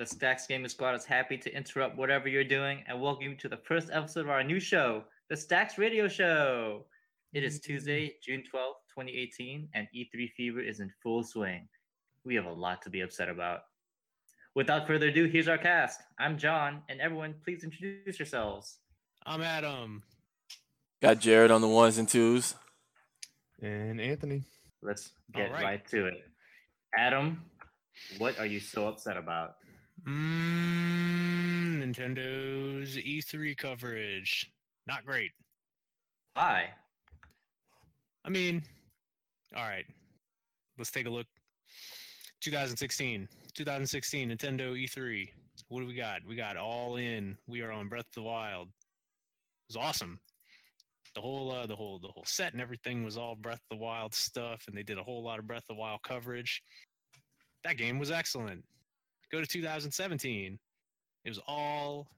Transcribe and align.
The 0.00 0.06
Stacks 0.06 0.46
Gaming 0.46 0.70
Squad 0.70 0.94
is 0.94 1.04
happy 1.04 1.36
to 1.36 1.54
interrupt 1.54 1.98
whatever 1.98 2.26
you're 2.26 2.42
doing 2.42 2.82
and 2.88 3.02
welcome 3.02 3.24
you 3.24 3.34
to 3.34 3.50
the 3.50 3.58
first 3.58 3.90
episode 3.92 4.22
of 4.22 4.30
our 4.30 4.42
new 4.42 4.58
show, 4.58 5.04
The 5.28 5.36
Stacks 5.36 5.76
Radio 5.76 6.08
Show. 6.08 6.86
It 7.34 7.44
is 7.44 7.60
Tuesday, 7.60 8.06
mm-hmm. 8.06 8.14
June 8.24 8.40
12th, 8.40 8.80
2018, 8.96 9.68
and 9.74 9.86
E3 9.94 10.30
fever 10.34 10.60
is 10.60 10.80
in 10.80 10.90
full 11.02 11.22
swing. 11.22 11.68
We 12.24 12.34
have 12.34 12.46
a 12.46 12.50
lot 12.50 12.80
to 12.80 12.88
be 12.88 13.02
upset 13.02 13.28
about. 13.28 13.64
Without 14.54 14.86
further 14.86 15.08
ado, 15.08 15.26
here's 15.26 15.48
our 15.48 15.58
cast. 15.58 16.00
I'm 16.18 16.38
John, 16.38 16.80
and 16.88 16.98
everyone, 17.02 17.34
please 17.44 17.62
introduce 17.62 18.18
yourselves. 18.18 18.78
I'm 19.26 19.42
Adam. 19.42 20.02
Got 21.02 21.18
Jared 21.18 21.50
on 21.50 21.60
the 21.60 21.68
ones 21.68 21.98
and 21.98 22.08
twos. 22.08 22.54
And 23.60 24.00
Anthony. 24.00 24.44
Let's 24.80 25.12
get 25.34 25.52
right. 25.52 25.62
right 25.62 25.88
to 25.88 26.06
it. 26.06 26.24
Adam, 26.96 27.42
what 28.16 28.38
are 28.38 28.46
you 28.46 28.60
so 28.60 28.88
upset 28.88 29.18
about? 29.18 29.56
Mm, 30.08 31.82
Nintendo's 31.82 32.96
E3 32.96 33.56
coverage. 33.56 34.50
Not 34.86 35.04
great. 35.04 35.30
Why? 36.34 36.70
I 38.24 38.28
mean, 38.28 38.62
all 39.54 39.68
right. 39.68 39.84
Let's 40.78 40.90
take 40.90 41.06
a 41.06 41.10
look. 41.10 41.26
2016. 42.40 43.28
2016 43.54 44.30
Nintendo 44.30 44.72
E3. 44.72 45.28
What 45.68 45.80
do 45.80 45.86
we 45.86 45.94
got? 45.94 46.20
We 46.26 46.36
got 46.36 46.56
All 46.56 46.96
In. 46.96 47.36
We 47.46 47.60
are 47.60 47.70
on 47.72 47.88
Breath 47.88 48.06
of 48.06 48.14
the 48.14 48.22
Wild. 48.22 48.68
It 48.68 49.76
was 49.76 49.76
awesome. 49.76 50.18
The 51.14 51.20
whole 51.20 51.50
uh, 51.50 51.66
the 51.66 51.76
whole 51.76 51.98
the 51.98 52.08
whole 52.08 52.24
set 52.24 52.52
and 52.52 52.62
everything 52.62 53.04
was 53.04 53.18
all 53.18 53.34
Breath 53.34 53.60
of 53.70 53.76
the 53.78 53.84
Wild 53.84 54.14
stuff 54.14 54.64
and 54.68 54.76
they 54.76 54.82
did 54.82 54.98
a 54.98 55.02
whole 55.02 55.22
lot 55.22 55.38
of 55.38 55.46
Breath 55.46 55.64
of 55.68 55.76
the 55.76 55.80
Wild 55.80 56.02
coverage. 56.02 56.62
That 57.64 57.76
game 57.76 57.98
was 57.98 58.10
excellent. 58.10 58.64
Go 59.30 59.40
to 59.40 59.46
2017. 59.46 60.58
It 61.24 61.28
was 61.28 61.40
all 61.46 62.08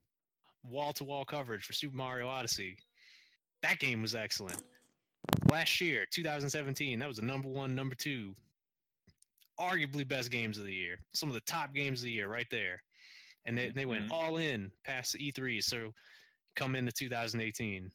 wall 0.69 0.93
to 0.95 1.05
wall 1.05 1.25
coverage 1.25 1.65
for 1.65 1.73
Super 1.73 1.97
Mario 1.97 2.29
Odyssey. 2.29 2.77
That 3.63 3.79
game 3.79 4.03
was 4.03 4.15
excellent. 4.15 4.63
Last 5.51 5.81
year, 5.81 6.07
2017, 6.11 6.99
that 6.99 7.09
was 7.09 7.19
the 7.19 7.23
number 7.25 7.49
one, 7.49 7.75
number 7.75 7.95
two, 7.95 8.35
arguably 9.61 10.07
best 10.07 10.31
games 10.31 10.59
of 10.59 10.65
the 10.65 10.73
year. 10.73 10.99
Some 11.13 11.29
of 11.29 11.35
the 11.35 11.41
top 11.43 11.75
games 11.75 12.01
of 12.01 12.05
the 12.05 12.13
year, 12.13 12.29
right 12.29 12.47
there. 12.51 12.83
And 13.45 13.59
they, 13.59 13.71
they 13.71 13.87
went 13.87 14.07
Mhm. 14.09 14.13
all 14.13 14.37
in 14.39 14.71
past 14.85 15.13
the 15.13 15.19
E3. 15.19 15.61
So 15.63 15.93
come 16.55 16.75
into 16.77 16.93
2018. 16.93 17.91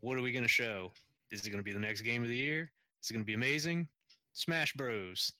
What 0.00 0.16
are 0.18 0.22
we 0.22 0.32
going 0.32 0.44
to 0.44 0.48
show? 0.48 0.92
Is 1.30 1.44
it 1.46 1.50
going 1.50 1.58
to 1.58 1.64
be 1.64 1.72
the 1.72 1.78
next 1.78 2.02
game 2.02 2.22
of 2.22 2.28
the 2.28 2.36
year? 2.36 2.70
Is 3.02 3.10
it 3.10 3.14
going 3.14 3.22
to 3.24 3.26
be 3.26 3.34
amazing? 3.34 3.88
Smash 4.32 4.72
Bros. 4.74 5.32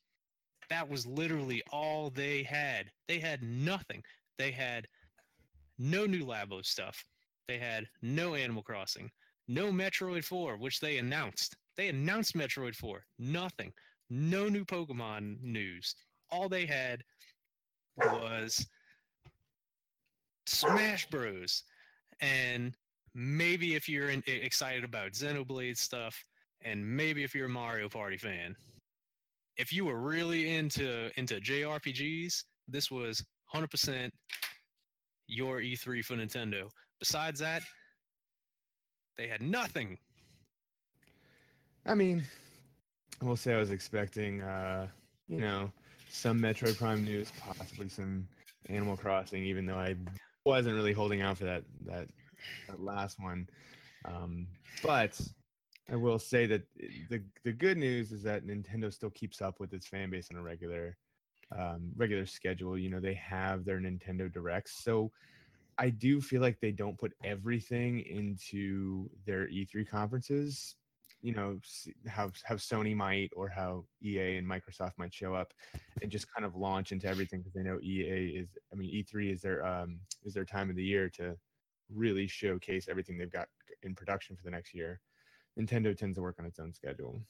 That 0.70 0.88
was 0.88 1.06
literally 1.06 1.62
all 1.70 2.10
they 2.10 2.42
had. 2.42 2.90
They 3.08 3.18
had 3.18 3.42
nothing. 3.42 4.02
They 4.38 4.50
had 4.50 4.86
no 5.78 6.06
new 6.06 6.24
Labo 6.24 6.64
stuff. 6.64 7.04
They 7.48 7.58
had 7.58 7.86
no 8.00 8.34
Animal 8.34 8.62
Crossing, 8.62 9.10
no 9.48 9.70
Metroid 9.72 10.24
4, 10.24 10.56
which 10.56 10.80
they 10.80 10.98
announced. 10.98 11.56
They 11.76 11.88
announced 11.88 12.34
Metroid 12.34 12.74
4. 12.74 13.04
Nothing. 13.18 13.72
No 14.10 14.48
new 14.48 14.64
Pokemon 14.64 15.42
news. 15.42 15.94
All 16.30 16.48
they 16.48 16.66
had 16.66 17.02
was 17.96 18.66
Smash 20.46 21.08
Bros. 21.08 21.64
And 22.20 22.74
maybe 23.14 23.74
if 23.74 23.88
you're 23.88 24.10
in, 24.10 24.22
excited 24.26 24.84
about 24.84 25.12
Xenoblade 25.12 25.76
stuff, 25.76 26.24
and 26.62 26.86
maybe 26.96 27.24
if 27.24 27.34
you're 27.34 27.46
a 27.46 27.50
Mario 27.50 27.88
Party 27.88 28.16
fan, 28.16 28.54
if 29.56 29.72
you 29.72 29.84
were 29.84 30.00
really 30.00 30.54
into 30.54 31.10
into 31.16 31.40
JRPGs, 31.40 32.44
this 32.68 32.90
was 32.90 33.24
100% 33.54 34.10
your 35.28 35.60
E3 35.60 36.04
for 36.04 36.14
Nintendo. 36.14 36.68
Besides 36.98 37.40
that, 37.40 37.62
they 39.16 39.26
had 39.26 39.42
nothing. 39.42 39.98
I 41.84 41.94
mean, 41.94 42.22
I 43.20 43.24
will 43.24 43.36
say 43.36 43.54
I 43.54 43.58
was 43.58 43.70
expecting, 43.70 44.40
uh, 44.42 44.86
you 45.28 45.40
know, 45.40 45.70
some 46.10 46.40
Metroid 46.40 46.78
Prime 46.78 47.04
news, 47.04 47.32
possibly 47.40 47.88
some 47.88 48.26
Animal 48.68 48.96
Crossing, 48.96 49.44
even 49.44 49.66
though 49.66 49.78
I 49.78 49.96
wasn't 50.44 50.76
really 50.76 50.92
holding 50.92 51.22
out 51.22 51.38
for 51.38 51.44
that 51.44 51.64
that, 51.86 52.08
that 52.68 52.82
last 52.82 53.18
one. 53.20 53.48
Um, 54.04 54.46
but 54.82 55.20
I 55.90 55.96
will 55.96 56.18
say 56.18 56.46
that 56.46 56.62
the 57.10 57.22
the 57.44 57.52
good 57.52 57.76
news 57.76 58.12
is 58.12 58.22
that 58.22 58.46
Nintendo 58.46 58.92
still 58.92 59.10
keeps 59.10 59.42
up 59.42 59.58
with 59.60 59.72
its 59.72 59.86
fan 59.86 60.10
base 60.10 60.28
on 60.30 60.38
a 60.38 60.42
regular 60.42 60.96
um, 61.56 61.92
regular 61.96 62.26
schedule. 62.26 62.78
You 62.78 62.90
know, 62.90 63.00
they 63.00 63.14
have 63.14 63.64
their 63.64 63.78
Nintendo 63.80 64.32
Directs, 64.32 64.82
so 64.82 65.10
I 65.78 65.90
do 65.90 66.20
feel 66.20 66.40
like 66.40 66.60
they 66.60 66.72
don't 66.72 66.98
put 66.98 67.12
everything 67.24 68.00
into 68.00 69.10
their 69.26 69.48
E3 69.48 69.88
conferences. 69.88 70.76
You 71.20 71.34
know, 71.34 71.58
how 72.08 72.30
how 72.44 72.54
Sony 72.54 72.94
might 72.96 73.30
or 73.34 73.48
how 73.48 73.84
EA 74.02 74.36
and 74.36 74.46
Microsoft 74.46 74.92
might 74.98 75.14
show 75.14 75.34
up 75.34 75.52
and 76.00 76.10
just 76.10 76.32
kind 76.32 76.44
of 76.44 76.56
launch 76.56 76.92
into 76.92 77.06
everything 77.06 77.40
because 77.40 77.54
they 77.54 77.62
know 77.62 77.80
EA 77.80 78.38
is. 78.40 78.48
I 78.72 78.76
mean, 78.76 78.90
E3 78.90 79.32
is 79.32 79.42
their 79.42 79.64
um 79.64 79.98
is 80.24 80.34
their 80.34 80.44
time 80.44 80.70
of 80.70 80.76
the 80.76 80.84
year 80.84 81.08
to 81.10 81.36
really 81.92 82.26
showcase 82.26 82.86
everything 82.88 83.18
they've 83.18 83.30
got 83.30 83.48
in 83.82 83.94
production 83.94 84.36
for 84.36 84.44
the 84.44 84.50
next 84.50 84.74
year. 84.74 85.00
Nintendo 85.58 85.96
tends 85.96 86.16
to 86.16 86.22
work 86.22 86.36
on 86.38 86.46
its 86.46 86.58
own 86.58 86.72
schedule. 86.72 87.22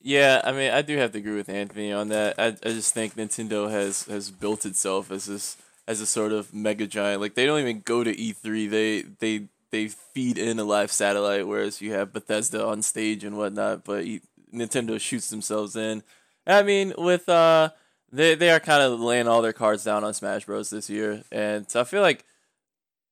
Yeah, 0.00 0.42
I 0.44 0.52
mean, 0.52 0.70
I 0.70 0.82
do 0.82 0.98
have 0.98 1.12
to 1.12 1.18
agree 1.18 1.36
with 1.36 1.48
Anthony 1.48 1.90
on 1.90 2.08
that. 2.08 2.34
I, 2.38 2.48
I 2.48 2.72
just 2.72 2.92
think 2.92 3.14
Nintendo 3.14 3.70
has 3.70 4.04
has 4.04 4.30
built 4.30 4.66
itself 4.66 5.10
as 5.10 5.24
this 5.26 5.56
as 5.86 6.00
a 6.00 6.06
sort 6.06 6.32
of 6.32 6.52
mega 6.52 6.86
giant. 6.86 7.20
Like 7.20 7.34
they 7.34 7.46
don't 7.46 7.60
even 7.60 7.80
go 7.80 8.04
to 8.04 8.14
E3. 8.14 8.68
They 8.70 9.02
they 9.02 9.48
they 9.70 9.88
feed 9.88 10.36
in 10.36 10.58
a 10.58 10.64
live 10.64 10.92
satellite, 10.92 11.48
whereas 11.48 11.80
you 11.80 11.92
have 11.94 12.12
Bethesda 12.12 12.64
on 12.66 12.82
stage 12.82 13.24
and 13.24 13.36
whatnot. 13.38 13.84
But 13.84 14.04
e- 14.04 14.20
Nintendo 14.52 15.00
shoots 15.00 15.30
themselves 15.30 15.74
in. 15.74 16.02
I 16.46 16.62
mean, 16.62 16.92
with 16.98 17.28
uh, 17.28 17.70
they 18.12 18.34
they 18.34 18.50
are 18.50 18.60
kind 18.60 18.82
of 18.82 19.00
laying 19.00 19.26
all 19.26 19.40
their 19.42 19.52
cards 19.54 19.84
down 19.84 20.04
on 20.04 20.12
Smash 20.14 20.44
Bros 20.44 20.70
this 20.70 20.90
year, 20.90 21.24
and 21.32 21.70
so 21.70 21.80
I 21.80 21.84
feel 21.84 22.02
like 22.02 22.24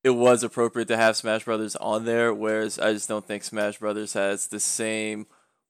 it 0.05 0.11
was 0.11 0.43
appropriate 0.43 0.89
to 0.89 0.97
have 0.97 1.17
Smash 1.17 1.45
Brothers 1.45 1.77
on 1.77 2.05
there. 2.05 2.35
Whereas 2.35 2.79
I 2.79 2.93
just 2.93 3.09
don't 3.09 3.27
think 3.27 3.45
Smash 3.45 3.79
Brothers 3.79 4.15
has 4.15 4.49
the 4.49 4.61
same 4.61 5.27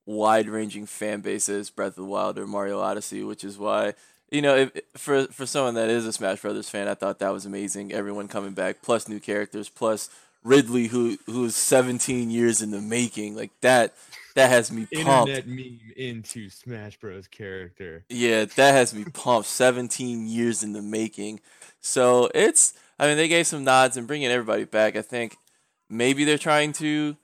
wide 0.06 0.48
ranging 0.48 0.86
fan 0.86 1.20
base 1.20 1.48
as 1.48 1.70
Breath 1.70 1.90
of 1.90 1.96
the 1.96 2.04
Wild 2.04 2.38
or 2.38 2.46
Mario 2.46 2.80
Odyssey, 2.80 3.22
which 3.22 3.44
is 3.44 3.58
why 3.58 3.94
you 4.30 4.42
know 4.42 4.56
if, 4.56 4.72
for 4.96 5.26
for 5.26 5.46
someone 5.46 5.74
that 5.74 5.90
is 5.90 6.06
a 6.06 6.12
Smash 6.12 6.40
Brothers 6.40 6.68
fan, 6.68 6.88
I 6.88 6.94
thought 6.94 7.18
that 7.18 7.32
was 7.32 7.46
amazing. 7.46 7.92
Everyone 7.92 8.28
coming 8.28 8.52
back, 8.52 8.82
plus 8.82 9.08
new 9.08 9.20
characters, 9.20 9.68
plus 9.68 10.08
Ridley, 10.42 10.88
who 10.88 11.18
who's 11.26 11.54
17 11.54 12.30
years 12.30 12.62
in 12.62 12.70
the 12.70 12.80
making, 12.80 13.36
like 13.36 13.52
that. 13.60 13.94
That 14.34 14.48
has 14.48 14.72
me 14.72 14.86
pumped. 14.86 15.28
Internet 15.28 15.46
meme 15.46 15.92
into 15.94 16.48
Smash 16.48 16.96
Bros. 16.96 17.26
character. 17.26 18.06
Yeah, 18.08 18.46
that 18.46 18.72
has 18.72 18.94
me 18.94 19.04
pumped. 19.04 19.46
17 19.46 20.26
years 20.26 20.62
in 20.62 20.72
the 20.72 20.80
making. 20.80 21.40
So 21.82 22.30
it's, 22.34 22.72
I 23.02 23.08
mean, 23.08 23.16
they 23.16 23.26
gave 23.26 23.48
some 23.48 23.64
nods 23.64 23.96
and 23.96 24.06
bringing 24.06 24.28
everybody 24.28 24.62
back. 24.62 24.94
I 24.94 25.02
think 25.02 25.36
maybe 25.90 26.22
they're 26.24 26.38
trying 26.38 26.72
to 26.74 27.16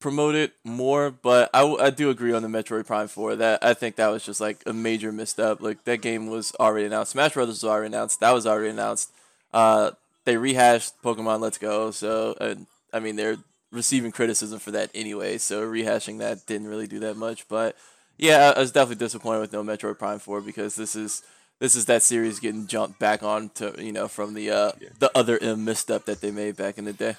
promote 0.00 0.34
it 0.34 0.54
more, 0.64 1.10
but 1.10 1.50
I, 1.52 1.64
I 1.66 1.90
do 1.90 2.08
agree 2.08 2.32
on 2.32 2.40
the 2.40 2.48
Metroid 2.48 2.86
Prime 2.86 3.06
4. 3.06 3.36
That 3.36 3.62
I 3.62 3.74
think 3.74 3.96
that 3.96 4.08
was 4.08 4.24
just 4.24 4.40
like 4.40 4.62
a 4.64 4.72
major 4.72 5.12
misstep. 5.12 5.60
Like 5.60 5.84
that 5.84 6.00
game 6.00 6.28
was 6.28 6.54
already 6.58 6.86
announced. 6.86 7.12
Smash 7.12 7.34
Brothers 7.34 7.56
was 7.56 7.64
already 7.64 7.88
announced. 7.88 8.20
That 8.20 8.30
was 8.32 8.46
already 8.46 8.70
announced. 8.70 9.12
Uh, 9.52 9.90
they 10.24 10.38
rehashed 10.38 10.94
Pokemon 11.02 11.40
Let's 11.40 11.58
Go. 11.58 11.90
So, 11.90 12.34
uh, 12.40 12.54
I 12.90 12.98
mean, 12.98 13.16
they're 13.16 13.36
receiving 13.70 14.12
criticism 14.12 14.58
for 14.58 14.70
that 14.70 14.88
anyway. 14.94 15.36
So 15.36 15.62
rehashing 15.66 16.20
that 16.20 16.46
didn't 16.46 16.68
really 16.68 16.86
do 16.86 17.00
that 17.00 17.18
much. 17.18 17.46
But 17.48 17.76
yeah, 18.16 18.54
I 18.54 18.58
I 18.58 18.60
was 18.60 18.72
definitely 18.72 19.04
disappointed 19.04 19.40
with 19.40 19.52
no 19.52 19.62
Metroid 19.62 19.98
Prime 19.98 20.20
4 20.20 20.40
because 20.40 20.74
this 20.74 20.96
is 20.96 21.22
this 21.58 21.76
is 21.76 21.86
that 21.86 22.02
series 22.02 22.40
getting 22.40 22.66
jumped 22.66 22.98
back 22.98 23.22
on 23.22 23.48
to 23.50 23.74
you 23.78 23.92
know 23.92 24.08
from 24.08 24.34
the 24.34 24.50
uh 24.50 24.72
Yeah. 24.80 24.88
the 24.98 25.10
other 25.16 25.38
M 25.40 25.64
misstep 25.64 26.04
that 26.06 26.20
they 26.20 26.30
made 26.30 26.56
back 26.56 26.78
in 26.78 26.84
the 26.84 26.92
day. 26.92 27.16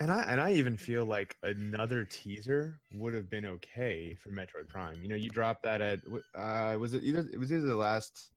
And 0.00 0.10
I 0.10 0.22
and 0.22 0.40
I 0.40 0.52
even 0.52 0.76
feel 0.76 1.04
like 1.04 1.36
another 1.42 2.04
teaser 2.04 2.78
would 2.94 3.14
have 3.14 3.30
been 3.30 3.46
okay 3.46 4.16
for 4.22 4.30
Metroid 4.30 4.68
Prime. 4.68 5.00
You 5.02 5.08
know, 5.08 5.16
you 5.16 5.30
dropped 5.30 5.62
that 5.64 5.80
at 5.80 6.00
uh 6.34 6.76
was 6.78 6.94
it 6.94 7.02
either 7.04 7.28
it 7.32 7.38
was 7.38 7.52
either 7.52 7.66
the 7.66 7.76
last 7.76 8.30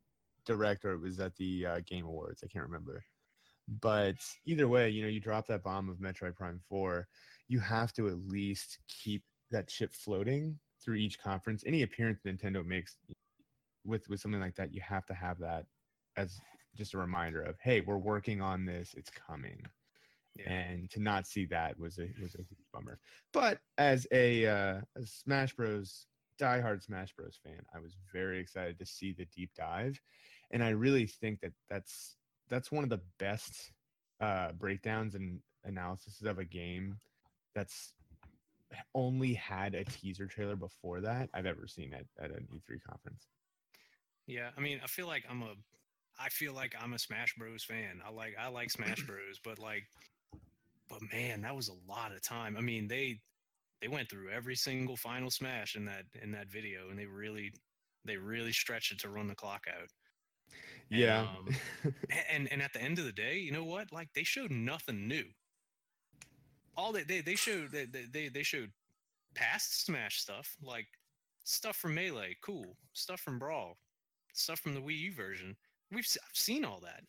direct 0.46 0.86
or 0.86 0.94
it 0.94 1.02
was 1.02 1.20
at 1.20 1.36
the 1.36 1.66
uh, 1.66 1.80
Game 1.86 2.06
Awards. 2.06 2.42
I 2.44 2.48
can't 2.48 2.66
remember. 2.66 3.04
But 3.82 4.16
either 4.46 4.68
way, 4.70 4.90
you 4.90 5.02
know, 5.02 5.10
you 5.10 5.20
drop 5.20 5.46
that 5.48 5.62
bomb 5.62 5.90
of 5.90 5.98
Metroid 5.98 6.36
Prime 6.38 6.62
4, 6.70 7.06
you 7.50 7.60
have 7.60 7.92
to 7.94 8.08
at 8.08 8.18
least 8.30 8.80
keep 8.88 9.24
that 9.52 9.70
ship 9.70 9.94
floating 9.94 10.58
through 10.82 10.96
each 10.96 11.20
conference. 11.22 11.64
Any 11.68 11.82
appearance 11.82 12.22
Nintendo 12.26 12.66
makes 12.66 12.96
with 13.88 14.08
with 14.10 14.20
something 14.20 14.42
like 14.42 14.56
that, 14.56 14.74
you 14.74 14.82
have 14.82 15.06
to 15.08 15.14
have 15.14 15.40
that 15.40 15.66
as 16.16 16.40
just 16.76 16.94
a 16.94 16.98
reminder 16.98 17.42
of, 17.42 17.56
hey, 17.60 17.82
we're 17.82 17.98
working 17.98 18.42
on 18.42 18.66
this, 18.66 18.94
it's 18.96 19.10
coming 19.10 19.64
and 20.46 20.90
to 20.92 21.00
not 21.00 21.28
see 21.28 21.46
that 21.46 21.80
was 21.80 21.98
a 21.98 22.10
was 22.22 22.36
a 22.36 22.44
huge 22.44 22.66
bummer. 22.74 23.00
But 23.34 23.60
as 23.78 24.08
a, 24.12 24.46
uh, 24.46 24.82
a 24.96 25.06
Smash 25.06 25.54
Bros. 25.54 26.06
diehard 26.40 26.84
Smash 26.84 27.14
Bros. 27.14 27.40
fan, 27.44 27.62
I 27.74 27.80
was 27.80 27.96
very 28.14 28.40
excited 28.40 28.78
to 28.80 28.86
see 28.86 29.14
the 29.14 29.26
deep 29.36 29.52
dive, 29.56 30.00
and 30.52 30.64
I 30.64 30.70
really 30.70 31.08
think 31.08 31.42
that 31.42 31.54
that's 31.70 32.18
that's 32.50 32.72
one 32.72 32.84
of 32.84 32.90
the 32.90 33.02
best 33.20 33.72
uh, 34.22 34.52
breakdowns 34.54 35.16
and 35.16 35.40
analysis 35.64 36.22
of 36.24 36.40
a 36.40 36.46
game 36.46 37.00
that's 37.56 37.94
only 38.94 39.34
had 39.34 39.74
a 39.74 39.84
teaser 39.86 40.28
trailer 40.28 40.56
before 40.56 41.02
that 41.02 41.30
I've 41.34 41.46
ever 41.46 41.68
seen 41.68 41.94
at, 41.94 42.06
at 42.24 42.32
an 42.32 42.48
E3 42.54 42.82
conference. 42.88 43.28
Yeah, 44.28 44.52
I 44.58 44.62
mean, 44.62 44.82
I 44.84 44.88
feel 44.88 45.08
like 45.08 45.26
I'm 45.30 45.42
a, 45.42 45.56
I 46.20 46.30
feel 46.30 46.54
like 46.54 46.76
I'm 46.80 46.94
a 46.94 47.00
Smash 47.00 47.36
Bros 47.38 47.64
fan. 47.64 48.02
I 48.06 48.12
like 48.12 48.36
I 48.38 48.48
like 48.50 48.72
Smash 48.72 49.04
Bros, 49.06 49.40
but 49.44 49.60
like, 49.60 49.86
but 50.90 51.02
man, 51.12 51.42
that 51.42 51.56
was 51.56 51.70
a 51.70 51.74
lot 51.74 52.14
of 52.14 52.22
time. 52.22 52.58
I 52.58 52.62
mean, 52.62 52.88
they 52.88 53.22
they 53.82 53.88
went 53.90 54.10
through 54.10 54.32
every 54.32 54.56
single 54.56 54.98
final 54.98 55.32
Smash 55.32 55.76
in 55.76 55.86
that 55.86 56.06
in 56.22 56.32
that 56.32 56.50
video, 56.52 56.90
and 56.90 57.00
they 57.00 57.08
really 57.08 57.54
they 58.06 58.18
really 58.18 58.54
stretched 58.54 58.92
it 58.94 59.00
to 59.02 59.10
run 59.10 59.28
the 59.28 59.36
clock 59.36 59.68
out. 59.70 59.90
And, 60.92 61.10
Yeah. 61.10 61.22
um, 61.22 61.48
and 62.30 62.52
and 62.52 62.62
at 62.62 62.74
the 62.74 62.82
end 62.82 63.00
of 63.00 63.06
the 63.06 63.14
day, 63.14 63.38
you 63.38 63.52
know 63.52 63.66
what? 63.66 63.92
Like 63.92 64.14
they 64.14 64.24
showed 64.24 64.52
nothing 64.52 65.08
new. 65.08 65.34
All 66.76 66.92
they 66.94 67.04
they, 67.04 67.22
they 67.22 67.36
showed 67.36 67.72
they, 67.72 67.86
they- 67.86 68.06
they 68.06 68.30
they 68.30 68.44
showed 68.44 68.74
past 69.36 69.86
Smash 69.86 70.20
stuff, 70.22 70.58
like 70.62 70.88
stuff 71.46 71.78
from 71.78 71.96
Melee, 71.96 72.38
cool. 72.42 72.78
Stuff 72.94 73.22
from 73.22 73.40
Brawl, 73.40 73.80
stuff 74.38 74.60
from 74.60 74.74
the 74.74 74.82
Wii 74.82 75.00
U 75.00 75.14
version. 75.14 75.56
We've 75.92 76.08
I've 76.24 76.36
seen 76.36 76.66
all 76.66 76.80
that, 76.84 77.04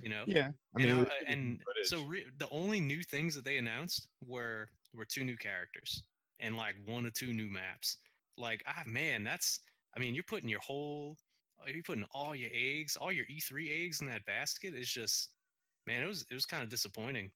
you 0.00 0.08
know. 0.08 0.24
yeah. 0.26 0.50
I 0.76 0.78
mean, 0.78 0.98
was 0.98 1.06
uh, 1.06 1.10
and 1.26 1.60
so 1.84 2.02
re- 2.02 2.26
the 2.38 2.48
only 2.50 2.80
new 2.80 3.02
things 3.02 3.34
that 3.34 3.44
they 3.44 3.58
announced 3.58 4.08
were 4.26 4.68
were 4.94 5.04
two 5.04 5.24
new 5.24 5.36
characters 5.36 6.02
and 6.40 6.56
like 6.56 6.74
one 6.86 7.06
or 7.06 7.10
two 7.10 7.32
new 7.32 7.50
maps. 7.50 7.98
Like 8.36 8.62
ah 8.66 8.82
man, 8.86 9.24
that's 9.24 9.60
I 9.96 10.00
mean 10.00 10.14
you're 10.14 10.24
putting 10.24 10.48
your 10.48 10.60
whole 10.60 11.16
you're 11.66 11.82
putting 11.82 12.06
all 12.12 12.34
your 12.34 12.50
eggs, 12.54 12.96
all 12.96 13.12
your 13.12 13.26
E3 13.26 13.84
eggs 13.84 14.00
in 14.00 14.06
that 14.08 14.24
basket. 14.26 14.74
It's 14.76 14.92
just 14.92 15.30
man, 15.86 16.02
it 16.02 16.06
was 16.06 16.24
it 16.30 16.34
was 16.34 16.46
kind 16.46 16.62
of 16.62 16.68
disappointing 16.68 17.30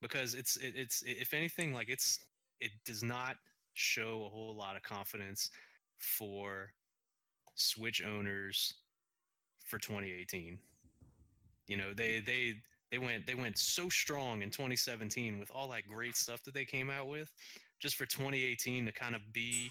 because 0.00 0.34
it's 0.34 0.56
it, 0.56 0.74
it's 0.76 1.02
if 1.06 1.34
anything 1.34 1.72
like 1.72 1.88
it's 1.88 2.18
it 2.60 2.70
does 2.84 3.02
not 3.02 3.36
show 3.74 4.24
a 4.26 4.28
whole 4.28 4.54
lot 4.56 4.76
of 4.76 4.82
confidence 4.82 5.50
for 5.98 6.70
Switch 7.56 8.02
owners 8.04 8.74
for 9.74 9.80
2018. 9.80 10.56
You 11.66 11.76
know, 11.76 11.92
they 11.96 12.22
they 12.24 12.54
they 12.92 12.98
went 12.98 13.26
they 13.26 13.34
went 13.34 13.58
so 13.58 13.88
strong 13.88 14.42
in 14.42 14.50
2017 14.50 15.40
with 15.40 15.50
all 15.52 15.68
that 15.70 15.88
great 15.88 16.16
stuff 16.16 16.44
that 16.44 16.54
they 16.54 16.64
came 16.64 16.90
out 16.90 17.08
with 17.08 17.28
just 17.80 17.96
for 17.96 18.06
2018 18.06 18.86
to 18.86 18.92
kind 18.92 19.16
of 19.16 19.20
be 19.32 19.70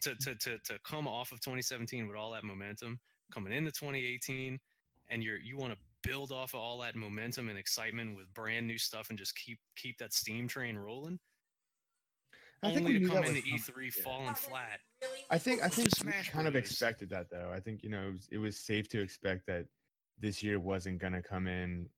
to 0.00 0.14
to 0.14 0.34
to, 0.36 0.58
to 0.64 0.78
come 0.84 1.06
off 1.06 1.32
of 1.32 1.40
2017 1.40 2.08
with 2.08 2.16
all 2.16 2.32
that 2.32 2.44
momentum 2.44 2.98
coming 3.30 3.52
into 3.52 3.70
2018 3.70 4.58
and 5.10 5.22
you're 5.22 5.38
you 5.38 5.58
want 5.58 5.72
to 5.72 5.78
build 6.08 6.32
off 6.32 6.54
of 6.54 6.60
all 6.60 6.78
that 6.78 6.96
momentum 6.96 7.50
and 7.50 7.58
excitement 7.58 8.16
with 8.16 8.32
brand 8.32 8.66
new 8.66 8.78
stuff 8.78 9.10
and 9.10 9.18
just 9.18 9.36
keep 9.36 9.58
keep 9.76 9.98
that 9.98 10.14
steam 10.14 10.48
train 10.48 10.78
rolling 10.78 11.18
I 12.62 12.68
think 12.68 12.86
only 12.86 12.98
we 13.00 13.04
to 13.04 13.08
come 13.08 13.24
into. 13.24 13.42
E3 13.42 13.68
Yeah. 13.84 14.02
falling 14.02 14.34
flat 14.34 14.80
I 15.30 15.38
think 15.38 15.62
I 15.62 15.68
think 15.68 15.90
Smash 15.94 16.30
kind 16.30 16.48
of 16.48 16.56
expected 16.56 17.10
that 17.10 17.30
though. 17.30 17.50
I 17.54 17.60
think 17.60 17.82
you 17.82 17.90
know 17.90 18.08
it 18.08 18.12
was, 18.12 18.28
it 18.32 18.38
was 18.38 18.58
safe 18.58 18.88
to 18.90 19.00
expect 19.00 19.46
that 19.46 19.66
this 20.18 20.42
year 20.42 20.58
wasn't 20.58 20.98
going 20.98 21.12
to 21.12 21.22
come 21.22 21.46
in 21.46 21.88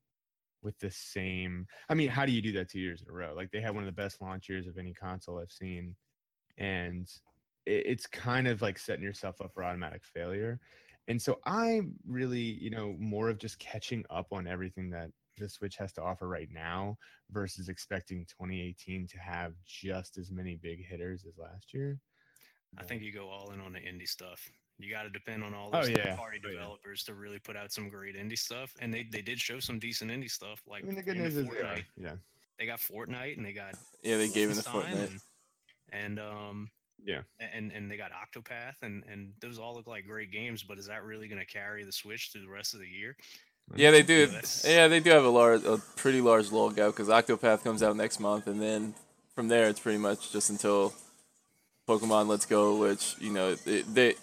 with 0.62 0.78
the 0.78 0.90
same. 0.90 1.66
I 1.88 1.94
mean, 1.94 2.08
how 2.08 2.26
do 2.26 2.32
you 2.32 2.42
do 2.42 2.52
that 2.52 2.70
two 2.70 2.80
years 2.80 3.02
in 3.02 3.08
a 3.08 3.12
row? 3.12 3.32
Like 3.34 3.50
they 3.50 3.60
had 3.60 3.74
one 3.74 3.84
of 3.84 3.86
the 3.86 4.02
best 4.02 4.20
launch 4.20 4.48
years 4.48 4.66
of 4.66 4.78
any 4.78 4.92
console 4.92 5.38
I've 5.38 5.52
seen, 5.52 5.94
and 6.58 7.08
it, 7.66 7.86
it's 7.86 8.06
kind 8.06 8.48
of 8.48 8.62
like 8.62 8.78
setting 8.78 9.04
yourself 9.04 9.40
up 9.40 9.52
for 9.54 9.64
automatic 9.64 10.02
failure. 10.04 10.60
And 11.08 11.20
so 11.20 11.40
I'm 11.44 11.94
really, 12.06 12.40
you 12.60 12.70
know, 12.70 12.94
more 12.98 13.30
of 13.30 13.38
just 13.38 13.58
catching 13.58 14.04
up 14.10 14.28
on 14.32 14.46
everything 14.46 14.90
that 14.90 15.10
the 15.38 15.48
Switch 15.48 15.76
has 15.76 15.92
to 15.94 16.02
offer 16.02 16.28
right 16.28 16.48
now 16.52 16.98
versus 17.30 17.68
expecting 17.68 18.26
2018 18.26 19.06
to 19.08 19.18
have 19.18 19.54
just 19.66 20.18
as 20.18 20.30
many 20.30 20.56
big 20.56 20.84
hitters 20.84 21.24
as 21.26 21.38
last 21.38 21.72
year. 21.72 21.98
I 22.78 22.82
think 22.84 23.02
you 23.02 23.12
go 23.12 23.28
all 23.28 23.50
in 23.50 23.60
on 23.60 23.72
the 23.72 23.80
indie 23.80 24.08
stuff. 24.08 24.48
You 24.78 24.90
got 24.90 25.02
to 25.02 25.10
depend 25.10 25.42
on 25.44 25.52
all 25.54 25.70
Oh, 25.72 25.80
those 25.80 25.90
yeah. 25.90 26.14
party 26.16 26.40
Oh, 26.44 26.48
yeah. 26.48 26.54
developers 26.54 27.02
to 27.04 27.14
really 27.14 27.38
put 27.38 27.56
out 27.56 27.72
some 27.72 27.88
great 27.88 28.16
indie 28.16 28.38
stuff, 28.38 28.72
and 28.80 28.92
they 28.94 29.02
they 29.02 29.20
did 29.22 29.38
show 29.40 29.60
some 29.60 29.78
decent 29.78 30.10
indie 30.10 30.30
stuff. 30.30 30.62
Like 30.66 30.84
I 30.84 30.86
mean, 30.86 30.96
the 30.96 31.02
good 31.02 31.16
into 31.16 31.28
news 31.28 31.36
is, 31.36 31.46
yeah, 31.46 31.52
Fortnite. 31.74 31.84
yeah, 31.96 32.12
they 32.58 32.66
got 32.66 32.78
Fortnite, 32.78 33.36
and 33.36 33.44
they 33.44 33.52
got 33.52 33.74
Yeah, 34.02 34.16
they 34.16 34.28
gave 34.28 34.48
him 34.50 34.56
the 34.56 34.62
Wolfenstein 34.62 34.84
Fortnite. 34.84 35.10
and, 35.10 35.20
and 35.92 36.20
um 36.20 36.70
Yeah. 37.04 37.22
and 37.40 37.72
and 37.72 37.90
they 37.90 37.96
got 37.98 38.12
Octopath, 38.12 38.76
and 38.82 39.04
and 39.04 39.32
those 39.40 39.58
all 39.58 39.74
look 39.74 39.86
like 39.86 40.06
great 40.06 40.30
games. 40.30 40.62
But 40.62 40.78
is 40.78 40.86
that 40.86 41.04
really 41.04 41.28
going 41.28 41.40
to 41.40 41.46
carry 41.46 41.84
the 41.84 41.92
Switch 41.92 42.30
through 42.32 42.42
the 42.42 42.48
rest 42.48 42.72
of 42.72 42.80
the 42.80 42.88
year? 42.88 43.16
Yeah, 43.76 43.90
they 43.90 44.02
do. 44.02 44.26
that's- 44.26 44.64
Yeah, 44.66 44.88
they 44.88 44.98
do 45.00 45.10
have 45.10 45.24
a 45.24 45.28
large, 45.28 45.62
a 45.64 45.78
pretty 45.96 46.20
large 46.20 46.50
lull 46.50 46.70
gap 46.70 46.88
because 46.92 47.08
Octopath 47.08 47.62
comes 47.62 47.82
out 47.82 47.96
next 47.96 48.18
month, 48.18 48.46
and 48.46 48.60
then 48.62 48.94
from 49.34 49.48
there 49.48 49.68
it's 49.68 49.78
pretty 49.80 49.98
much 49.98 50.32
just 50.32 50.48
until 50.50 50.92
Pokemon 51.90 52.28
Let's 52.28 52.46
Go, 52.46 52.76
which 52.76 53.16
you 53.18 53.32
know 53.32 53.56
it, 53.66 53.94
they, 53.94 54.14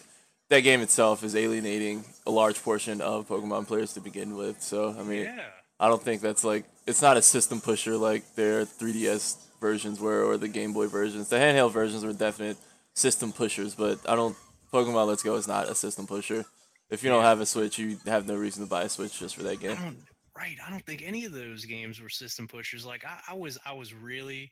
that 0.49 0.61
game 0.61 0.79
itself 0.81 1.23
is 1.23 1.35
alienating 1.35 2.05
a 2.25 2.31
large 2.31 2.61
portion 2.63 3.01
of 3.01 3.27
Pokemon 3.27 3.67
players 3.67 3.93
to 3.93 3.99
begin 3.99 4.37
with. 4.37 4.61
So 4.61 4.95
I 4.97 5.03
mean, 5.03 5.23
Yeah, 5.25 5.41
I 5.79 5.89
don't 5.89 6.01
think 6.01 6.21
that's 6.21 6.43
like 6.45 6.63
it's 6.85 7.01
not 7.01 7.17
a 7.17 7.21
system 7.21 7.59
pusher 7.59 7.97
like 7.97 8.23
their 8.35 8.65
3DS 8.65 9.35
versions 9.59 9.99
were 9.99 10.23
or 10.23 10.37
the 10.37 10.47
Game 10.47 10.71
Boy 10.71 10.87
versions. 10.87 11.27
The 11.27 11.35
handheld 11.35 11.73
versions 11.73 12.05
were 12.05 12.13
definite 12.13 12.57
system 12.93 13.33
pushers, 13.33 13.75
but 13.75 13.99
I 14.07 14.15
don't. 14.15 14.35
Pokemon 14.71 15.07
Let's 15.07 15.23
Go 15.23 15.35
is 15.35 15.47
not 15.47 15.69
a 15.69 15.75
system 15.75 16.07
pusher. 16.07 16.45
If 16.89 17.03
you 17.03 17.09
don't 17.09 17.23
have 17.23 17.41
a 17.41 17.45
Switch, 17.45 17.77
you 17.77 17.97
have 18.05 18.27
no 18.27 18.35
reason 18.35 18.63
to 18.63 18.69
buy 18.69 18.83
a 18.83 18.89
Switch 18.89 19.19
just 19.19 19.35
for 19.35 19.43
that 19.43 19.51
I 19.51 19.55
game. 19.55 19.75
don't. 19.75 19.97
Right, 20.37 20.55
I 20.65 20.69
don't 20.69 20.85
think 20.85 21.01
any 21.03 21.25
of 21.25 21.31
those 21.33 21.65
games 21.65 21.99
were 21.99 22.09
system 22.09 22.47
pushers. 22.47 22.85
Like 22.85 23.03
I, 23.03 23.33
I 23.33 23.33
was, 23.33 23.57
I 23.65 23.73
was 23.73 23.93
really 23.93 24.51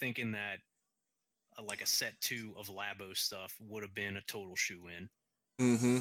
thinking 0.00 0.32
that 0.32 0.58
uh, 1.58 1.62
like 1.62 1.82
a 1.82 1.86
set 1.86 2.18
two 2.20 2.52
of 2.56 2.68
Labo 2.68 3.16
stuff 3.16 3.54
would 3.68 3.82
have 3.82 3.94
been 3.94 4.16
a 4.16 4.20
total 4.22 4.54
shoe 4.56 4.82
in. 4.96 5.08
Mm-hmm. 5.64 5.96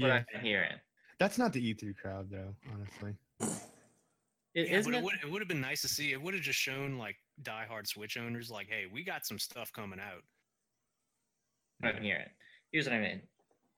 What 0.00 0.08
yeah. 0.08 0.22
I'm 0.34 0.40
hearing. 0.44 0.72
That's 1.18 1.38
not 1.38 1.52
the 1.52 1.74
E3 1.74 1.96
crowd, 1.96 2.28
though. 2.30 2.54
Honestly, 2.72 3.14
It, 4.54 4.68
Yeah, 4.68 4.78
isn't 4.78 4.92
but 4.92 4.96
it 4.96 5.00
it- 5.00 5.04
would, 5.04 5.14
it 5.24 5.30
would 5.30 5.40
have 5.40 5.48
been 5.48 5.60
nice 5.60 5.82
to 5.82 5.88
see. 5.88 6.12
It 6.12 6.20
would 6.20 6.34
have 6.34 6.42
just 6.42 6.58
shown 6.58 6.98
like 6.98 7.16
diehard 7.42 7.86
Switch 7.86 8.16
owners, 8.16 8.50
like, 8.50 8.68
hey, 8.68 8.84
we 8.92 9.04
got 9.04 9.24
some 9.26 9.38
stuff 9.38 9.72
coming 9.72 10.00
out. 10.00 10.22
what 11.80 11.96
I'm 11.96 12.02
hearing. 12.02 12.26
Here's 12.72 12.86
what 12.86 12.94
I 12.96 13.00
mean. 13.00 13.20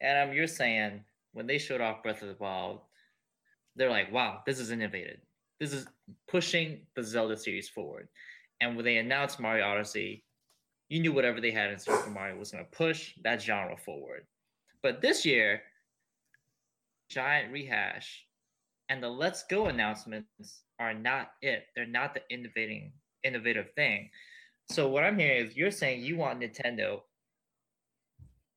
Adam, 0.00 0.34
you're 0.34 0.46
saying 0.46 1.04
when 1.32 1.46
they 1.46 1.58
showed 1.58 1.80
off 1.80 2.02
Breath 2.02 2.22
of 2.22 2.28
the 2.28 2.36
Wild, 2.38 2.80
they're 3.76 3.90
like, 3.90 4.10
wow, 4.12 4.42
this 4.46 4.58
is 4.58 4.70
innovative. 4.70 5.18
This 5.60 5.72
is 5.72 5.86
pushing 6.28 6.80
the 6.94 7.02
Zelda 7.02 7.36
series 7.36 7.68
forward. 7.68 8.08
And 8.60 8.74
when 8.76 8.84
they 8.86 8.96
announced 8.98 9.38
Mario 9.40 9.66
Odyssey, 9.66 10.24
you 10.88 11.00
knew 11.00 11.12
whatever 11.12 11.40
they 11.40 11.50
had 11.50 11.70
in 11.70 11.78
for 11.78 12.10
Mario 12.10 12.38
was 12.38 12.52
going 12.52 12.64
to 12.64 12.70
push 12.70 13.14
that 13.22 13.42
genre 13.42 13.76
forward. 13.76 14.26
But 14.82 15.00
this 15.00 15.24
year, 15.24 15.62
giant 17.08 17.52
rehash 17.52 18.26
and 18.88 19.02
the 19.02 19.08
Let's 19.08 19.44
Go 19.44 19.66
announcements 19.66 20.62
are 20.78 20.94
not 20.94 21.32
it. 21.42 21.66
They're 21.74 21.86
not 21.86 22.14
the 22.14 22.22
innovating, 22.30 22.92
innovative 23.24 23.72
thing. 23.74 24.10
So 24.68 24.88
what 24.88 25.04
I'm 25.04 25.18
hearing 25.18 25.46
is 25.46 25.56
you're 25.56 25.70
saying 25.70 26.02
you 26.02 26.16
want 26.16 26.40
Nintendo 26.40 27.00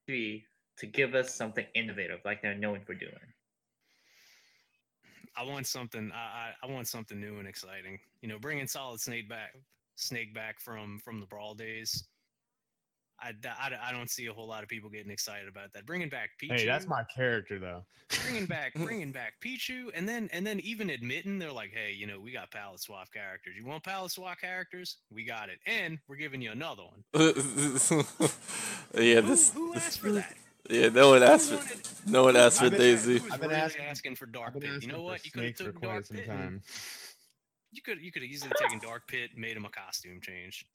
three 0.06 0.46
to 0.78 0.88
give 0.88 1.14
us 1.14 1.36
something 1.36 1.66
innovative, 1.76 2.20
like 2.26 2.42
they're 2.42 2.56
known 2.56 2.82
for 2.86 2.94
doing. 2.94 3.14
I 5.38 5.44
want 5.44 5.68
something. 5.68 6.12
I 6.14 6.52
I 6.62 6.68
want 6.68 6.88
something 6.88 7.20
new 7.20 7.38
and 7.40 7.48
exciting. 7.48 8.00
You 8.22 8.30
know, 8.30 8.40
bringing 8.40 8.68
Solid 8.68 9.00
Snake 9.00 9.30
back, 9.30 9.56
Snake 9.96 10.34
back 10.34 10.60
from 10.60 11.00
from 11.00 11.20
the 11.20 11.26
Brawl 11.28 11.54
days. 11.54 12.08
I, 13.22 13.32
d- 13.34 13.50
I, 13.62 13.70
d- 13.70 13.76
I 13.84 13.92
don't 13.92 14.10
see 14.10 14.28
a 14.28 14.34
whole 14.34 14.48
lot 14.48 14.64
of 14.64 14.70
people 14.70 14.90
getting 14.90 15.12
excited 15.12 15.48
about 15.48 15.74
that. 15.74 15.86
Bringing 15.86 16.10
back 16.10 16.30
Pichu. 16.42 16.52
hey, 16.60 16.66
that's 16.66 16.88
my 16.88 17.04
character, 17.16 17.60
though. 17.60 17.84
bringing 18.24 18.46
back 18.46 18.74
bringing 18.76 19.12
back 19.12 19.34
Pichu, 19.44 19.88
and 19.94 20.08
then 20.08 20.30
and 20.34 20.46
then 20.46 20.60
even 20.62 20.90
admitting 20.90 21.38
they're 21.40 21.52
like, 21.52 21.72
hey, 21.74 21.94
you 21.94 22.08
know, 22.08 22.20
we 22.20 22.32
got 22.32 22.50
palette 22.52 22.82
swap 22.82 23.12
characters. 23.14 23.56
You 23.58 23.66
want 23.66 23.84
palette 23.84 24.12
swap 24.12 24.40
characters? 24.40 24.98
We 25.12 25.26
got 25.26 25.50
it, 25.50 25.60
and 25.66 26.00
we're 26.08 26.16
giving 26.18 26.42
you 26.42 26.52
another 26.52 26.84
one. 26.84 27.04
yeah, 28.96 29.22
Who, 29.22 29.28
this. 29.28 29.52
who 29.54 29.74
asked 29.76 30.00
for 30.00 30.12
that? 30.14 30.34
Yeah, 30.70 30.90
no 30.90 31.10
one 31.10 31.24
asked 31.24 31.52
for. 31.52 32.10
No 32.10 32.24
one 32.26 32.36
asked 32.36 32.60
for 32.60 32.66
I've 32.66 32.72
been- 32.72 32.80
Daisy. 32.80 33.16
I've 33.32 33.40
been 33.42 33.50
really 33.50 33.56
asking- 33.62 33.86
asking 33.86 34.16
for 34.16 34.26
Dark 34.28 34.60
Pit. 34.60 34.82
You 34.84 34.88
know 34.90 35.02
what? 35.02 35.26
You 35.26 35.32
could 35.32 35.44
have 35.44 35.56
Snake 35.56 35.68
for 35.68 35.72
took 35.74 35.82
quite 35.82 35.88
Dark 35.92 36.06
some 36.06 36.18
Pit. 36.18 36.28
and- 36.30 36.40
time. 36.40 36.62
You 37.72 37.84
could 37.84 38.02
you 38.02 38.12
could 38.12 38.24
have 38.24 38.32
easily 38.32 38.52
taken 38.60 38.80
Dark 38.80 39.08
Pit, 39.08 39.30
made 39.38 39.56
him 39.56 39.64
a 39.64 39.70
costume 39.70 40.20
change. 40.22 40.66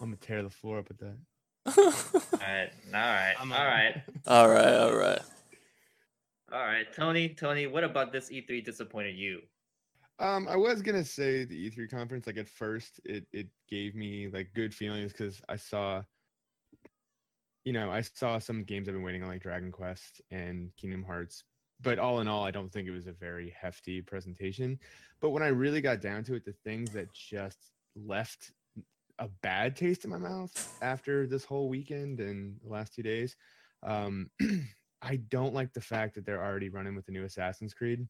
I'm 0.00 0.06
gonna 0.10 0.16
tear 0.16 0.44
the 0.44 0.48
floor 0.50 0.78
up 0.78 0.86
with 0.86 0.98
that. 0.98 1.16
All 1.76 2.22
right, 2.40 2.70
all 2.86 2.92
right, 2.92 3.34
I'm 3.38 3.52
all 3.52 3.58
a- 3.58 3.64
right, 3.66 4.02
all 4.26 4.48
right, 4.48 4.74
all 4.74 4.94
right. 4.96 5.20
all 6.52 6.60
right. 6.60 6.86
Tony, 6.94 7.28
Tony, 7.30 7.66
what 7.66 7.84
about 7.84 8.12
this 8.12 8.30
E3 8.30 8.64
disappointed 8.64 9.16
you? 9.16 9.40
Um, 10.18 10.48
I 10.48 10.56
was 10.56 10.82
gonna 10.82 11.04
say 11.04 11.44
the 11.44 11.70
E3 11.70 11.90
conference. 11.90 12.26
Like 12.26 12.38
at 12.38 12.48
first, 12.48 13.00
it 13.04 13.26
it 13.32 13.48
gave 13.68 13.94
me 13.94 14.28
like 14.28 14.48
good 14.54 14.74
feelings 14.74 15.12
because 15.12 15.40
I 15.48 15.56
saw, 15.56 16.02
you 17.64 17.72
know, 17.72 17.90
I 17.90 18.00
saw 18.00 18.38
some 18.38 18.64
games 18.64 18.88
I've 18.88 18.94
been 18.94 19.04
waiting 19.04 19.22
on, 19.22 19.28
like 19.28 19.42
Dragon 19.42 19.70
Quest 19.70 20.20
and 20.30 20.70
Kingdom 20.76 21.04
Hearts. 21.04 21.44
But 21.80 22.00
all 22.00 22.20
in 22.20 22.26
all, 22.26 22.44
I 22.44 22.50
don't 22.50 22.72
think 22.72 22.88
it 22.88 22.92
was 22.92 23.06
a 23.06 23.12
very 23.12 23.54
hefty 23.60 24.00
presentation. 24.02 24.80
But 25.20 25.30
when 25.30 25.44
I 25.44 25.48
really 25.48 25.80
got 25.80 26.00
down 26.00 26.24
to 26.24 26.34
it, 26.34 26.44
the 26.44 26.54
things 26.64 26.90
that 26.90 27.12
just 27.12 27.58
left 27.94 28.50
a 29.18 29.28
bad 29.42 29.76
taste 29.76 30.04
in 30.04 30.10
my 30.10 30.18
mouth 30.18 30.50
after 30.82 31.26
this 31.26 31.44
whole 31.44 31.68
weekend 31.68 32.20
and 32.20 32.56
the 32.62 32.70
last 32.70 32.94
two 32.94 33.02
days, 33.02 33.36
um, 33.82 34.30
I 35.02 35.16
don't 35.16 35.54
like 35.54 35.72
the 35.72 35.80
fact 35.80 36.14
that 36.14 36.26
they're 36.26 36.44
already 36.44 36.68
running 36.68 36.96
with 36.96 37.06
the 37.06 37.12
new 37.12 37.24
Assassin's 37.24 37.74
Creed. 37.74 38.06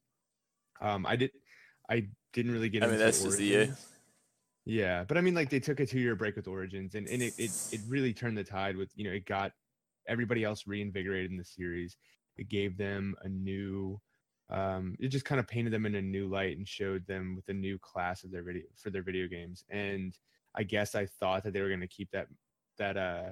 Um, 0.80 1.06
I 1.06 1.16
did, 1.16 1.30
I 1.90 2.08
didn't 2.32 2.52
really 2.52 2.68
get. 2.68 2.82
I 2.82 2.86
mean, 2.86 2.94
into 2.94 3.04
that's 3.04 3.22
just 3.22 3.40
EA. 3.40 3.70
Yeah, 4.64 5.04
but 5.04 5.16
I 5.16 5.22
mean, 5.22 5.34
like 5.34 5.50
they 5.50 5.60
took 5.60 5.80
a 5.80 5.86
two-year 5.86 6.14
break 6.14 6.36
with 6.36 6.46
Origins, 6.46 6.94
and, 6.94 7.08
and 7.08 7.22
it, 7.22 7.34
it 7.38 7.50
it 7.72 7.80
really 7.88 8.12
turned 8.12 8.36
the 8.36 8.44
tide 8.44 8.76
with 8.76 8.90
you 8.94 9.04
know 9.04 9.12
it 9.12 9.24
got 9.24 9.52
everybody 10.06 10.44
else 10.44 10.66
reinvigorated 10.66 11.30
in 11.30 11.36
the 11.36 11.44
series. 11.44 11.96
It 12.36 12.48
gave 12.48 12.76
them 12.76 13.14
a 13.22 13.28
new, 13.28 14.00
um, 14.50 14.96
it 14.98 15.08
just 15.08 15.24
kind 15.24 15.38
of 15.38 15.46
painted 15.46 15.72
them 15.72 15.86
in 15.86 15.94
a 15.94 16.02
new 16.02 16.28
light 16.28 16.56
and 16.56 16.66
showed 16.66 17.06
them 17.06 17.34
with 17.36 17.48
a 17.48 17.52
new 17.52 17.78
class 17.78 18.24
of 18.24 18.30
their 18.30 18.42
video 18.42 18.64
for 18.76 18.90
their 18.90 19.02
video 19.02 19.26
games. 19.26 19.64
And 19.70 20.16
I 20.54 20.62
guess 20.62 20.94
I 20.94 21.06
thought 21.06 21.44
that 21.44 21.52
they 21.52 21.60
were 21.60 21.68
going 21.68 21.80
to 21.80 21.86
keep 21.86 22.10
that 22.12 22.28
that 22.78 22.96
uh 22.96 23.30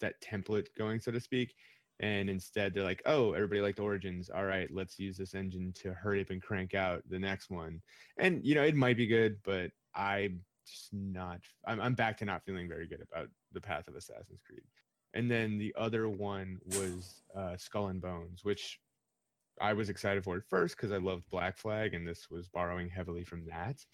that 0.00 0.20
template 0.20 0.68
going, 0.76 1.00
so 1.00 1.10
to 1.10 1.20
speak. 1.20 1.54
And 2.00 2.30
instead, 2.30 2.72
they're 2.72 2.84
like, 2.84 3.02
"Oh, 3.04 3.32
everybody 3.32 3.60
liked 3.60 3.80
Origins. 3.80 4.30
All 4.30 4.44
right, 4.44 4.68
let's 4.72 4.98
use 4.98 5.16
this 5.18 5.34
engine 5.34 5.72
to 5.82 5.92
hurry 5.92 6.22
up 6.22 6.30
and 6.30 6.42
crank 6.42 6.74
out 6.74 7.02
the 7.08 7.18
next 7.18 7.50
one." 7.50 7.82
And 8.18 8.44
you 8.44 8.54
know, 8.54 8.62
it 8.62 8.74
might 8.74 8.96
be 8.96 9.06
good, 9.06 9.36
but 9.44 9.70
I'm 9.94 10.40
just 10.66 10.88
not. 10.92 11.40
I'm, 11.66 11.80
I'm 11.80 11.94
back 11.94 12.16
to 12.18 12.24
not 12.24 12.44
feeling 12.44 12.68
very 12.68 12.86
good 12.86 13.02
about 13.02 13.28
the 13.52 13.60
path 13.60 13.88
of 13.88 13.96
Assassin's 13.96 14.40
Creed. 14.46 14.62
And 15.14 15.30
then 15.30 15.58
the 15.58 15.74
other 15.76 16.08
one 16.08 16.58
was 16.76 17.22
uh, 17.36 17.56
Skull 17.56 17.88
and 17.88 18.00
Bones, 18.00 18.44
which 18.44 18.80
I 19.60 19.72
was 19.72 19.90
excited 19.90 20.24
for 20.24 20.36
at 20.36 20.48
first 20.48 20.76
because 20.76 20.92
I 20.92 20.98
loved 20.98 21.28
Black 21.30 21.58
Flag, 21.58 21.94
and 21.94 22.06
this 22.06 22.30
was 22.30 22.48
borrowing 22.48 22.88
heavily 22.88 23.24
from 23.24 23.44
that. 23.46 23.84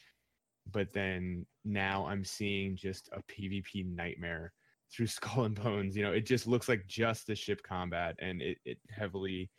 But 0.73 0.93
then 0.93 1.47
now 1.65 2.07
I'm 2.07 2.25
seeing 2.25 2.77
just 2.77 3.09
a 3.13 3.23
PvP 3.23 3.87
nightmare 3.95 4.53
through 4.93 5.07
Skull 5.09 5.45
and 5.45 5.55
Bones. 5.55 5.97
You 5.97 6.03
know, 6.03 6.13
it 6.13 6.27
just 6.27 6.47
looks 6.47 6.69
like 6.69 6.87
just 6.87 7.27
the 7.27 7.35
ship 7.35 7.63
combat, 7.63 8.17
and 8.19 8.43
it, 8.43 8.59
it 8.65 8.79
heavily 8.91 9.51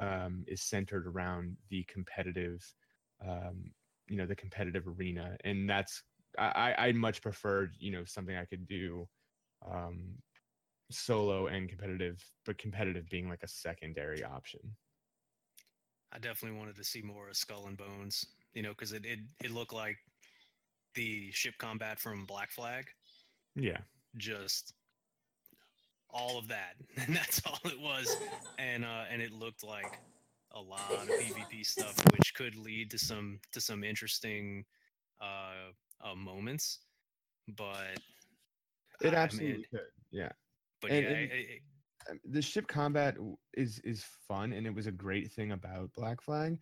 um, 0.00 0.44
is 0.46 0.62
centered 0.62 1.06
around 1.06 1.56
the 1.70 1.84
competitive, 1.84 2.64
um, 3.26 3.70
you 4.08 4.16
know, 4.16 4.26
the 4.26 4.36
competitive 4.36 4.86
arena, 4.86 5.36
and 5.44 5.68
that's 5.68 6.02
I 6.38 6.74
I 6.78 6.92
much 6.92 7.20
preferred 7.22 7.76
you 7.78 7.92
know 7.92 8.04
something 8.04 8.36
I 8.36 8.46
could 8.46 8.66
do 8.66 9.06
um, 9.70 10.14
solo 10.90 11.46
and 11.46 11.68
competitive, 11.68 12.22
but 12.44 12.58
competitive 12.58 13.08
being 13.08 13.28
like 13.28 13.42
a 13.42 13.48
secondary 13.48 14.24
option. 14.24 14.60
I 16.12 16.18
definitely 16.18 16.58
wanted 16.58 16.76
to 16.76 16.84
see 16.84 17.00
more 17.00 17.28
of 17.28 17.36
Skull 17.36 17.66
and 17.66 17.76
Bones, 17.76 18.26
you 18.54 18.62
know, 18.62 18.70
because 18.70 18.92
it, 18.92 19.04
it 19.04 19.20
it 19.42 19.50
looked 19.50 19.72
like 19.72 19.98
the 20.94 21.30
ship 21.32 21.54
combat 21.58 21.98
from 21.98 22.24
Black 22.26 22.50
Flag, 22.50 22.84
Yeah. 23.54 23.78
just 24.16 24.74
all 26.10 26.38
of 26.38 26.48
that, 26.48 26.74
and 26.96 27.14
that's 27.16 27.40
all 27.46 27.58
it 27.64 27.80
was, 27.80 28.16
and 28.58 28.84
uh, 28.84 29.04
and 29.10 29.22
it 29.22 29.32
looked 29.32 29.64
like 29.64 29.98
a 30.54 30.60
lot 30.60 30.90
of 30.92 31.08
PvP 31.08 31.64
stuff, 31.64 31.94
which 32.12 32.34
could 32.34 32.54
lead 32.56 32.90
to 32.90 32.98
some 32.98 33.40
to 33.52 33.60
some 33.60 33.82
interesting 33.82 34.64
uh, 35.20 35.70
uh 36.04 36.14
moments, 36.14 36.80
but 37.56 37.98
It 39.00 39.14
I 39.14 39.16
absolutely 39.16 39.52
mean, 39.54 39.64
could. 39.70 39.80
Yeah. 40.10 40.32
but 40.82 40.90
and- 40.90 41.02
yeah, 41.04 41.10
and- 41.10 41.32
it- 41.32 41.50
it- 41.50 41.62
the 42.24 42.42
ship 42.42 42.66
combat 42.66 43.16
is 43.54 43.80
is 43.80 44.04
fun 44.28 44.52
and 44.52 44.66
it 44.66 44.74
was 44.74 44.86
a 44.86 44.92
great 44.92 45.30
thing 45.32 45.52
about 45.52 45.92
black 45.94 46.20
flag 46.20 46.58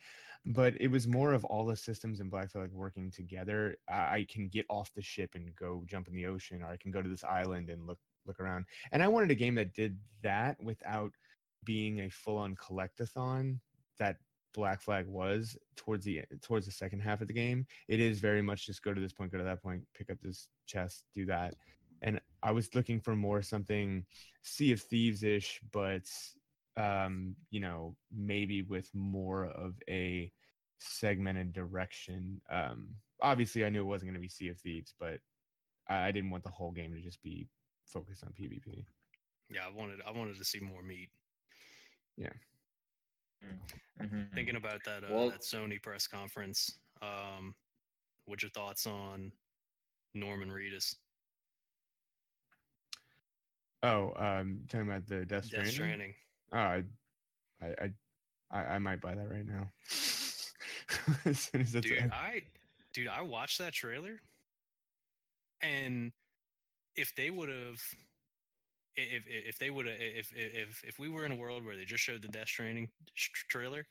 but 0.47 0.75
it 0.80 0.88
was 0.88 1.06
more 1.06 1.32
of 1.32 1.44
all 1.44 1.66
the 1.66 1.76
systems 1.76 2.20
in 2.20 2.28
black 2.28 2.50
flag 2.50 2.70
working 2.73 3.11
together. 3.11 3.76
I, 3.88 4.26
can 4.28 4.49
get 4.49 4.64
off 4.70 4.90
the 4.94 5.02
ship 5.02 5.30
and 5.35 5.54
go 5.54 5.82
jump 5.87 6.09
in 6.09 6.14
the 6.14 6.26
ocean 6.26 6.62
or 6.62 6.68
i 6.68 6.76
can 6.76 6.90
go 6.90 7.02
to 7.02 7.09
this 7.09 7.25
island 7.25 7.68
and 7.68 7.87
look 7.87 7.99
look 8.26 8.40
around. 8.40 8.64
And 8.92 9.02
i 9.02 9.09
wanted 9.09 9.30
a 9.30 9.35
game 9.35 9.54
that 9.56 9.75
did 9.75 9.99
that 10.23 10.56
without 10.62 11.12
being 11.64 12.00
a 12.00 12.09
full-on 12.09 12.56
collectathon 12.56 13.59
that 13.99 14.16
black 14.54 14.80
flag 14.80 15.06
was 15.06 15.56
towards 15.76 16.04
the 16.04 16.23
towards 16.42 16.66
the 16.66 16.73
second 16.73 17.00
half 17.00 17.20
of 17.20 17.28
the 17.28 17.35
game. 17.35 17.66
It 17.88 18.00
is 18.00 18.18
very 18.18 18.42
much 18.42 18.66
just 18.66 18.82
go 18.82 18.94
to 18.94 19.00
this 19.00 19.12
point 19.12 19.32
go 19.32 19.38
to 19.38 19.44
that 19.44 19.62
point 19.62 19.82
pick 19.94 20.11
up 20.11 20.18
this 20.23 20.49
chest 20.66 21.04
do 21.14 21.26
that 21.26 21.54
and 22.02 22.21
i 22.42 22.50
was 22.50 22.75
looking 22.75 23.00
for 23.00 23.14
more 23.16 23.42
something 23.42 24.04
Sea 24.42 24.73
of 24.73 24.80
Thieves 24.80 25.23
ish, 25.23 25.61
but 25.71 26.09
um, 26.76 27.37
you 27.50 27.61
know, 27.61 27.95
maybe 28.11 28.62
with 28.62 28.88
more 28.95 29.47
of 29.47 29.75
a 29.88 30.33
segmented 30.78 31.52
direction. 31.52 32.40
Um, 32.50 32.88
obviously, 33.21 33.66
I 33.66 33.69
knew 33.69 33.80
it 33.83 33.85
wasn't 33.85 34.09
going 34.11 34.14
to 34.14 34.21
be 34.21 34.30
Sea 34.30 34.49
of 34.49 34.59
Thieves, 34.59 34.95
but 34.99 35.19
I, 35.90 36.07
I 36.07 36.11
didn't 36.12 36.30
want 36.30 36.42
the 36.45 36.50
whole 36.50 36.71
game 36.71 36.95
to 36.95 37.00
just 37.02 37.23
be 37.23 37.47
focused 37.85 38.25
on 38.25 38.33
PvP. 38.33 38.87
yeah, 39.50 39.66
I 39.66 39.71
wanted 39.78 40.00
I 40.07 40.11
wanted 40.11 40.38
to 40.38 40.45
see 40.45 40.61
more 40.61 40.83
meat. 40.83 41.11
Mhm. 44.00 44.35
Thinking 44.35 44.57
about 44.57 44.80
that 44.85 45.04
uh, 45.04 45.09
Well- 45.11 45.30
that 45.30 45.42
Sony 45.42 45.83
press 45.83 46.07
conference, 46.07 46.78
um, 47.02 47.54
what's 48.25 48.42
your 48.42 48.50
thoughts 48.50 48.87
on 48.87 49.33
Norman 50.14 50.49
Reedus? 50.50 50.95
Oh, 53.82 54.12
um, 54.16 54.60
talking 54.68 54.88
about 54.88 55.06
the 55.06 55.25
Death 55.25 55.46
Stranding. 55.46 55.64
Death 55.64 55.75
Stranding. 55.75 56.14
Oh, 56.52 56.58
I, 56.58 56.84
I, 57.62 57.90
I, 58.50 58.64
I 58.75 58.78
might 58.78 59.00
buy 59.00 59.14
that 59.14 59.30
right 59.30 59.46
now. 59.46 59.70
as 61.25 61.38
soon 61.38 61.60
as 61.60 61.72
dude 61.72 62.10
i 62.12 62.42
dude 62.92 63.08
i 63.08 63.20
watched 63.20 63.58
that 63.58 63.72
trailer 63.72 64.20
and 65.62 66.12
if 66.96 67.14
they 67.14 67.30
would 67.30 67.49
have 67.49 67.80
if 68.96 69.22
if 69.26 69.58
they 69.58 69.70
would 69.70 69.87
have 69.87 69.96
if 69.99 70.32
if 70.34 70.82
if 70.84 70.99
we 70.99 71.08
were 71.08 71.25
in 71.25 71.32
a 71.32 71.37
world 71.37 71.64
where 71.64 71.76
they 71.76 71.84
just 71.84 72.02
showed 72.02 72.22
the 72.22 72.28
death 72.28 72.49
stranding 72.49 72.88
trailer 73.49 73.87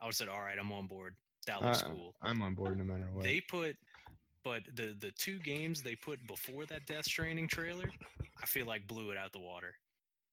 i 0.00 0.04
would 0.04 0.08
have 0.08 0.14
said 0.14 0.28
all 0.28 0.40
right 0.40 0.58
i'm 0.58 0.72
on 0.72 0.86
board 0.86 1.14
that 1.46 1.62
looks 1.62 1.82
uh, 1.82 1.86
cool 1.86 2.14
I'm 2.22 2.42
on 2.42 2.54
board 2.54 2.76
no 2.76 2.84
matter 2.84 3.08
what. 3.12 3.24
they 3.24 3.40
put 3.40 3.76
but 4.44 4.62
the 4.74 4.94
the 5.00 5.12
two 5.12 5.38
games 5.38 5.82
they 5.82 5.94
put 5.94 6.24
before 6.26 6.66
that 6.66 6.86
death 6.86 7.04
stranding 7.04 7.48
trailer 7.48 7.90
i 8.42 8.46
feel 8.46 8.66
like 8.66 8.86
blew 8.86 9.10
it 9.10 9.16
out 9.16 9.32
the 9.32 9.38
water 9.38 9.74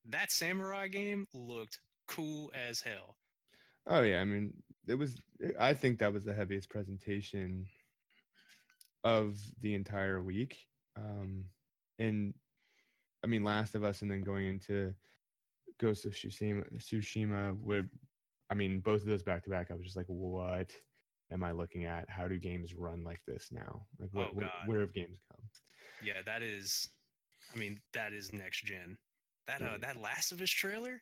that 0.09 0.31
samurai 0.31 0.87
game 0.87 1.27
looked 1.33 1.79
cool 2.07 2.51
as 2.67 2.81
hell 2.81 3.17
Oh 3.89 4.01
yeah, 4.01 4.19
I 4.19 4.25
mean, 4.25 4.53
it 4.87 4.95
was. 4.95 5.21
I 5.59 5.73
think 5.73 5.99
that 5.99 6.11
was 6.11 6.25
the 6.25 6.33
heaviest 6.33 6.69
presentation 6.69 7.65
of 9.03 9.37
the 9.61 9.75
entire 9.75 10.21
week. 10.21 10.57
Um, 10.97 11.45
and 11.97 12.33
I 13.23 13.27
mean, 13.27 13.43
Last 13.43 13.75
of 13.75 13.83
Us, 13.83 14.01
and 14.01 14.11
then 14.11 14.23
going 14.23 14.45
into 14.45 14.93
Ghost 15.79 16.05
of 16.05 16.13
Tsushima. 16.13 16.65
Tsushima 16.77 17.57
would, 17.61 17.89
I 18.49 18.55
mean, 18.55 18.81
both 18.81 19.01
of 19.01 19.07
those 19.07 19.23
back 19.23 19.43
to 19.45 19.49
back. 19.49 19.71
I 19.71 19.75
was 19.75 19.85
just 19.85 19.97
like, 19.97 20.07
what 20.07 20.71
am 21.31 21.43
I 21.43 21.51
looking 21.51 21.85
at? 21.85 22.09
How 22.09 22.27
do 22.27 22.37
games 22.37 22.73
run 22.75 23.03
like 23.03 23.21
this 23.27 23.47
now? 23.51 23.85
Like, 23.99 24.09
what, 24.13 24.27
Oh, 24.27 24.33
what- 24.33 24.41
God. 24.45 24.67
where 24.67 24.79
have 24.81 24.93
games 24.93 25.19
come? 25.31 25.41
Yeah, 26.03 26.21
that 26.25 26.41
is. 26.41 26.89
I 27.53 27.57
mean, 27.57 27.79
that 27.93 28.13
is 28.13 28.33
next 28.33 28.63
gen. 28.65 28.97
That 29.47 29.61
Yeah. 29.61 29.67
uh, 29.73 29.77
that 29.79 29.97
Last 29.97 30.31
of 30.31 30.41
Us 30.41 30.49
trailer, 30.49 31.01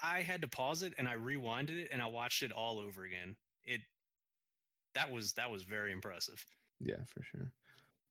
I 0.00 0.22
had 0.22 0.42
to 0.42 0.48
pause 0.48 0.82
it 0.82 0.94
and 0.98 1.08
I 1.08 1.14
rewinded 1.16 1.78
it 1.80 1.88
and 1.90 2.00
I 2.02 2.06
watched 2.06 2.42
it 2.42 2.52
all 2.52 2.78
over 2.78 3.04
again. 3.04 3.36
It 3.64 3.80
that 4.94 5.10
was 5.10 5.32
that 5.34 5.50
was 5.50 5.62
very 5.64 5.92
impressive. 5.92 6.44
Yeah, 6.80 7.02
for 7.08 7.22
sure. 7.22 7.50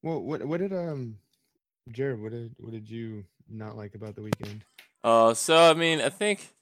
Well, 0.02 0.22
what 0.22 0.44
what 0.46 0.60
did 0.60 0.74
um, 0.74 1.18
Jared? 1.92 2.22
What 2.22 2.32
did 2.32 2.56
what 2.60 2.72
did 2.72 2.90
you 2.90 3.24
not 3.48 3.78
like 3.78 3.96
about 3.96 4.16
the 4.16 4.22
weekend? 4.24 4.64
Uh, 5.04 5.34
so 5.34 5.70
I 5.70 5.74
mean, 5.74 6.02
I 6.02 6.10
think, 6.10 6.54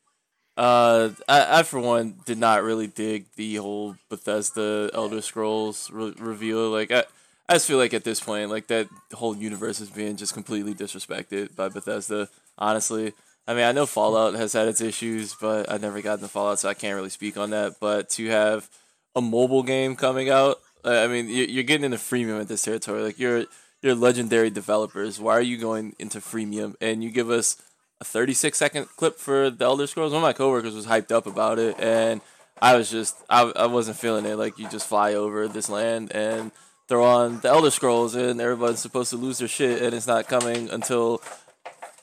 uh, 0.57 1.09
I, 1.27 1.59
I 1.59 1.63
for 1.63 1.79
one 1.79 2.15
did 2.25 2.38
not 2.38 2.63
really 2.63 2.88
dig 2.88 3.25
the 3.35 3.55
whole 3.55 3.95
Bethesda 4.09 4.89
Elder 4.93 5.21
Scrolls 5.21 5.89
re- 5.91 6.13
reveal. 6.17 6.69
Like, 6.69 6.91
I, 6.91 7.03
I 7.50 7.53
just 7.55 7.67
feel 7.67 7.77
like 7.77 7.93
at 7.93 8.03
this 8.03 8.19
point, 8.19 8.50
like 8.50 8.67
that 8.67 8.88
whole 9.13 9.35
universe 9.35 9.79
is 9.81 9.89
being 9.89 10.15
just 10.15 10.33
completely 10.33 10.74
disrespected 10.74 11.55
by 11.55 11.69
Bethesda. 11.69 12.29
Honestly, 12.57 13.13
I 13.47 13.53
mean, 13.53 13.63
I 13.65 13.74
know 13.74 13.85
Fallout 13.85 14.33
has 14.35 14.53
had 14.53 14.67
its 14.67 14.81
issues, 14.81 15.35
but 15.39 15.71
I 15.71 15.77
never 15.77 16.01
got 16.01 16.15
into 16.19 16.27
Fallout, 16.29 16.59
so 16.59 16.69
I 16.69 16.74
can't 16.74 16.95
really 16.95 17.09
speak 17.09 17.38
on 17.38 17.50
that. 17.51 17.75
But 17.79 18.09
to 18.12 18.25
have 18.27 18.69
a 19.15 19.21
mobile 19.21 19.63
game 19.63 19.95
coming 19.95 20.29
out, 20.29 20.57
I 20.83 21.07
mean, 21.07 21.27
you- 21.27 21.45
you're 21.45 21.63
getting 21.63 21.85
into 21.85 21.97
freemium 21.97 22.39
at 22.41 22.47
this 22.47 22.63
territory. 22.63 23.03
Like, 23.03 23.19
you're 23.19 23.45
you're 23.81 23.93
legendary 23.95 24.50
developers. 24.50 25.19
Why 25.19 25.33
are 25.33 25.41
you 25.41 25.57
going 25.57 25.95
into 26.00 26.19
freemium? 26.19 26.75
And 26.81 27.03
you 27.03 27.12
give 27.12 27.29
us 27.29 27.57
a 28.02 28.04
36 28.04 28.58
second 28.58 28.88
clip 28.98 29.18
for 29.18 29.50
the 29.50 29.66
Elder 29.66 29.88
Scrolls. 29.88 30.12
One 30.12 30.22
of 30.22 30.28
my 30.28 30.34
coworkers 30.34 30.75
was 30.75 30.88
hyped 30.88 31.12
up 31.12 31.28
about 31.28 31.60
it, 31.60 31.80
and 31.80 32.22
I 32.62 32.75
was 32.75 32.90
just 32.90 33.16
I, 33.30 33.44
I 33.56 33.66
wasn't 33.68 33.98
feeling 33.98 34.25
it. 34.25 34.36
Like 34.36 34.58
you 34.58 34.70
just 34.70 34.88
fly 34.88 35.14
over 35.14 35.48
this 35.48 35.70
land 35.70 36.12
and 36.14 36.52
throw 36.88 37.04
on 37.04 37.40
the 37.40 37.50
Elder 37.50 37.72
Scrolls, 37.72 38.16
and 38.16 38.40
everybody's 38.42 38.80
supposed 38.80 39.10
to 39.12 39.18
lose 39.18 39.40
their 39.40 39.48
shit, 39.48 39.82
and 39.82 39.94
it's 39.94 40.08
not 40.08 40.28
coming 40.28 40.70
until 40.70 41.22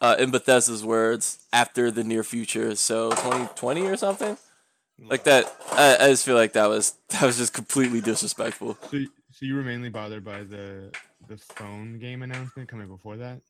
uh, 0.01 0.17
in 0.19 0.31
Bethesda's 0.31 0.85
words, 0.85 1.39
after 1.53 1.91
the 1.91 2.03
near 2.03 2.25
future, 2.25 2.75
so 2.75 3.11
2020 3.11 3.83
or 3.83 3.97
something 3.97 4.37
like 4.99 5.25
that. 5.25 5.55
I, 5.71 5.97
I 6.01 6.09
just 6.09 6.25
feel 6.25 6.35
like 6.35 6.53
that 6.55 6.67
was 6.67 6.95
that 7.09 7.23
was 7.23 7.39
just 7.39 7.53
completely 7.53 8.01
disrespectful. 8.01 8.77
So, 8.91 9.05
so 9.31 9.47
you 9.47 9.55
were 9.55 9.63
mainly 9.63 9.89
bothered 9.89 10.25
by 10.25 10.43
the 10.43 10.93
the 11.29 11.37
phone 11.37 11.99
game 11.99 12.23
announcement 12.23 12.69
coming 12.69 12.89
before 12.89 13.17
that? 13.19 13.41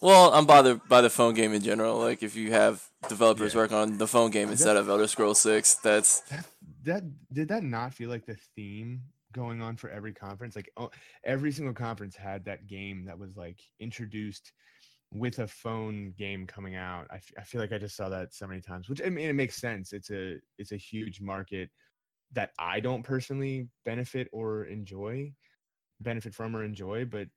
Well, 0.00 0.32
I'm 0.32 0.46
bothered 0.46 0.86
by 0.88 1.00
the 1.00 1.10
phone 1.10 1.34
game 1.34 1.52
in 1.52 1.62
general. 1.62 1.98
Like 1.98 2.22
if 2.22 2.36
you 2.36 2.52
have 2.52 2.84
developers 3.08 3.54
Yeah. 3.54 3.60
work 3.60 3.72
on 3.72 3.98
the 3.98 4.06
phone 4.06 4.30
game 4.30 4.50
instead 4.50 4.76
of 4.76 4.88
Elder 4.88 5.06
Scrolls 5.08 5.40
Six, 5.40 5.74
that's 5.76 6.20
That 6.30 6.46
that 6.84 7.02
did 7.32 7.48
that 7.48 7.62
not 7.64 7.94
feel 7.94 8.08
like 8.08 8.26
the 8.26 8.36
theme 8.54 9.02
going 9.32 9.60
on 9.60 9.76
for 9.76 9.90
every 9.90 10.12
conference? 10.12 10.54
Like 10.56 10.70
oh, 10.76 10.90
every 11.24 11.50
single 11.52 11.74
conference 11.74 12.16
had 12.16 12.44
that 12.44 12.66
game 12.66 13.04
that 13.06 13.18
was 13.18 13.36
like 13.36 13.60
introduced 13.80 14.52
with 15.12 15.38
a 15.40 15.48
phone 15.48 16.12
game 16.18 16.46
coming 16.46 16.76
out. 16.76 17.06
I, 17.10 17.16
f- 17.16 17.32
I 17.38 17.42
feel 17.42 17.60
like 17.60 17.72
I 17.72 17.78
just 17.78 17.96
saw 17.96 18.08
that 18.10 18.34
so 18.34 18.46
many 18.46 18.60
times, 18.60 18.88
which 18.88 19.02
I 19.04 19.08
mean 19.08 19.28
it 19.28 19.34
makes 19.34 19.56
sense. 19.56 19.92
It's 19.92 20.10
a 20.10 20.36
it's 20.58 20.72
a 20.72 20.76
huge 20.76 21.20
market 21.20 21.70
that 22.32 22.50
I 22.58 22.80
don't 22.80 23.02
personally 23.02 23.68
benefit 23.84 24.28
or 24.32 24.64
enjoy, 24.66 25.32
benefit 26.00 26.34
from 26.34 26.54
or 26.56 26.62
enjoy, 26.62 27.04
but 27.06 27.28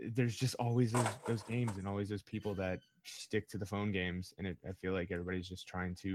there's 0.00 0.36
just 0.36 0.54
always 0.56 0.92
those 0.92 1.06
those 1.26 1.42
games 1.42 1.72
and 1.78 1.86
always 1.88 2.08
those 2.08 2.22
people 2.22 2.54
that 2.54 2.80
stick 3.04 3.48
to 3.50 3.58
the 3.58 3.66
phone 3.66 3.92
games, 3.92 4.32
and 4.38 4.46
it, 4.46 4.56
I 4.68 4.72
feel 4.72 4.92
like 4.92 5.10
everybody's 5.10 5.48
just 5.48 5.66
trying 5.66 5.94
to 6.02 6.14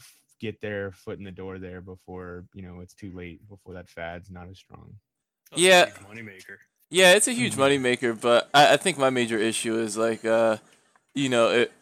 f- 0.00 0.18
get 0.40 0.60
their 0.60 0.92
foot 0.92 1.18
in 1.18 1.24
the 1.24 1.30
door 1.30 1.58
there 1.58 1.80
before 1.80 2.44
you 2.54 2.62
know 2.62 2.80
it's 2.80 2.94
too 2.94 3.12
late, 3.12 3.46
before 3.48 3.74
that 3.74 3.88
fad's 3.88 4.30
not 4.30 4.48
as 4.48 4.58
strong. 4.58 4.94
That's 5.50 5.62
Yeah. 5.62 5.86
huge 5.86 5.96
moneymaker. 6.06 6.56
Yeah, 6.90 7.12
it's 7.12 7.28
a 7.28 7.32
huge 7.32 7.54
Mhm. 7.54 7.58
moneymaker, 7.80 8.18
but 8.20 8.48
I, 8.54 8.74
I 8.74 8.76
think 8.78 8.96
my 8.98 9.10
major 9.10 9.36
issue 9.38 9.78
is 9.78 9.96
like, 9.96 10.24
uh, 10.24 10.56
you 11.14 11.28
know, 11.28 11.50
it, 11.50 11.72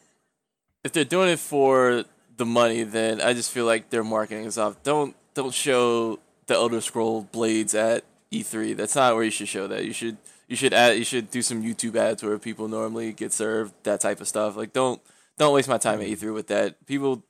if 0.83 0.93
they're 0.93 1.05
doing 1.05 1.29
it 1.29 1.39
for 1.39 2.05
the 2.37 2.45
money, 2.45 2.83
then 2.83 3.21
I 3.21 3.33
just 3.33 3.51
feel 3.53 3.65
like 3.67 3.91
their 3.91 4.05
marketing 4.05 4.45
is 4.45 4.59
off. 4.59 4.83
Don't 4.83 5.15
don't 5.35 5.55
show 5.55 6.19
the 6.47 6.55
Elder 6.55 6.81
Scroll 6.81 7.23
blades 7.23 7.75
at 7.75 8.05
E3. 8.33 8.77
That's 8.77 8.95
not 8.97 9.15
where 9.15 9.25
you 9.25 9.31
should 9.31 9.49
show 9.49 9.67
that. 9.69 9.85
You 9.85 9.93
should 9.93 10.17
you 10.49 10.57
should 10.57 10.73
add 10.73 10.97
you 10.99 11.05
should 11.05 11.31
do 11.31 11.43
some 11.43 11.63
YouTube 11.63 11.97
ads 11.97 12.23
where 12.23 12.39
people 12.39 12.69
normally 12.69 13.13
get 13.13 13.33
served 13.33 13.75
that 13.85 14.01
type 14.01 14.21
of 14.21 14.29
stuff. 14.29 14.57
Like 14.57 14.73
don't 14.73 15.01
don't 15.39 15.55
waste 15.55 15.69
my 15.69 15.79
time 15.79 16.01
at 16.01 16.07
E3 16.09 16.33
with 16.35 16.49
that. 16.49 16.87
People 16.87 17.23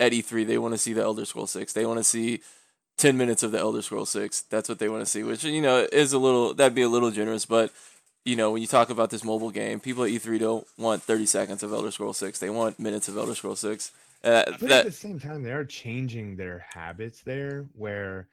at 0.00 0.12
E3 0.12 0.46
they 0.46 0.58
want 0.58 0.74
to 0.74 0.78
see 0.78 0.92
the 0.92 1.02
Elder 1.02 1.24
Scroll 1.24 1.46
Six. 1.46 1.72
They 1.72 1.86
want 1.86 1.98
to 1.98 2.04
see 2.04 2.40
10 2.98 3.16
minutes 3.16 3.42
of 3.42 3.52
the 3.52 3.58
Elder 3.58 3.82
Scroll 3.82 4.06
6. 4.06 4.42
That's 4.42 4.68
what 4.68 4.78
they 4.78 4.88
want 4.88 5.02
to 5.02 5.06
see, 5.06 5.22
which, 5.22 5.44
you 5.44 5.62
know, 5.62 5.88
is 5.92 6.12
a 6.12 6.18
little, 6.18 6.54
that'd 6.54 6.74
be 6.74 6.82
a 6.82 6.88
little 6.88 7.10
generous. 7.10 7.46
But, 7.46 7.72
you 8.24 8.36
know, 8.36 8.52
when 8.52 8.60
you 8.62 8.68
talk 8.68 8.90
about 8.90 9.10
this 9.10 9.24
mobile 9.24 9.50
game, 9.50 9.80
people 9.80 10.04
at 10.04 10.10
E3 10.10 10.38
don't 10.38 10.66
want 10.78 11.02
30 11.02 11.26
seconds 11.26 11.62
of 11.62 11.72
Elder 11.72 11.90
Scroll 11.90 12.12
6. 12.12 12.38
They 12.38 12.50
want 12.50 12.78
minutes 12.78 13.08
of 13.08 13.16
Elder 13.16 13.34
Scroll 13.34 13.56
6. 13.56 13.90
Uh, 14.22 14.44
But 14.60 14.70
at 14.70 14.84
the 14.84 14.92
same 14.92 15.18
time, 15.18 15.42
they 15.42 15.52
are 15.52 15.64
changing 15.64 16.36
their 16.36 16.64
habits 16.74 17.22
there 17.22 17.66
where, 17.74 18.28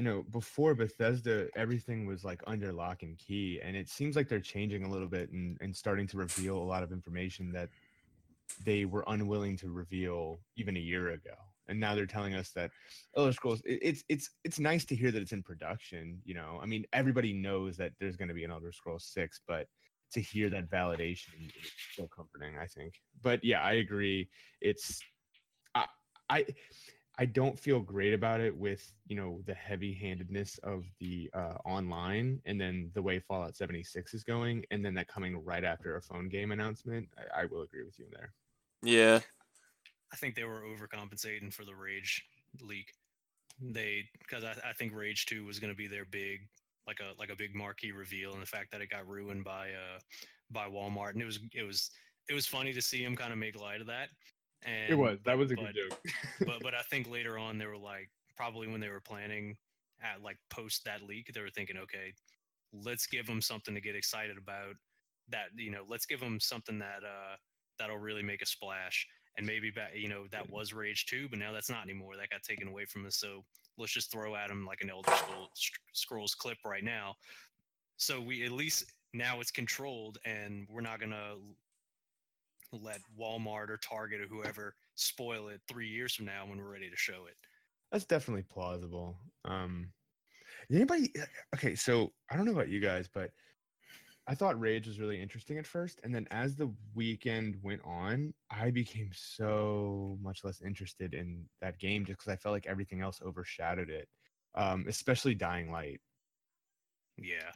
you 0.00 0.06
know, 0.06 0.24
before 0.30 0.74
Bethesda, 0.74 1.48
everything 1.56 2.06
was 2.06 2.24
like 2.24 2.40
under 2.46 2.72
lock 2.72 3.02
and 3.02 3.18
key. 3.18 3.60
And 3.62 3.76
it 3.76 3.86
seems 3.86 4.16
like 4.16 4.30
they're 4.30 4.40
changing 4.40 4.82
a 4.82 4.90
little 4.90 5.06
bit 5.06 5.30
and, 5.30 5.58
and 5.60 5.76
starting 5.76 6.06
to 6.06 6.16
reveal 6.16 6.56
a 6.56 6.64
lot 6.64 6.82
of 6.82 6.90
information 6.90 7.52
that 7.52 7.68
they 8.64 8.86
were 8.86 9.04
unwilling 9.08 9.58
to 9.58 9.68
reveal 9.68 10.40
even 10.56 10.78
a 10.78 10.80
year 10.80 11.10
ago. 11.10 11.34
And 11.68 11.78
now 11.78 11.94
they're 11.94 12.06
telling 12.06 12.32
us 12.32 12.50
that 12.52 12.70
Elder 13.14 13.34
Scrolls, 13.34 13.60
it, 13.66 13.78
it's 13.82 14.02
it's 14.08 14.30
it's 14.42 14.58
nice 14.58 14.86
to 14.86 14.96
hear 14.96 15.10
that 15.10 15.20
it's 15.20 15.32
in 15.32 15.42
production. 15.42 16.18
You 16.24 16.32
know, 16.32 16.58
I 16.62 16.64
mean, 16.64 16.86
everybody 16.94 17.34
knows 17.34 17.76
that 17.76 17.92
there's 18.00 18.16
going 18.16 18.28
to 18.28 18.34
be 18.34 18.44
an 18.44 18.50
Elder 18.50 18.72
Scrolls 18.72 19.04
six, 19.04 19.42
but 19.46 19.66
to 20.12 20.20
hear 20.22 20.48
that 20.48 20.70
validation 20.70 21.44
is 21.44 21.70
so 21.94 22.08
comforting. 22.08 22.56
I 22.56 22.64
think. 22.64 22.94
But 23.20 23.44
yeah, 23.44 23.60
I 23.60 23.74
agree. 23.74 24.30
It's 24.62 24.98
I 25.74 25.84
I 26.30 26.46
I 27.18 27.26
don't 27.26 27.58
feel 27.58 27.80
great 27.80 28.14
about 28.14 28.40
it 28.40 28.56
with 28.56 28.92
you 29.06 29.16
know 29.16 29.40
the 29.44 29.54
heavy-handedness 29.54 30.58
of 30.62 30.84
the 30.98 31.30
uh, 31.34 31.56
online, 31.64 32.40
and 32.46 32.60
then 32.60 32.90
the 32.94 33.02
way 33.02 33.18
Fallout 33.18 33.56
76 33.56 34.14
is 34.14 34.24
going, 34.24 34.64
and 34.70 34.84
then 34.84 34.94
that 34.94 35.08
coming 35.08 35.44
right 35.44 35.64
after 35.64 35.96
a 35.96 36.02
phone 36.02 36.28
game 36.28 36.52
announcement. 36.52 37.08
I, 37.18 37.42
I 37.42 37.44
will 37.46 37.62
agree 37.62 37.84
with 37.84 37.98
you 37.98 38.06
there. 38.12 38.32
yeah. 38.82 39.20
I 40.12 40.16
think 40.16 40.34
they 40.34 40.44
were 40.44 40.62
overcompensating 40.62 41.52
for 41.52 41.64
the 41.64 41.74
Rage 41.74 42.24
leak. 42.60 42.92
They 43.60 44.08
because 44.18 44.42
I, 44.42 44.54
I 44.68 44.72
think 44.72 44.92
Rage 44.94 45.26
Two 45.26 45.44
was 45.44 45.58
going 45.58 45.72
to 45.72 45.76
be 45.76 45.86
their 45.86 46.04
big 46.04 46.40
like 46.86 46.98
a 47.00 47.18
like 47.18 47.30
a 47.30 47.36
big 47.36 47.54
marquee 47.54 47.92
reveal, 47.92 48.32
and 48.32 48.42
the 48.42 48.46
fact 48.46 48.72
that 48.72 48.80
it 48.80 48.90
got 48.90 49.06
ruined 49.06 49.44
by 49.44 49.68
uh 49.68 49.98
by 50.50 50.66
Walmart, 50.66 51.12
and 51.12 51.22
it 51.22 51.26
was 51.26 51.38
it 51.54 51.62
was 51.62 51.90
it 52.28 52.34
was 52.34 52.46
funny 52.46 52.72
to 52.72 52.82
see 52.82 53.02
him 53.02 53.16
kind 53.16 53.32
of 53.32 53.38
make 53.38 53.60
light 53.60 53.80
of 53.80 53.86
that. 53.86 54.08
And 54.64 54.90
It 54.92 54.94
was 54.96 55.18
that 55.24 55.38
was 55.38 55.50
a 55.52 55.56
but- 55.56 55.74
good 55.74 55.90
joke. 55.90 56.00
but 56.46 56.62
but 56.62 56.74
I 56.74 56.82
think 56.82 57.08
later 57.08 57.38
on 57.38 57.58
they 57.58 57.66
were 57.66 57.78
like 57.78 58.10
probably 58.36 58.68
when 58.68 58.80
they 58.80 58.88
were 58.88 59.00
planning 59.00 59.56
at 60.02 60.22
like 60.22 60.38
post 60.50 60.84
that 60.84 61.02
leak, 61.02 61.30
they 61.34 61.40
were 61.40 61.50
thinking, 61.50 61.76
okay, 61.76 62.12
let's 62.72 63.06
give 63.06 63.26
them 63.26 63.40
something 63.40 63.74
to 63.74 63.80
get 63.80 63.96
excited 63.96 64.36
about. 64.38 64.74
That 65.28 65.46
you 65.56 65.70
know, 65.70 65.84
let's 65.88 66.06
give 66.06 66.20
them 66.20 66.40
something 66.40 66.78
that 66.78 67.02
uh 67.04 67.36
that'll 67.78 67.98
really 67.98 68.22
make 68.22 68.42
a 68.42 68.46
splash. 68.46 69.06
And 69.38 69.46
maybe 69.46 69.70
back, 69.70 69.92
you 69.94 70.08
know, 70.08 70.24
that 70.32 70.50
was 70.50 70.74
Rage 70.74 71.06
2, 71.06 71.28
but 71.30 71.38
now 71.38 71.52
that's 71.52 71.70
not 71.70 71.84
anymore. 71.84 72.16
That 72.16 72.28
got 72.30 72.42
taken 72.42 72.66
away 72.68 72.84
from 72.84 73.06
us. 73.06 73.16
So 73.16 73.44
let's 73.78 73.92
just 73.92 74.10
throw 74.10 74.34
at 74.34 74.48
them 74.48 74.66
like 74.66 74.80
an 74.82 74.90
Elder 74.90 75.12
Scrolls 75.92 76.34
clip 76.34 76.58
right 76.64 76.82
now. 76.84 77.14
So 77.96 78.20
we 78.20 78.44
at 78.44 78.50
least 78.52 78.92
now 79.14 79.40
it's 79.40 79.50
controlled, 79.52 80.18
and 80.24 80.66
we're 80.68 80.80
not 80.80 81.00
gonna 81.00 81.34
let 82.72 83.00
Walmart 83.18 83.68
or 83.70 83.76
Target 83.78 84.20
or 84.20 84.26
whoever 84.26 84.74
spoil 84.94 85.48
it 85.48 85.60
three 85.68 85.88
years 85.88 86.14
from 86.14 86.26
now 86.26 86.46
when 86.46 86.58
we're 86.58 86.72
ready 86.72 86.90
to 86.90 86.96
show 86.96 87.26
it. 87.26 87.36
That's 87.92 88.04
definitely 88.04 88.44
plausible. 88.44 89.18
Um, 89.44 89.92
anybody? 90.70 91.12
Okay, 91.54 91.74
so 91.74 92.12
I 92.30 92.36
don't 92.36 92.46
know 92.46 92.52
about 92.52 92.68
you 92.68 92.80
guys, 92.80 93.08
but 93.12 93.30
I 94.28 94.34
thought 94.36 94.60
Rage 94.60 94.86
was 94.86 95.00
really 95.00 95.20
interesting 95.20 95.58
at 95.58 95.66
first, 95.66 95.98
and 96.04 96.14
then 96.14 96.28
as 96.30 96.54
the 96.54 96.72
weekend 96.94 97.56
went 97.62 97.80
on, 97.84 98.32
I 98.48 98.70
became 98.70 99.10
so 99.12 100.18
much 100.22 100.44
less 100.44 100.60
interested 100.60 101.14
in 101.14 101.46
that 101.60 101.78
game 101.80 102.04
just 102.04 102.20
because 102.20 102.32
I 102.32 102.36
felt 102.36 102.52
like 102.52 102.66
everything 102.66 103.00
else 103.00 103.20
overshadowed 103.24 103.90
it. 103.90 104.08
Um, 104.54 104.84
especially 104.88 105.34
Dying 105.34 105.72
Light. 105.72 106.00
Yeah, 107.16 107.50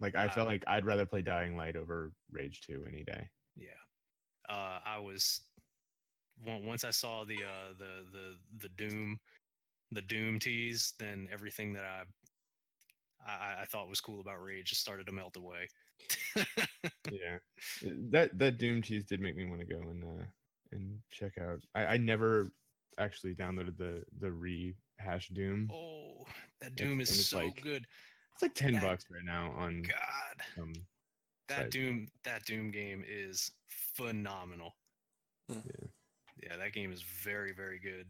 Like 0.00 0.14
I 0.14 0.28
felt 0.28 0.46
Uh, 0.48 0.52
like 0.52 0.64
I'd 0.66 0.84
rather 0.86 1.04
play 1.06 1.22
Dying 1.22 1.56
Light 1.56 1.76
over 1.76 2.12
Rage 2.30 2.62
Two 2.62 2.84
any 2.88 3.04
day. 3.04 3.28
yeah. 3.56 3.68
Uh, 4.48 4.78
I 4.84 4.98
was 4.98 5.40
once 6.46 6.84
I 6.84 6.90
saw 6.90 7.24
the 7.24 7.36
uh, 7.36 7.72
the 7.78 8.04
the 8.12 8.34
the 8.58 8.68
Doom 8.76 9.18
the 9.92 10.02
Doom 10.02 10.38
tease, 10.38 10.92
then 10.98 11.28
everything 11.32 11.72
that 11.74 11.84
I 11.84 12.02
I, 13.26 13.62
I 13.62 13.64
thought 13.66 13.88
was 13.88 14.00
cool 14.00 14.20
about 14.20 14.42
Rage 14.42 14.68
just 14.70 14.80
started 14.80 15.06
to 15.06 15.12
melt 15.12 15.36
away. 15.36 15.68
yeah, 17.10 17.38
that 18.10 18.36
that 18.38 18.58
Doom 18.58 18.82
cheese 18.82 19.04
did 19.04 19.20
make 19.20 19.36
me 19.36 19.46
want 19.46 19.60
to 19.60 19.66
go 19.66 19.80
and 19.80 20.04
uh, 20.04 20.24
and 20.72 20.98
check 21.10 21.32
out. 21.40 21.60
I, 21.74 21.86
I 21.86 21.96
never 21.96 22.52
actually 22.98 23.34
downloaded 23.34 23.76
the 23.78 24.02
the 24.20 24.30
rehash 24.30 25.28
Doom. 25.28 25.70
oh, 25.72 26.24
that 26.60 26.74
Doom 26.76 27.00
It's- 27.00 27.16
is 27.16 27.28
so 27.28 27.38
like- 27.38 27.62
good. 27.62 27.86
It's 28.34 28.42
like 28.42 28.54
ten 28.54 28.72
that- 28.74 28.82
bucks 28.82 29.04
right 29.10 29.24
now 29.24 29.52
on 29.56 29.82
God, 29.82 30.62
um 30.62 30.72
that 31.48 31.56
sites. 31.56 31.70
Doom 31.70 32.08
that 32.24 32.44
Doom 32.44 32.70
game 32.70 33.04
is 33.08 33.52
phenomenal. 33.68 34.74
Hmm. 35.48 35.58
Yeah. 35.64 35.86
Yeah, 36.42 36.56
that 36.58 36.72
game 36.72 36.92
is 36.92 37.02
very 37.02 37.52
very 37.52 37.78
good. 37.78 38.06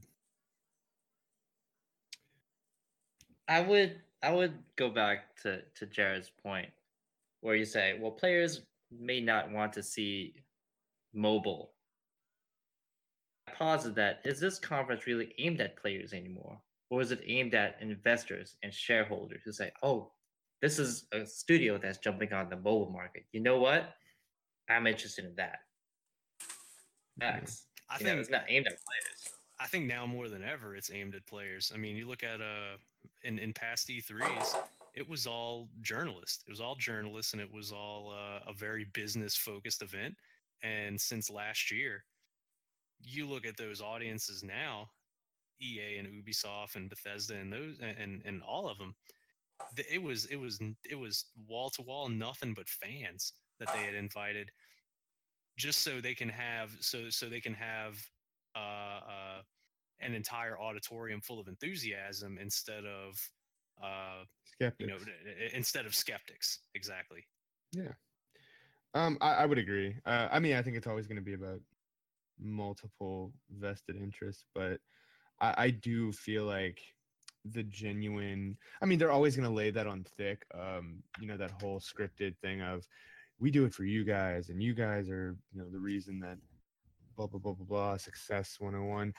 I 3.49 3.61
would 3.61 4.01
I 4.23 4.33
would 4.33 4.55
go 4.77 4.88
back 4.90 5.37
to 5.42 5.62
to 5.77 5.87
Jared's 5.87 6.31
point 6.31 6.68
where 7.40 7.55
you 7.57 7.66
say, 7.66 7.99
well, 8.01 8.11
players 8.11 8.62
may 8.90 9.20
not 9.20 9.51
want 9.51 9.73
to 9.75 9.83
see 9.83 10.35
mobile. 11.12 11.73
I 13.47 13.53
posit 13.53 13.94
that 13.97 14.20
is 14.25 14.40
this 14.40 14.59
conference 14.59 15.07
really 15.07 15.35
aimed 15.38 15.61
at 15.61 15.77
players 15.77 16.12
anymore, 16.14 16.59
or 16.90 17.03
is 17.03 17.12
it 17.12 17.23
aimed 17.27 17.55
at 17.55 17.77
investors 17.81 18.57
and 18.62 18.73
shareholders 18.73 19.42
who 19.44 19.53
say, 19.53 19.70
oh, 19.83 20.11
this 20.64 20.79
is 20.79 21.05
a 21.12 21.27
studio 21.27 21.77
that's 21.77 21.98
jumping 21.98 22.33
on 22.33 22.48
the 22.48 22.57
mobile 22.57 22.88
market. 22.90 23.27
You 23.33 23.40
know 23.40 23.59
what? 23.61 23.96
I'm 24.70 24.87
interested 24.87 25.27
in 25.27 25.35
that. 25.37 25.59
Max, 27.18 27.66
I 27.90 27.98
you 27.98 28.05
know, 28.05 28.11
think 28.12 28.20
it's 28.22 28.31
not 28.31 28.44
aimed 28.48 28.66
at 28.66 28.72
players. 28.72 29.37
I 29.61 29.66
think 29.66 29.85
now 29.85 30.07
more 30.07 30.31
than 30.31 30.42
ever, 30.42 30.74
it's 30.74 30.90
aimed 30.90 31.14
at 31.14 31.27
players. 31.27 31.70
I 31.74 31.77
mean, 31.77 31.96
you 31.96 32.09
look 32.09 32.22
at 32.22 32.40
uh, 32.40 32.79
in 33.24 33.38
in 33.38 33.53
past 33.53 33.88
E3s, 33.88 34.57
it 34.94 35.07
was 35.07 35.27
all 35.27 35.68
journalists. 35.83 36.44
It 36.46 36.50
was 36.50 36.62
all 36.62 36.77
journalists, 36.77 37.35
and 37.35 37.42
it 37.42 37.53
was 37.53 37.70
all 37.70 38.14
uh, 38.16 38.50
a 38.50 38.55
very 38.55 38.87
business 38.94 39.37
focused 39.37 39.83
event. 39.83 40.14
And 40.62 40.98
since 40.98 41.29
last 41.29 41.70
year, 41.70 42.05
you 43.03 43.29
look 43.29 43.44
at 43.44 43.59
those 43.59 43.83
audiences 43.83 44.42
now, 44.42 44.88
EA 45.61 45.98
and 45.98 46.09
Ubisoft 46.09 46.77
and 46.77 46.88
Bethesda 46.88 47.35
and 47.35 47.53
those 47.53 47.77
and 47.83 48.22
and 48.24 48.42
all 48.42 48.66
of 48.66 48.79
them. 48.79 48.94
It 49.90 50.03
was 50.03 50.27
it 50.27 50.37
was 50.37 50.61
it 50.88 50.97
was 50.97 51.27
wall 51.47 51.71
to 51.71 51.83
wall 51.83 52.09
nothing 52.09 52.55
but 52.55 52.69
fans 52.69 53.33
that 53.59 53.73
they 53.73 53.85
had 53.85 53.95
invited. 53.95 54.51
just 55.57 55.83
so 55.83 56.01
they 56.01 56.14
can 56.14 56.29
have 56.29 56.77
so 56.81 57.11
so 57.11 57.29
they 57.29 57.40
can 57.40 57.55
have 57.55 58.11
uh, 58.57 58.59
uh, 58.59 59.43
an 60.01 60.14
entire 60.14 60.59
auditorium 60.61 61.21
full 61.21 61.40
of 61.40 61.49
enthusiasm 61.49 62.38
instead 62.38 62.85
of 62.85 63.31
uh, 63.83 64.25
Skeptics. 64.45 64.79
you 64.79 64.87
know 64.87 64.99
instead 65.53 65.87
of 65.87 65.95
skeptics. 65.95 66.61
Exactly. 66.75 67.25
Yeah 67.73 67.93
um, 68.95 69.19
I, 69.21 69.35
I 69.35 69.47
would 69.47 69.59
agree. 69.59 69.97
Uh, 70.07 70.29
I 70.31 70.38
mean, 70.38 70.55
I 70.55 70.62
think 70.62 70.77
it's 70.77 70.87
always 70.87 71.07
going 71.07 71.17
to 71.17 71.23
be 71.23 71.35
about 71.35 71.61
multiple 72.38 73.33
vested 73.51 73.97
interests, 73.97 74.45
but 74.55 74.81
I, 75.40 75.55
I 75.59 75.71
do 75.71 76.12
feel 76.12 76.45
like 76.45 76.81
the 77.44 77.62
genuine. 77.64 78.57
I 78.83 78.87
mean, 78.87 78.98
they're 78.98 79.12
always 79.12 79.37
going 79.37 79.48
to 79.48 79.54
lay 79.54 79.70
that 79.70 79.87
on 79.87 80.04
thick. 80.16 80.44
Um, 80.54 81.02
you 81.20 81.26
know, 81.26 81.37
that 81.37 81.52
whole 81.61 81.80
scripted 81.80 82.37
thing 82.38 82.62
of 82.62 82.87
we 83.38 83.50
do 83.50 83.64
it 83.64 83.74
for 83.74 83.85
you 83.85 84.04
guys, 84.04 84.48
and 84.48 84.62
you 84.62 84.74
guys 84.74 85.09
are, 85.09 85.37
you 85.52 85.61
know, 85.61 85.68
the 85.70 85.78
reason 85.78 86.20
that 86.20 86.38
blah 87.16 87.26
blah 87.26 87.40
blah 87.40 87.52
blah 87.52 87.66
blah 87.66 87.96
success 87.96 88.57
101. 88.59 89.12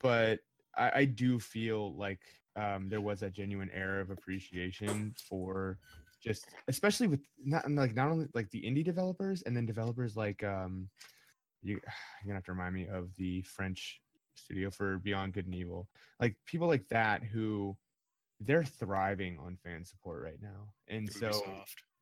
But 0.00 0.40
I, 0.76 0.92
I 0.94 1.04
do 1.04 1.38
feel 1.38 1.96
like 1.96 2.20
um, 2.56 2.88
there 2.88 3.00
was 3.00 3.22
a 3.22 3.30
genuine 3.30 3.70
air 3.72 4.00
of 4.00 4.10
appreciation 4.10 5.14
for 5.28 5.78
just 6.22 6.46
especially 6.66 7.06
with 7.06 7.20
not 7.44 7.70
like 7.70 7.94
not 7.94 8.08
only 8.08 8.26
like 8.34 8.50
the 8.50 8.62
indie 8.62 8.84
developers 8.84 9.42
and 9.42 9.56
then 9.56 9.64
developers 9.64 10.16
like 10.16 10.42
um 10.42 10.88
you 11.62 11.74
you're 12.24 12.26
gonna 12.26 12.34
have 12.34 12.44
to 12.44 12.52
remind 12.52 12.74
me 12.74 12.88
of 12.88 13.14
the 13.16 13.40
French 13.42 14.00
studio 14.38 14.70
for 14.70 14.98
Beyond 14.98 15.32
Good 15.32 15.46
and 15.46 15.54
Evil. 15.54 15.88
Like 16.20 16.36
people 16.46 16.68
like 16.68 16.88
that 16.88 17.22
who 17.22 17.76
they're 18.40 18.64
thriving 18.64 19.38
on 19.38 19.56
fan 19.64 19.84
support 19.84 20.22
right 20.22 20.40
now. 20.40 20.72
And 20.88 21.10
so 21.12 21.42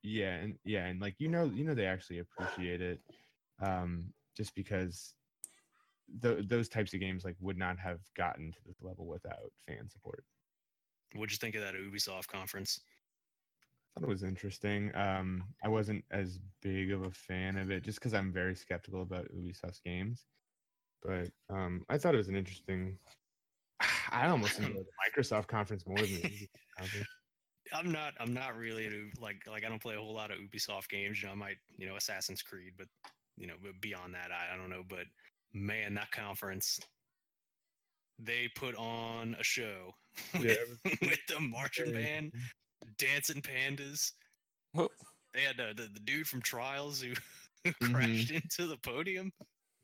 yeah, 0.03 0.35
and 0.35 0.59
yeah, 0.65 0.87
and 0.87 1.01
like 1.01 1.15
you 1.19 1.29
know, 1.29 1.45
you 1.45 1.65
know 1.65 1.75
they 1.75 1.87
actually 1.87 2.19
appreciate 2.19 2.81
it. 2.81 3.01
Um 3.61 4.13
just 4.37 4.55
because 4.55 5.15
th- 6.23 6.47
those 6.49 6.69
types 6.69 6.93
of 6.95 7.01
games 7.01 7.25
like 7.25 7.37
would 7.41 7.59
not 7.59 7.79
have 7.79 8.01
gotten 8.17 8.53
to 8.53 8.59
this 8.67 8.83
level 8.83 9.07
without 9.07 9.53
fan 9.67 9.89
support. 9.89 10.25
What'd 11.15 11.33
you 11.33 11.39
think 11.39 11.55
of 11.55 11.63
that 11.63 11.75
Ubisoft 11.75 12.27
conference? 12.29 12.81
I 13.97 14.01
thought 14.01 14.09
it 14.09 14.13
was 14.13 14.23
interesting. 14.23 14.95
Um, 14.95 15.45
I 15.65 15.69
wasn't 15.69 16.05
as 16.11 16.39
big 16.63 16.93
of 16.93 17.03
a 17.03 17.11
fan 17.11 17.57
of 17.57 17.71
it 17.71 17.83
just 17.83 17.99
because 17.99 18.13
I'm 18.13 18.33
very 18.33 18.55
skeptical 18.55 19.03
about 19.03 19.33
Ubisoft's 19.35 19.81
games. 19.81 20.27
But 21.07 21.31
um, 21.55 21.85
I 21.89 21.99
thought 21.99 22.15
it 22.15 22.19
was 22.19 22.29
an 22.29 22.37
interesting. 22.37 22.99
I 24.11 24.29
almost 24.29 24.59
enjoyed 24.59 24.85
the 24.85 25.21
Microsoft 25.23 25.47
conference 25.47 25.87
more 25.87 25.99
than 25.99 26.21
the 26.21 26.49
conference. 26.79 27.07
I'm 27.73 27.91
not. 27.91 28.15
I'm 28.21 28.33
not 28.33 28.57
really 28.57 28.87
into 28.87 29.11
like 29.21 29.43
like 29.47 29.65
I 29.65 29.69
don't 29.69 29.83
play 29.83 29.95
a 29.95 29.99
whole 29.99 30.15
lot 30.15 30.31
of 30.31 30.39
Ubisoft 30.39 30.89
games. 30.89 31.21
You 31.21 31.29
know, 31.29 31.33
I 31.33 31.37
might 31.37 31.57
you 31.77 31.87
know 31.87 31.97
Assassin's 31.97 32.43
Creed, 32.43 32.75
but 32.79 32.87
you 33.37 33.47
know, 33.47 33.55
but 33.63 33.73
beyond 33.81 34.15
that, 34.15 34.31
I, 34.31 34.55
I 34.55 34.57
don't 34.57 34.71
know. 34.71 34.83
But 34.89 35.07
man, 35.53 35.95
that 35.95 36.11
conference, 36.11 36.79
they 38.19 38.49
put 38.57 38.75
on 38.77 39.37
a 39.39 39.45
show 39.45 39.93
Yeah, 40.35 40.55
with, 40.85 41.01
with 41.03 41.19
the 41.29 41.41
marching 41.41 41.93
very 41.93 42.05
band, 42.05 42.33
dancing 42.99 43.43
pandas. 43.43 44.13
Well, 44.75 44.91
They 45.35 45.43
had 45.43 45.57
the, 45.57 45.75
the, 45.75 45.89
the 45.93 46.01
dude 46.01 46.27
from 46.27 46.43
Trials 46.43 47.01
who 47.01 47.13
Mhm. 47.67 47.93
crashed 47.93 48.31
into 48.31 48.67
the 48.69 48.77
podium. 48.77 49.33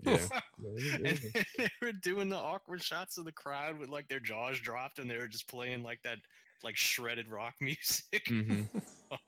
Yeah. 0.03 0.12
Yeah, 0.12 0.19
it 0.59 1.03
was- 1.03 1.25
it 1.25 1.35
and 1.35 1.45
they 1.59 1.71
were 1.87 1.93
doing 1.93 2.29
the 2.29 2.37
awkward 2.37 2.83
shots 2.83 3.19
of 3.19 3.25
the 3.25 3.33
crowd 3.33 3.79
with 3.79 3.88
like 3.88 4.09
their 4.09 4.21
jaws 4.21 4.59
dropped 4.59 4.99
and 4.99 5.11
they 5.11 5.17
were 5.17 5.29
just 5.29 5.49
playing 5.49 5.83
like 5.83 6.01
that 6.03 6.19
like 6.62 6.77
shredded 6.77 7.29
rock 7.29 7.55
music. 7.61 8.25
Mhm. 8.29 8.69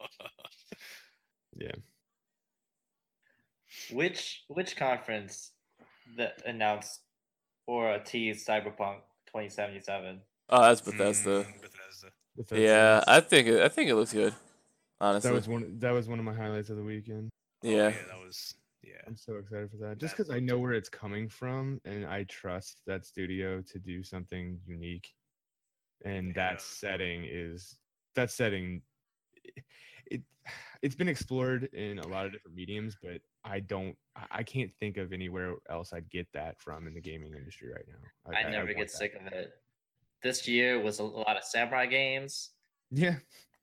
Yeah. 1.57 1.71
Which 3.93 4.43
which 4.49 4.77
conference 4.77 5.53
that 6.17 6.43
announced 6.47 7.01
or 7.67 7.99
teased 8.01 8.47
Cyberpunk 8.47 8.99
2077? 9.27 10.21
oh, 10.51 10.61
that's 10.63 10.81
Bethesda. 10.81 11.45
Mm, 11.45 11.61
Bethesda. 11.63 12.11
Bethesda 12.37 12.61
Yeah, 12.61 13.05
I 13.07 13.21
think 13.21 13.47
it, 13.49 13.63
I 13.63 13.69
think 13.69 13.91
it 13.91 13.95
looks 13.95 14.13
good. 14.13 14.35
Honestly, 15.01 15.31
that 15.31 15.35
was 15.37 15.49
one. 15.49 15.79
That 15.79 15.91
was 15.93 16.09
one 16.09 16.19
of 16.19 16.25
my 16.25 16.35
highlights 16.35 16.71
of 16.71 16.77
the 16.77 16.83
weekend. 16.83 17.31
Oh, 17.65 17.69
yeah. 17.69 17.91
that 17.91 18.19
was 18.25 18.55
yeah. 18.87 19.01
I'm 19.07 19.17
so 19.17 19.37
excited 19.37 19.71
for 19.71 19.77
that. 19.79 19.99
Just 19.99 20.17
because 20.17 20.31
I 20.31 20.39
know 20.41 20.59
where 20.59 20.73
it's 20.73 20.89
coming 20.89 21.29
from, 21.29 21.81
and 21.85 22.07
I 22.07 22.25
trust 22.25 22.83
that 22.87 23.05
studio 23.05 23.61
to 23.63 23.79
do 23.79 24.03
something 24.03 24.59
unique. 24.67 25.13
And 26.05 26.29
Yeah. 26.29 26.33
that 26.53 26.61
setting 26.61 27.25
is 27.25 27.79
that 28.15 28.31
setting. 28.31 28.83
i- 29.47 29.63
It 30.07 30.23
it's 30.83 30.95
been 30.95 31.09
explored 31.09 31.65
in 31.73 31.99
a 31.99 32.07
lot 32.07 32.27
of 32.27 32.33
different 32.33 32.55
mediums, 32.55 32.97
but 33.01 33.23
I 33.45 33.61
don't. 33.61 33.97
I- 34.15 34.27
I 34.31 34.43
can't 34.43 34.71
think 34.79 34.99
of 34.99 35.13
anywhere 35.15 35.57
else 35.71 35.93
I'd 35.95 36.11
get 36.11 36.31
that 36.33 36.61
from 36.61 36.87
in 36.87 36.93
the 36.95 37.01
gaming 37.01 37.35
industry 37.35 37.71
right 37.73 37.87
now. 37.89 37.95
Like, 38.27 38.45
I 38.45 38.51
never 38.51 38.67
want 38.67 38.77
get 38.77 38.89
that. 38.89 38.97
sick 38.97 39.15
of 39.15 39.27
it. 39.29 39.53
This 40.23 40.47
year 40.47 40.79
was 40.81 40.99
a 40.99 41.05
lot 41.05 41.37
of 41.39 41.45
samurai 41.45 41.87
games. 41.87 42.51
Yeah, 42.91 43.19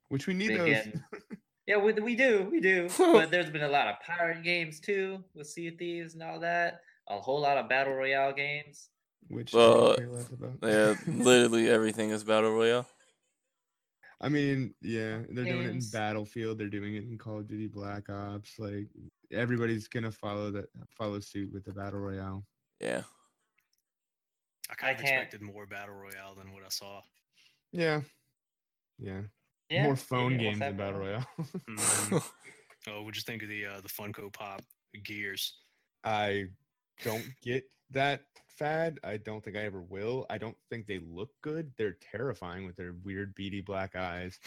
which 0.10 0.26
we 0.28 0.34
need 0.34 0.50
Big 0.50 0.58
those. 0.58 1.02
in- 1.72 1.80
Yeah, 1.80 1.84
we, 1.84 1.94
we 1.94 2.16
do, 2.16 2.48
we 2.52 2.60
do. 2.60 2.90
but 2.98 3.32
there's 3.32 3.50
been 3.50 3.64
a 3.64 3.68
lot 3.70 3.88
of 3.88 3.96
pirate 4.06 4.44
games 4.44 4.80
too, 4.80 5.24
with 5.34 5.48
Sea 5.48 5.68
of 5.68 5.78
Thieves 5.78 6.14
and 6.14 6.24
all 6.24 6.40
that. 6.40 6.82
A 7.10 7.20
whole 7.20 7.42
lot 7.42 7.58
of 7.58 7.68
battle 7.70 7.94
royale 7.94 8.34
games. 8.34 8.90
Which 9.28 9.54
Well, 9.54 9.94
I 9.94 9.96
care 9.96 10.10
less 10.10 10.30
about. 10.30 10.58
Yeah, 10.62 10.96
literally 11.08 11.70
everything 11.78 12.10
is 12.10 12.24
battle 12.24 12.52
royale. 12.52 12.88
I 14.20 14.30
mean, 14.30 14.76
yeah, 14.82 15.20
they're 15.30 15.46
doing 15.46 15.64
it 15.64 15.70
in 15.72 15.82
Battlefield. 15.92 16.60
They're 16.60 16.68
doing 16.70 16.96
it 16.96 17.04
in 17.04 17.18
Call 17.18 17.40
of 17.40 17.48
Duty 17.48 17.68
Black 17.68 18.08
Ops. 18.10 18.60
Like 18.60 18.88
everybody's 19.32 19.88
gonna 19.88 20.12
follow 20.12 20.52
that 20.52 20.66
follow 20.96 21.20
suit 21.20 21.52
with 21.52 21.66
the 21.66 21.72
battle 21.74 22.00
royale. 22.00 22.46
Yeah. 22.80 23.02
I 24.70 24.76
kind 24.76 24.96
of 24.96 25.04
can't- 25.04 25.24
expected 25.24 25.42
more 25.42 25.66
battle 25.66 25.96
royale 25.96 26.36
than 26.36 26.54
what 26.54 26.64
I 26.64 26.70
saw. 26.70 27.02
Yeah, 27.72 28.02
yeah. 29.00 29.22
Yeah, 29.72 29.84
More 29.84 29.96
phone 29.96 30.34
yeah, 30.34 30.38
games 30.38 30.60
what's 30.60 30.60
than 30.60 30.78
battle 30.78 30.94
for? 30.96 31.00
royale. 31.00 31.26
Mhm. 31.70 32.32
oh, 32.90 33.02
what'd 33.04 33.16
you 33.16 33.22
think 33.22 33.42
of 33.42 33.48
the 33.50 33.66
uh, 33.66 33.82
the 33.82 33.88
Funko 33.88 34.32
Pop 34.34 34.62
Gears? 35.04 35.60
I 36.04 36.48
don't 37.04 37.24
get 37.42 37.64
that 37.92 38.22
fad. 38.50 39.00
I 39.04 39.16
don't 39.16 39.42
think 39.44 39.56
I 39.56 39.62
ever 39.62 39.82
will. 39.82 40.26
I 40.30 40.38
don't 40.38 40.58
think 40.70 40.88
they 40.88 41.00
look 41.00 41.30
good. 41.42 41.72
They're 41.78 41.98
terrifying 42.12 42.66
with 42.66 42.76
their 42.76 42.96
weird 43.06 43.34
beady 43.36 43.62
black 43.62 43.96
eyes. 43.96 44.40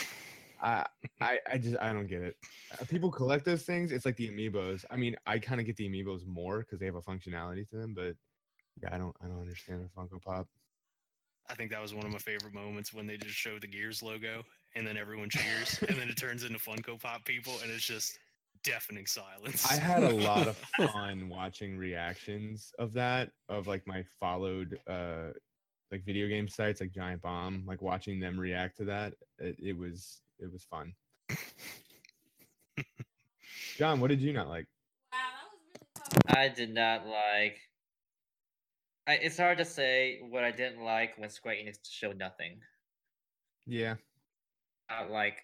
I 0.60 0.84
I, 1.22 1.38
I 1.50 1.56
just 1.58 1.76
I 1.80 1.94
don't 1.94 2.06
get 2.06 2.20
it. 2.20 2.36
Uh, 2.78 2.84
People 2.84 3.10
collect 3.10 3.46
those 3.46 3.62
things. 3.62 3.92
It's 3.92 4.04
like 4.04 4.16
the 4.16 4.28
amiibos. 4.28 4.84
I 4.90 4.96
mean, 4.96 5.16
I 5.24 5.38
kind 5.38 5.58
of 5.58 5.66
get 5.66 5.76
the 5.76 5.88
amiibos 5.88 6.26
more 6.26 6.58
because 6.60 6.80
they 6.80 6.86
have 6.86 6.96
a 6.96 7.02
functionality 7.02 7.66
to 7.70 7.76
them, 7.76 7.94
but 7.94 8.14
yeah, 8.82 8.90
I 8.92 8.98
don't 8.98 9.16
I 9.22 9.26
don't 9.26 9.40
understand 9.40 9.82
the 9.84 9.88
Funko 9.88 10.20
Pop. 10.22 10.48
I 11.48 11.54
think 11.54 11.70
that 11.70 11.80
was 11.82 11.94
one 11.94 12.04
of 12.06 12.12
my 12.12 12.18
favorite 12.18 12.54
moments 12.54 12.92
when 12.92 13.06
they 13.06 13.16
just 13.16 13.34
showed 13.34 13.62
the 13.62 13.66
Gears 13.66 14.02
logo 14.02 14.42
and 14.76 14.86
then 14.86 14.96
everyone 14.96 15.30
cheers 15.30 15.82
and 15.88 15.96
then 15.98 16.08
it 16.08 16.16
turns 16.16 16.44
into 16.44 16.58
Funko 16.58 17.00
Pop 17.00 17.24
people 17.24 17.54
and 17.62 17.70
it's 17.70 17.84
just 17.84 18.18
deafening 18.62 19.06
silence. 19.06 19.70
I 19.70 19.74
had 19.76 20.02
a 20.02 20.14
lot 20.14 20.48
of 20.48 20.56
fun 20.92 21.28
watching 21.28 21.76
reactions 21.76 22.72
of 22.78 22.92
that, 22.94 23.30
of 23.48 23.66
like 23.66 23.86
my 23.86 24.04
followed 24.18 24.78
uh 24.88 25.30
like 25.92 26.04
video 26.04 26.26
game 26.28 26.48
sites 26.48 26.80
like 26.80 26.92
Giant 26.92 27.22
Bomb, 27.22 27.62
like 27.66 27.80
watching 27.82 28.18
them 28.18 28.38
react 28.38 28.76
to 28.78 28.84
that. 28.86 29.14
It, 29.38 29.56
it 29.62 29.78
was 29.78 30.22
it 30.38 30.52
was 30.52 30.64
fun. 30.64 30.92
John, 33.76 34.00
what 34.00 34.08
did 34.08 34.20
you 34.20 34.32
not 34.32 34.48
like? 34.48 34.66
Wow, 35.12 35.18
I 35.96 36.00
was 36.00 36.36
really 36.36 36.46
I 36.46 36.48
did 36.48 36.74
not 36.74 37.06
like. 37.06 37.58
I, 39.06 39.14
it's 39.16 39.36
hard 39.36 39.58
to 39.58 39.64
say 39.66 40.20
what 40.30 40.44
I 40.44 40.50
didn't 40.50 40.82
like 40.82 41.18
when 41.18 41.28
Square 41.28 41.56
Enix 41.56 41.78
showed 41.90 42.18
nothing. 42.18 42.60
Yeah. 43.66 43.96
Uh, 44.90 45.06
like, 45.10 45.42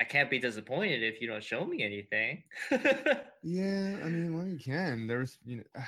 I 0.00 0.04
can't 0.04 0.30
be 0.30 0.38
disappointed 0.38 1.02
if 1.02 1.20
you 1.20 1.26
don't 1.26 1.42
show 1.42 1.64
me 1.64 1.82
anything. 1.82 2.44
Yeah, 3.42 4.00
I 4.04 4.08
mean, 4.08 4.36
well, 4.36 4.46
you 4.46 4.58
can. 4.58 5.06
There's 5.06 5.38
you 5.44 5.58
know, 5.58 5.62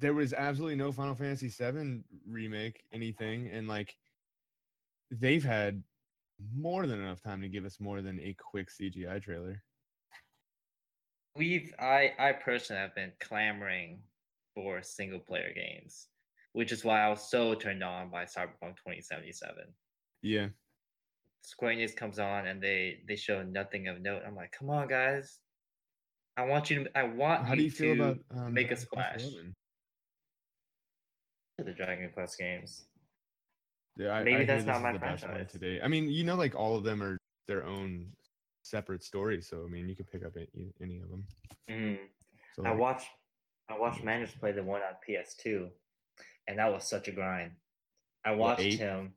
there 0.00 0.12
was 0.14 0.32
absolutely 0.32 0.76
no 0.76 0.90
Final 0.92 1.14
Fantasy 1.14 1.48
VII 1.48 2.02
remake, 2.28 2.82
anything, 2.92 3.48
and 3.48 3.68
like, 3.68 3.96
they've 5.10 5.44
had 5.44 5.82
more 6.52 6.86
than 6.86 7.00
enough 7.00 7.22
time 7.22 7.40
to 7.42 7.48
give 7.48 7.64
us 7.64 7.78
more 7.80 8.02
than 8.02 8.18
a 8.20 8.34
quick 8.34 8.70
CGI 8.70 9.22
trailer. 9.22 9.62
We've, 11.36 11.72
I, 11.78 12.12
I 12.18 12.32
personally 12.32 12.82
have 12.82 12.94
been 12.94 13.12
clamoring 13.20 14.02
for 14.54 14.82
single 14.82 15.20
player 15.20 15.52
games, 15.54 16.08
which 16.52 16.72
is 16.72 16.84
why 16.84 17.02
I 17.02 17.08
was 17.08 17.28
so 17.30 17.54
turned 17.54 17.82
on 17.82 18.10
by 18.10 18.24
Cyberpunk 18.24 18.76
2077. 18.78 19.64
Yeah. 20.22 20.48
Square 21.44 21.74
Enix 21.74 21.94
comes 21.94 22.18
on 22.18 22.46
and 22.46 22.62
they 22.62 23.00
they 23.06 23.16
show 23.16 23.42
nothing 23.42 23.86
of 23.88 24.00
note. 24.00 24.22
I'm 24.26 24.34
like, 24.34 24.52
come 24.58 24.70
on, 24.70 24.88
guys. 24.88 25.40
I 26.36 26.44
want 26.46 26.70
you 26.70 26.84
to. 26.84 26.98
I 26.98 27.02
want 27.02 27.44
How 27.44 27.52
you 27.52 27.58
do 27.58 27.62
you 27.64 27.70
feel 27.70 27.92
about 27.92 28.18
um, 28.34 28.54
make 28.54 28.70
a 28.70 28.76
splash. 28.76 29.24
The 31.58 31.72
Dragon 31.72 32.10
Quest 32.12 32.38
games. 32.38 32.86
Yeah, 33.96 34.10
I, 34.10 34.24
Maybe 34.24 34.42
I 34.42 34.44
that's 34.46 34.64
not 34.64 34.82
my 34.82 34.98
franchise. 34.98 35.52
today. 35.52 35.80
I 35.84 35.86
mean, 35.86 36.10
you 36.10 36.24
know, 36.24 36.34
like 36.34 36.56
all 36.56 36.76
of 36.76 36.82
them 36.82 37.02
are 37.02 37.18
their 37.46 37.64
own 37.64 38.08
separate 38.62 39.04
stories. 39.04 39.46
So 39.48 39.64
I 39.64 39.70
mean, 39.70 39.88
you 39.88 39.94
could 39.94 40.10
pick 40.10 40.24
up 40.24 40.32
any, 40.36 40.72
any 40.80 40.98
of 40.98 41.10
them. 41.10 41.24
Mm. 41.70 41.98
So 42.56 42.64
I 42.64 42.72
watched 42.72 43.06
I 43.68 43.78
watched 43.78 44.02
Manners 44.02 44.32
play 44.40 44.52
the 44.52 44.62
one 44.62 44.80
on 44.80 44.94
PS2, 45.06 45.68
and 46.48 46.58
that 46.58 46.72
was 46.72 46.88
such 46.88 47.06
a 47.08 47.12
grind. 47.12 47.52
I 48.24 48.32
watched 48.32 48.62
him 48.62 49.12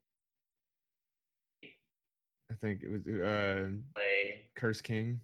I 2.52 2.56
think 2.56 2.82
it 2.84 2.90
was 2.90 3.02
uh, 3.08 3.70
play. 3.96 4.46
Curse 4.56 4.82
King. 4.82 5.20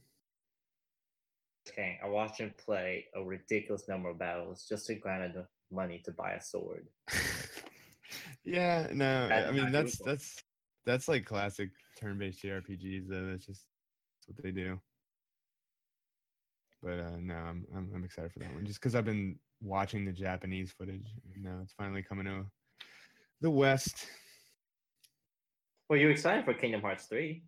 Okay, 1.70 1.98
I 2.04 2.08
watched 2.08 2.40
him 2.40 2.54
play 2.58 3.06
a 3.16 3.24
ridiculous 3.24 3.88
number 3.88 4.10
of 4.10 4.20
battles 4.20 4.66
just 4.68 4.86
to 4.88 4.96
grind 4.96 5.24
enough 5.24 5.48
money 5.72 6.02
to 6.04 6.12
buy 6.12 6.34
a 6.34 6.42
sword. 6.42 6.88
yeah, 8.44 8.88
no, 8.92 9.28
That's 9.30 9.48
I 9.48 9.52
mean 9.52 9.72
that's 9.72 9.98
that's 10.00 10.44
that's 10.86 11.08
like 11.08 11.26
classic 11.26 11.70
turn-based 12.00 12.44
JRPGs 12.44 13.08
though. 13.08 13.28
That's 13.28 13.46
just 13.46 13.66
that's 14.28 14.38
what 14.38 14.44
they 14.44 14.52
do. 14.52 14.80
But 16.82 17.00
uh 17.00 17.18
no, 17.22 17.36
I'm 17.36 17.66
I'm, 17.76 17.90
I'm 17.96 18.04
excited 18.04 18.34
for 18.34 18.40
that 18.40 18.54
one 18.54 18.66
just 18.66 18.82
because 18.82 18.96
I've 18.96 19.06
been 19.06 19.40
watching 19.62 20.04
the 20.04 20.12
Japanese 20.12 20.74
footage. 20.78 21.08
and 21.34 21.44
Now 21.44 21.60
it's 21.64 21.74
finally 21.74 22.04
coming 22.04 22.26
to 22.26 22.46
the 23.40 23.50
West. 23.50 24.08
Well, 25.94 26.02
you 26.02 26.10
excited 26.10 26.44
for 26.44 26.56
Kingdom 26.56 26.82
Hearts 26.82 27.06
3? 27.06 27.44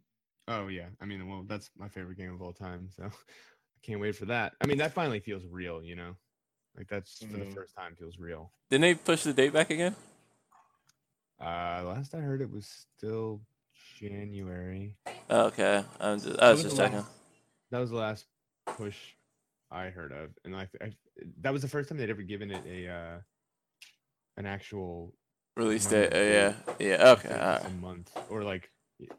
Oh 0.47 0.67
yeah, 0.67 0.85
I 1.01 1.05
mean, 1.05 1.27
well, 1.27 1.45
that's 1.47 1.71
my 1.75 1.89
favorite 1.89 2.19
game 2.19 2.31
of 2.31 2.43
all 2.43 2.53
time, 2.53 2.89
so 2.95 3.05
I 3.05 3.79
can't 3.81 3.99
wait 3.99 4.15
for 4.15 4.25
that. 4.25 4.53
I 4.61 4.67
mean, 4.67 4.77
that 4.77 4.93
finally 4.93 5.19
feels 5.19 5.41
real, 5.49 5.81
you 5.83 5.95
know, 5.95 6.13
like 6.77 6.87
that's 6.87 7.23
for 7.23 7.37
the 7.37 7.45
Mhm. 7.45 7.55
first 7.55 7.73
time 7.75 7.95
feels 7.95 8.19
real. 8.19 8.51
Didn't 8.69 8.83
they 8.83 8.93
push 8.93 9.23
the 9.23 9.33
date 9.33 9.51
back 9.51 9.71
again? 9.71 9.95
Uh, 11.41 11.81
last 11.87 12.13
I 12.13 12.19
heard, 12.19 12.39
it 12.39 12.51
was 12.51 12.67
still 12.67 13.41
January. 13.99 14.95
Oh, 15.27 15.45
okay, 15.47 15.83
I'm 15.99 16.19
just, 16.19 16.39
I 16.39 16.51
was 16.51 16.57
was 16.59 16.63
just 16.65 16.75
the 16.75 16.83
checking. 16.83 16.97
last- 16.99 17.11
That 17.71 17.79
was 17.79 17.89
the 17.89 17.95
last 17.95 18.25
push 18.67 18.99
I 19.71 19.85
heard 19.89 20.11
of, 20.11 20.29
and 20.43 20.55
I, 20.55 20.67
I 20.79 20.93
that 21.41 21.51
was 21.51 21.63
the 21.63 21.67
first 21.67 21.89
time 21.89 21.97
they'd 21.97 22.11
ever 22.11 22.21
given 22.21 22.51
it 22.51 22.63
a 22.67 22.91
uh, 22.93 23.19
an 24.37 24.45
actual 24.45 25.15
Release 25.55 25.85
Monday 25.91 26.09
date. 26.09 26.13
Uh, 26.17 26.53
yeah, 26.79 26.87
yeah. 26.97 27.11
Okay. 27.11 27.29
think 27.29 27.73
a 27.73 27.81
month 27.81 28.11
or 28.29 28.43
like 28.43 28.69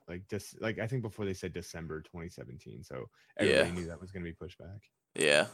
like 0.09 0.27
just 0.29 0.61
like 0.61 0.79
I 0.79 0.87
think 0.87 1.03
before 1.03 1.25
they 1.25 1.35
said 1.35 1.53
December 1.53 2.01
2017, 2.03 2.83
so 2.85 3.09
everybody 3.39 3.69
Yeah. 3.69 3.75
knew 3.75 3.87
that 3.87 4.01
was 4.01 4.11
going 4.11 4.23
to 4.25 4.31
be 4.31 4.35
pushed 4.35 4.59
back. 4.59 4.83
Yeah. 5.15 5.47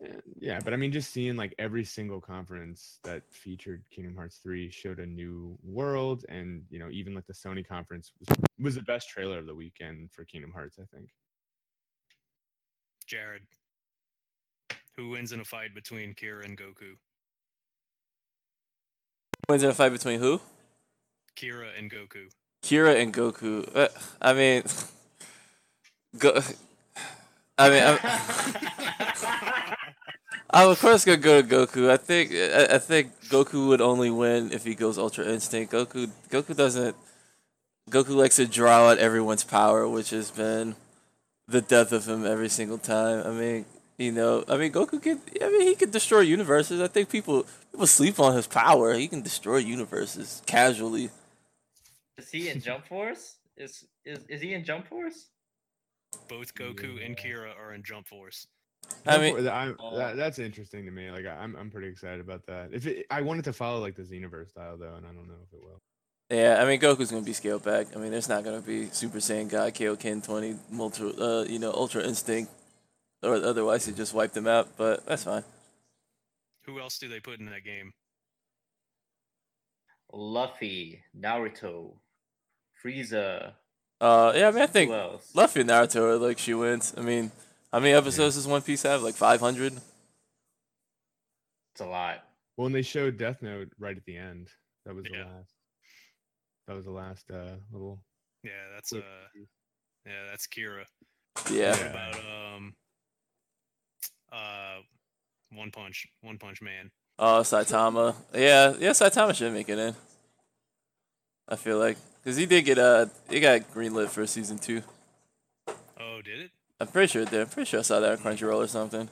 And- 0.00 0.22
Yeah, 0.38 0.58
but 0.62 0.72
I 0.74 0.76
mean, 0.76 0.92
just 0.92 1.12
seeing 1.12 1.36
like 1.36 1.54
every 1.58 1.84
single 1.84 2.20
conference 2.20 2.98
that 3.04 3.22
featured 3.30 3.84
Kingdom 3.90 4.16
Hearts 4.16 4.38
3 4.42 4.70
showed 4.70 4.98
a 5.00 5.06
new 5.06 5.56
world, 5.62 6.24
and 6.28 6.64
you 6.70 6.78
know, 6.78 6.88
even 6.90 7.14
like 7.14 7.26
the 7.26 7.32
Sony 7.32 7.66
conference 7.66 8.12
was, 8.18 8.38
was 8.58 8.74
the 8.74 8.82
best 8.82 9.08
trailer 9.08 9.38
of 9.38 9.46
the 9.46 9.54
weekend 9.54 10.10
for 10.12 10.24
Kingdom 10.24 10.52
Hearts, 10.52 10.78
I 10.78 10.84
think. 10.94 11.08
Jared. 13.06 13.42
Who 14.96 15.10
wins 15.10 15.32
in 15.32 15.40
a 15.40 15.44
fight 15.44 15.74
between 15.74 16.14
Kira 16.14 16.44
and 16.44 16.56
Goku? 16.58 16.96
Wins 19.48 19.62
in 19.62 19.70
a 19.70 19.74
fight 19.74 19.92
between 19.92 20.20
who? 20.20 20.40
Kira 21.36 21.68
and 21.78 21.90
Goku. 21.90 22.30
Kira 22.62 23.00
and 23.00 23.12
Goku. 23.12 23.68
Uh, 23.74 23.88
I 24.20 24.32
mean, 24.32 24.62
go. 26.18 26.40
I 27.58 27.70
mean, 27.70 27.82
I'm, 27.84 27.98
I'm 30.50 30.70
of 30.70 30.80
course 30.80 31.04
gonna 31.04 31.18
go 31.18 31.42
to 31.42 31.46
Goku. 31.46 31.90
I 31.90 31.96
think 31.96 32.32
I, 32.32 32.76
I 32.76 32.78
think 32.78 33.12
Goku 33.28 33.68
would 33.68 33.80
only 33.80 34.10
win 34.10 34.52
if 34.52 34.64
he 34.64 34.74
goes 34.74 34.96
Ultra 34.98 35.26
Instinct. 35.26 35.72
Goku 35.72 36.10
Goku 36.30 36.56
doesn't. 36.56 36.96
Goku 37.90 38.16
likes 38.16 38.36
to 38.36 38.46
draw 38.46 38.88
out 38.88 38.98
everyone's 38.98 39.44
power, 39.44 39.86
which 39.86 40.10
has 40.10 40.30
been 40.30 40.74
the 41.46 41.60
death 41.60 41.92
of 41.92 42.08
him 42.08 42.24
every 42.24 42.48
single 42.48 42.78
time. 42.78 43.26
I 43.26 43.30
mean, 43.30 43.66
you 43.98 44.12
know, 44.12 44.44
I 44.48 44.56
mean 44.56 44.72
Goku 44.72 45.00
could. 45.02 45.20
I 45.40 45.48
mean, 45.50 45.62
he 45.62 45.74
could 45.74 45.90
destroy 45.90 46.20
universes. 46.20 46.80
I 46.80 46.88
think 46.88 47.08
people 47.10 47.46
people 47.70 47.86
sleep 47.86 48.18
on 48.20 48.34
his 48.34 48.46
power. 48.46 48.94
He 48.94 49.08
can 49.08 49.22
destroy 49.22 49.58
universes 49.58 50.42
casually. 50.46 51.10
Is 52.18 52.30
he 52.30 52.48
in 52.48 52.60
Jump 52.60 52.86
Force? 52.86 53.36
Is 53.56 53.84
is 54.04 54.24
is 54.28 54.40
he 54.40 54.54
in 54.54 54.64
Jump 54.64 54.88
Force? 54.88 55.28
Both 56.28 56.54
Goku 56.54 57.04
and 57.04 57.16
Kira 57.16 57.50
are 57.58 57.74
in 57.74 57.82
Jump 57.82 58.06
Force. 58.08 58.46
I 59.06 59.18
mean. 59.18 59.48
I'm, 59.48 59.76
Oh. 59.80 59.96
that, 59.96 60.16
that's 60.16 60.38
interesting 60.38 60.84
to 60.84 60.90
me. 60.90 61.10
Like, 61.10 61.26
I- 61.26 61.38
I'm 61.42 61.56
I'm 61.56 61.70
pretty 61.70 61.88
excited 61.88 62.20
about 62.20 62.46
that. 62.46 62.68
If 62.72 62.86
it, 62.86 63.06
I 63.10 63.22
wanted 63.22 63.44
to 63.46 63.52
follow 63.52 63.80
like 63.80 63.96
the 63.96 64.02
Xenoverse 64.02 64.50
style 64.50 64.76
though, 64.76 64.94
and 64.94 65.06
I 65.06 65.10
don't 65.10 65.26
know 65.26 65.34
if 65.46 65.52
it 65.52 65.62
will. 65.62 65.80
Yeah, 66.30 66.62
I 66.62 66.66
mean 66.66 66.80
Goku's 66.80 67.10
gonna 67.10 67.22
be 67.22 67.32
scaled 67.32 67.64
back. 67.64 67.88
I 67.94 67.98
mean, 67.98 68.10
there's 68.10 68.28
not 68.28 68.44
gonna 68.44 68.60
be 68.60 68.86
Super 68.86 69.18
Saiyan 69.18 69.48
God, 69.48 69.74
Kaioken 69.74 70.24
20, 70.24 70.56
multi, 70.70 71.14
uh, 71.18 71.42
you 71.44 71.58
know, 71.58 71.70
Ultra 71.72 72.02
Instinct, 72.02 72.50
or 72.50 72.63
otherwise 73.24 73.86
he 73.86 73.92
just 73.92 74.14
wiped 74.14 74.34
them 74.34 74.46
out. 74.46 74.76
But 74.76 75.06
that's 75.06 75.24
fine. 75.24 75.44
Who 76.66 76.80
else 76.80 76.98
do 76.98 77.08
they 77.08 77.20
put 77.20 77.40
in 77.40 77.46
that 77.46 77.64
game? 77.64 77.92
Luffy, 80.12 81.02
Naruto, 81.18 81.96
Frieza. 82.82 83.52
Uh, 84.00 84.32
yeah, 84.34 84.48
I 84.48 84.50
mean, 84.50 84.62
I 84.62 84.66
think 84.66 84.90
who? 84.90 85.18
Luffy 85.34 85.60
and 85.60 85.70
Naruto 85.70 86.02
are 86.02 86.16
like 86.16 86.38
she 86.38 86.54
wins. 86.54 86.94
I 86.96 87.00
mean, 87.00 87.30
how 87.72 87.80
many 87.80 87.92
episodes 87.92 88.36
does 88.36 88.46
One 88.46 88.62
Piece 88.62 88.82
have? 88.82 89.02
Like 89.02 89.14
500. 89.14 89.72
It's 91.72 91.80
a 91.80 91.86
lot. 91.86 92.24
Well, 92.56 92.66
and 92.66 92.74
they 92.74 92.82
showed 92.82 93.18
Death 93.18 93.42
Note 93.42 93.68
right 93.78 93.96
at 93.96 94.04
the 94.04 94.16
end. 94.16 94.48
That 94.86 94.94
was 94.94 95.04
the 95.04 95.18
last. 95.18 95.54
That 96.68 96.76
was 96.76 96.84
the 96.84 96.92
last 96.92 97.30
uh, 97.30 97.56
little. 97.72 98.00
Yeah, 98.42 98.50
that's 98.74 98.92
uh, 98.92 99.00
yeah, 100.06 100.12
that's 100.30 100.46
Kira. 100.46 100.84
Yeah. 101.50 101.76
Yeah. 101.76 101.86
about 101.86 102.14
um, 102.16 102.74
uh, 104.34 104.80
One 105.52 105.70
Punch, 105.70 106.06
One 106.22 106.38
Punch 106.38 106.60
Man. 106.60 106.90
Oh, 107.18 107.40
Saitama. 107.42 108.14
Yeah, 108.34 108.74
yeah, 108.78 108.90
Saitama 108.90 109.34
should 109.34 109.52
make 109.52 109.68
it 109.68 109.78
in. 109.78 109.94
I 111.48 111.56
feel 111.56 111.78
like 111.78 111.96
because 112.22 112.36
he 112.36 112.46
did 112.46 112.62
get 112.64 112.78
uh, 112.78 113.06
he 113.28 113.38
got 113.40 113.60
greenlit 113.72 114.08
for 114.08 114.26
season 114.26 114.58
two. 114.58 114.82
Oh, 116.00 116.20
did 116.24 116.40
it? 116.40 116.50
I'm 116.80 116.88
pretty 116.88 117.12
sure 117.12 117.22
it 117.22 117.30
did. 117.30 117.40
I'm 117.42 117.48
pretty 117.48 117.68
sure 117.68 117.80
I 117.80 117.82
saw 117.82 118.00
that 118.00 118.12
on 118.12 118.18
Crunchyroll 118.18 118.64
or 118.64 118.66
something. 118.66 119.08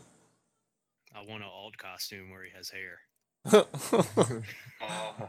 I 1.15 1.21
want 1.21 1.43
an 1.43 1.49
alt 1.49 1.77
costume 1.77 2.31
where 2.31 2.43
he 2.43 2.51
has 2.57 2.71
hair. 2.71 2.99
Oh, 4.81 5.29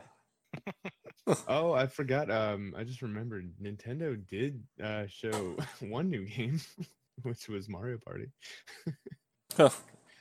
Oh, 1.48 1.72
I 1.74 1.88
forgot. 1.88 2.30
Um, 2.30 2.74
I 2.78 2.84
just 2.84 3.02
remembered 3.02 3.52
Nintendo 3.62 4.20
did 4.28 4.62
uh, 4.84 5.06
show 5.08 5.56
one 5.80 6.10
new 6.10 6.26
game, 6.26 6.60
which 7.24 7.48
was 7.48 7.70
Mario 7.70 7.98
Party. 7.98 8.30
Not 9.58 9.74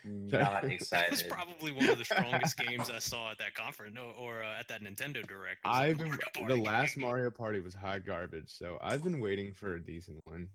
That 0.05 0.65
was 0.65 0.73
excited. 0.73 1.13
It's 1.13 1.23
probably 1.23 1.73
one 1.73 1.89
of 1.89 1.99
the 1.99 2.05
strongest 2.05 2.57
games 2.57 2.91
I 2.91 2.99
saw 2.99 3.31
at 3.31 3.39
that 3.39 3.55
conference, 3.55 3.95
no, 3.95 4.13
or 4.19 4.43
uh, 4.43 4.59
at 4.59 4.67
that 4.69 4.83
Nintendo 4.83 5.27
Direct. 5.27 5.61
I've 5.65 5.99
been 5.99 6.11
the 6.11 6.41
Party. 6.41 6.61
last 6.61 6.97
Mario 6.97 7.31
Party 7.31 7.61
was 7.61 7.75
hot 7.75 8.05
garbage, 8.05 8.49
so 8.49 8.79
I've 8.83 9.05
been 9.05 9.21
waiting 9.21 9.55
for 9.55 9.75
a 9.75 9.81
decent 9.81 10.19
one. 10.25 10.49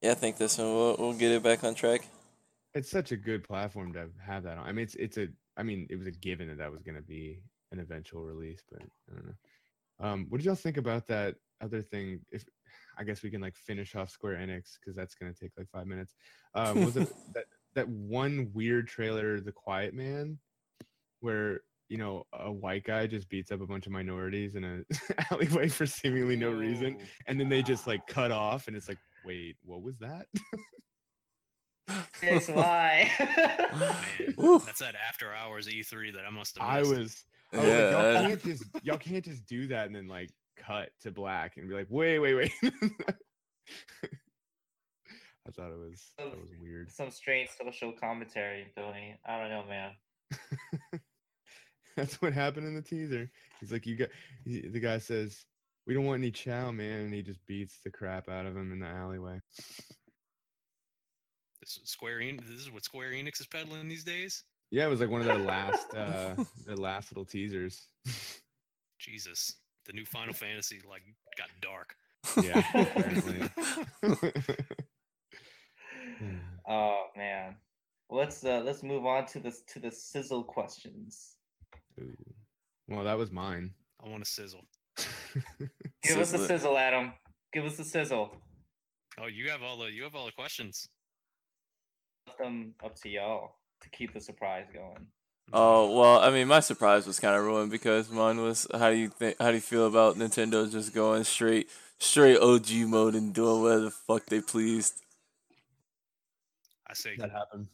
yeah, 0.00 0.12
I 0.12 0.14
think 0.14 0.36
this 0.36 0.58
one 0.58 0.68
will 0.68 0.96
we'll 0.98 1.12
get 1.14 1.32
it 1.32 1.42
back 1.42 1.64
on 1.64 1.74
track. 1.74 2.06
It's 2.74 2.90
such 2.90 3.10
a 3.10 3.16
good 3.16 3.42
platform 3.42 3.92
to 3.94 4.08
have 4.24 4.44
that 4.44 4.58
on. 4.58 4.66
I 4.66 4.72
mean, 4.72 4.84
it's 4.84 4.94
it's 4.94 5.18
a. 5.18 5.28
I 5.56 5.62
mean, 5.62 5.86
it 5.90 5.96
was 5.96 6.06
a 6.06 6.12
given 6.12 6.48
that 6.48 6.58
that 6.58 6.70
was 6.70 6.82
going 6.82 6.96
to 6.96 7.02
be 7.02 7.40
an 7.72 7.80
eventual 7.80 8.22
release, 8.22 8.62
but 8.70 8.82
I 9.10 9.14
don't 9.14 9.26
know. 9.26 9.34
Um, 9.98 10.26
what 10.28 10.38
did 10.38 10.44
y'all 10.44 10.54
think 10.54 10.76
about 10.76 11.08
that 11.08 11.36
other 11.60 11.82
thing? 11.82 12.20
If 12.30 12.44
I 12.98 13.04
guess 13.04 13.22
we 13.22 13.30
can 13.30 13.40
like 13.40 13.56
finish 13.56 13.94
off 13.94 14.10
Square 14.10 14.36
Enix 14.36 14.78
because 14.78 14.96
that's 14.96 15.14
going 15.14 15.32
to 15.32 15.38
take 15.38 15.52
like 15.56 15.68
five 15.70 15.86
minutes. 15.86 16.14
Um, 16.54 16.84
was 16.84 16.96
it 16.96 17.08
that 17.34 17.44
that 17.76 17.88
one 17.88 18.50
weird 18.52 18.88
trailer, 18.88 19.40
The 19.40 19.52
Quiet 19.52 19.94
Man, 19.94 20.38
where 21.20 21.60
you 21.88 21.98
know 21.98 22.26
a 22.32 22.50
white 22.50 22.82
guy 22.84 23.06
just 23.06 23.28
beats 23.28 23.52
up 23.52 23.60
a 23.60 23.66
bunch 23.66 23.86
of 23.86 23.92
minorities 23.92 24.56
in 24.56 24.64
a 24.64 24.82
alleyway 25.30 25.68
for 25.68 25.86
seemingly 25.86 26.36
no 26.36 26.50
reason, 26.50 26.96
oh, 27.00 27.04
and 27.28 27.38
then 27.38 27.48
they 27.48 27.62
just 27.62 27.86
like 27.86 28.06
cut 28.08 28.32
off, 28.32 28.66
and 28.66 28.76
it's 28.76 28.88
like, 28.88 28.98
wait, 29.24 29.56
what 29.64 29.82
was 29.82 29.96
that? 29.98 30.26
It's 32.20 32.48
why. 32.48 33.08
Man, 33.78 34.34
Woo. 34.38 34.58
that's 34.58 34.80
that 34.80 34.96
after 35.08 35.32
hours 35.32 35.68
E3 35.68 36.14
that 36.14 36.24
I 36.26 36.30
must 36.30 36.58
have 36.58 36.66
I 36.68 36.78
missed. 36.80 36.90
was. 36.90 37.24
I 37.52 37.56
was 37.56 37.64
like, 37.64 37.68
Yeah, 37.68 37.90
y'all 37.90 38.28
can't 38.28 38.42
just 38.42 38.64
y'all 38.82 38.98
can't 38.98 39.24
just 39.24 39.46
do 39.46 39.68
that 39.68 39.86
and 39.86 39.94
then 39.94 40.08
like 40.08 40.30
cut 40.56 40.90
to 41.02 41.12
black 41.12 41.56
and 41.56 41.68
be 41.68 41.74
like, 41.76 41.86
wait, 41.88 42.18
wait, 42.18 42.34
wait. 42.34 42.72
I 45.46 45.50
thought 45.52 45.70
it 45.70 45.78
was 45.78 46.10
that 46.18 46.26
was 46.26 46.50
weird. 46.60 46.90
Some 46.90 47.10
strange 47.10 47.50
social 47.50 47.92
commentary, 47.92 48.66
Billy. 48.74 49.16
I 49.24 49.38
don't 49.40 49.50
know, 49.50 49.64
man. 49.68 49.90
That's 51.96 52.20
what 52.20 52.32
happened 52.32 52.66
in 52.66 52.74
the 52.74 52.82
teaser. 52.82 53.30
He's 53.60 53.72
like, 53.72 53.86
you 53.86 53.96
got 53.96 54.08
he- 54.44 54.68
the 54.68 54.80
guy 54.80 54.98
says, 54.98 55.44
we 55.86 55.94
don't 55.94 56.04
want 56.04 56.20
any 56.20 56.30
chow, 56.30 56.70
man, 56.72 57.00
and 57.00 57.14
he 57.14 57.22
just 57.22 57.44
beats 57.46 57.78
the 57.84 57.90
crap 57.90 58.28
out 58.28 58.44
of 58.46 58.56
him 58.56 58.72
in 58.72 58.80
the 58.80 58.86
alleyway. 58.86 59.40
This 61.60 61.78
is 61.82 61.90
Square 61.90 62.18
Enix. 62.18 62.46
This 62.48 62.60
is 62.60 62.70
what 62.70 62.84
Square 62.84 63.12
Enix 63.12 63.40
is 63.40 63.46
peddling 63.46 63.88
these 63.88 64.04
days. 64.04 64.44
Yeah, 64.70 64.86
it 64.86 64.90
was 64.90 65.00
like 65.00 65.10
one 65.10 65.20
of 65.20 65.26
their 65.26 65.38
last 65.38 65.86
uh 65.96 66.34
their 66.66 66.76
last 66.76 67.12
little 67.12 67.24
teasers. 67.24 67.86
Jesus, 68.98 69.54
the 69.86 69.92
new 69.92 70.04
Final 70.04 70.34
Fantasy 70.34 70.80
like 70.88 71.02
got 71.38 71.48
dark. 71.60 71.94
Yeah, 72.42 72.58
apparently. 72.74 73.48
oh 76.68 77.06
man. 77.16 77.56
let's 78.10 78.44
uh 78.44 78.62
let's 78.64 78.82
move 78.82 79.06
on 79.06 79.26
to 79.26 79.40
this 79.40 79.62
to 79.68 79.78
the 79.80 79.90
sizzle 79.90 80.44
questions. 80.44 81.36
Ooh. 82.00 82.14
Well, 82.88 83.04
that 83.04 83.18
was 83.18 83.32
mine. 83.32 83.72
I 84.04 84.08
want 84.08 84.24
to 84.24 84.30
sizzle. 84.30 84.64
Give 86.02 86.18
us 86.18 86.30
Sizzle 86.30 86.38
the 86.38 86.44
it. 86.44 86.48
sizzle, 86.48 86.78
Adam. 86.78 87.12
Give 87.52 87.64
us 87.64 87.78
a 87.78 87.84
sizzle. 87.84 88.36
Oh, 89.20 89.26
you 89.26 89.50
have 89.50 89.62
all 89.62 89.78
the 89.78 89.86
you 89.90 90.04
have 90.04 90.14
all 90.14 90.26
the 90.26 90.32
questions. 90.32 90.88
Left 92.26 92.38
them 92.38 92.74
up 92.84 92.94
to 93.02 93.08
y'all 93.08 93.56
to 93.80 93.90
keep 93.90 94.12
the 94.12 94.20
surprise 94.20 94.66
going. 94.72 95.06
Oh 95.52 95.96
well, 95.98 96.18
I 96.20 96.30
mean, 96.30 96.48
my 96.48 96.60
surprise 96.60 97.06
was 97.06 97.20
kind 97.20 97.34
of 97.36 97.44
ruined 97.44 97.70
because 97.70 98.10
mine 98.10 98.40
was 98.40 98.66
how 98.72 98.90
do 98.90 98.96
you 98.96 99.08
think? 99.08 99.36
How 99.40 99.48
do 99.48 99.54
you 99.54 99.60
feel 99.60 99.86
about 99.86 100.16
Nintendo 100.16 100.70
just 100.70 100.92
going 100.94 101.24
straight, 101.24 101.68
straight 101.98 102.38
OG 102.38 102.70
mode 102.88 103.14
and 103.14 103.32
doing 103.32 103.62
whatever 103.62 103.82
the 103.82 103.90
fuck 103.90 104.26
they 104.26 104.40
pleased? 104.40 105.02
I 106.88 106.94
say 106.94 107.16
that 107.16 107.30
happened. 107.30 107.66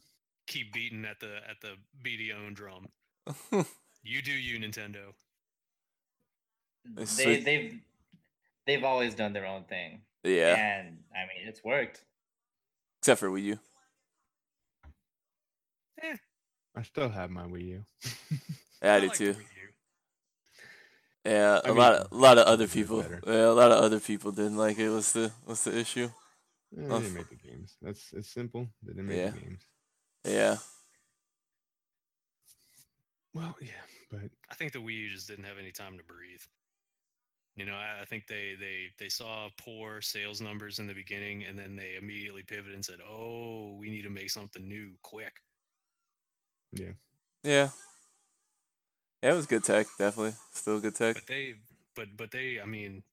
keep 0.47 0.73
beating 0.73 1.05
at 1.05 1.19
the 1.19 1.37
at 1.49 1.61
the 1.61 1.75
BDO 2.03 2.53
drum. 2.53 2.87
You 4.05 4.21
do 4.21 4.33
you, 4.33 4.59
Nintendo. 4.59 5.13
They 6.83 7.03
It's 7.03 7.11
sweet. 7.23 7.45
they've 7.45 7.79
they've 8.67 8.83
always 8.83 9.15
done 9.15 9.31
their 9.31 9.45
own 9.45 9.63
thing. 9.63 10.01
yeah, 10.25 10.55
And 10.55 10.97
I 11.15 11.19
mean 11.21 11.47
it's 11.47 11.63
worked. 11.63 12.03
except 12.99 13.21
for 13.21 13.29
Wii 13.29 13.43
U. 13.43 13.59
Eh. 16.01 16.17
I 16.75 16.81
still 16.83 17.09
have 17.09 17.29
my 17.29 17.43
Wii 17.43 17.67
U. 17.67 17.85
Yeah, 18.83 18.95
I, 18.95 18.99
do 18.99 19.07
like 19.07 19.17
too. 19.17 19.35
Yeah, 21.25 21.61
I 21.63 21.69
a 21.69 21.71
mean, 21.71 21.77
lot, 21.77 21.93
of, 21.93 22.11
a 22.11 22.15
lot 22.15 22.37
of 22.37 22.45
other 22.47 22.65
it's 22.65 22.73
a 22.73 22.77
bit 22.77 22.83
people. 22.83 23.05
Yeah, 23.25 23.45
a 23.47 23.55
lot 23.55 23.71
of 23.71 23.81
other 23.81 24.01
people 24.01 24.33
didn't 24.33 24.57
like 24.57 24.77
it. 24.77 24.89
What's 24.89 25.13
the 25.13 25.31
what's 25.45 25.63
the 25.63 25.77
issue? 25.77 26.09
Oh, 26.89 26.95
they 26.97 26.99
mm. 26.99 27.01
didn't 27.03 27.13
make 27.13 27.29
the 27.29 27.35
games. 27.35 27.77
That's 27.81 28.13
it's 28.13 28.29
simple. 28.33 28.67
They 28.83 28.93
didn't 28.93 29.07
make 29.07 29.17
Yeah. 29.17 29.31
the 29.31 29.39
games. 29.39 29.65
Yeah, 30.25 30.57
Well, 33.33 33.55
yeah, 33.61 33.83
but 34.11 34.29
I 34.49 34.55
think 34.55 34.73
the 34.73 34.79
Wii 34.79 34.93
U 35.05 35.09
just 35.09 35.27
didn't 35.27 35.45
have 35.45 35.57
any 35.59 35.71
time 35.71 35.97
to 35.97 36.03
breathe. 36.03 36.41
You 37.55 37.65
know, 37.65 37.75
I, 37.75 38.01
I 38.01 38.05
think 38.05 38.27
they 38.27 38.55
they 38.59 38.87
they 38.99 39.09
saw 39.09 39.49
poor 39.57 40.01
sales 40.01 40.41
numbers 40.41 40.79
in 40.79 40.87
the 40.87 40.93
beginning, 40.93 41.43
and 41.43 41.57
then 41.57 41.75
they 41.75 41.95
immediately 41.95 42.43
pivoted 42.43 42.73
and 42.73 42.85
said, 42.85 42.99
"Oh, 43.07 43.75
we 43.79 43.89
need 43.89 44.03
to 44.03 44.09
make 44.09 44.29
something 44.31 44.67
new 44.67 44.93
quick." 45.03 45.33
yeah, 46.73 46.91
yeah. 47.43 47.69
It 49.21 49.33
was 49.33 49.45
good 49.45 49.63
tech, 49.63 49.87
definitely. 49.97 50.33
Still 50.53 50.79
good 50.79 50.95
tech. 50.95 51.15
But 51.15 51.27
they, 51.27 51.55
but 51.95 52.07
but 52.17 52.31
they, 52.31 52.59
I 52.61 52.65
mean, 52.65 53.03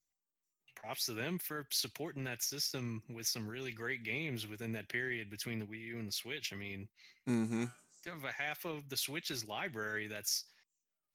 props 0.83 1.07
to 1.07 1.13
them 1.13 1.39
for 1.39 1.67
supporting 1.71 2.25
that 2.25 2.43
system 2.43 3.03
with 3.09 3.27
some 3.27 3.47
really 3.47 3.73
great 3.73 4.03
games 4.05 4.47
within 4.49 4.73
that 4.73 4.89
period 4.89 5.31
between 5.31 5.59
the 5.59 5.67
Wii 5.67 5.81
U 5.89 5.99
and 5.99 6.09
the 6.09 6.13
Switch. 6.13 6.53
I 6.53 6.57
mean, 6.57 6.89
Mm-hmm. 7.29 7.65
you 8.07 8.13
have 8.13 8.25
a 8.25 8.33
half 8.33 8.65
of 8.65 8.89
the 8.89 8.97
Switch's 8.97 9.47
library 9.47 10.09
that's 10.09 10.45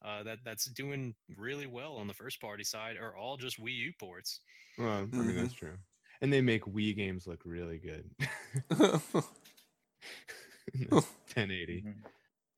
uh, 0.04 0.22
that 0.24 0.38
that's 0.46 0.66
doing 0.66 1.16
really 1.36 1.66
well 1.66 1.96
on 1.96 2.06
the 2.08 2.14
first 2.14 2.40
party 2.40 2.64
side 2.64 2.96
are 2.98 3.16
all 3.18 3.38
just 3.38 3.60
Wii 3.60 3.74
U 3.76 3.94
ports. 4.00 4.42
well, 4.78 4.90
I 5.00 5.02
mean 5.06 5.24
Mhm. 5.32 5.36
that's 5.42 5.54
true. 5.54 5.78
And 6.22 6.32
they 6.32 6.42
make 6.42 6.64
Wii 6.66 6.96
games 6.96 7.26
look 7.28 7.42
really 7.46 7.80
good. 7.80 8.10
1080 10.70 11.82
Mhm. 11.84 11.96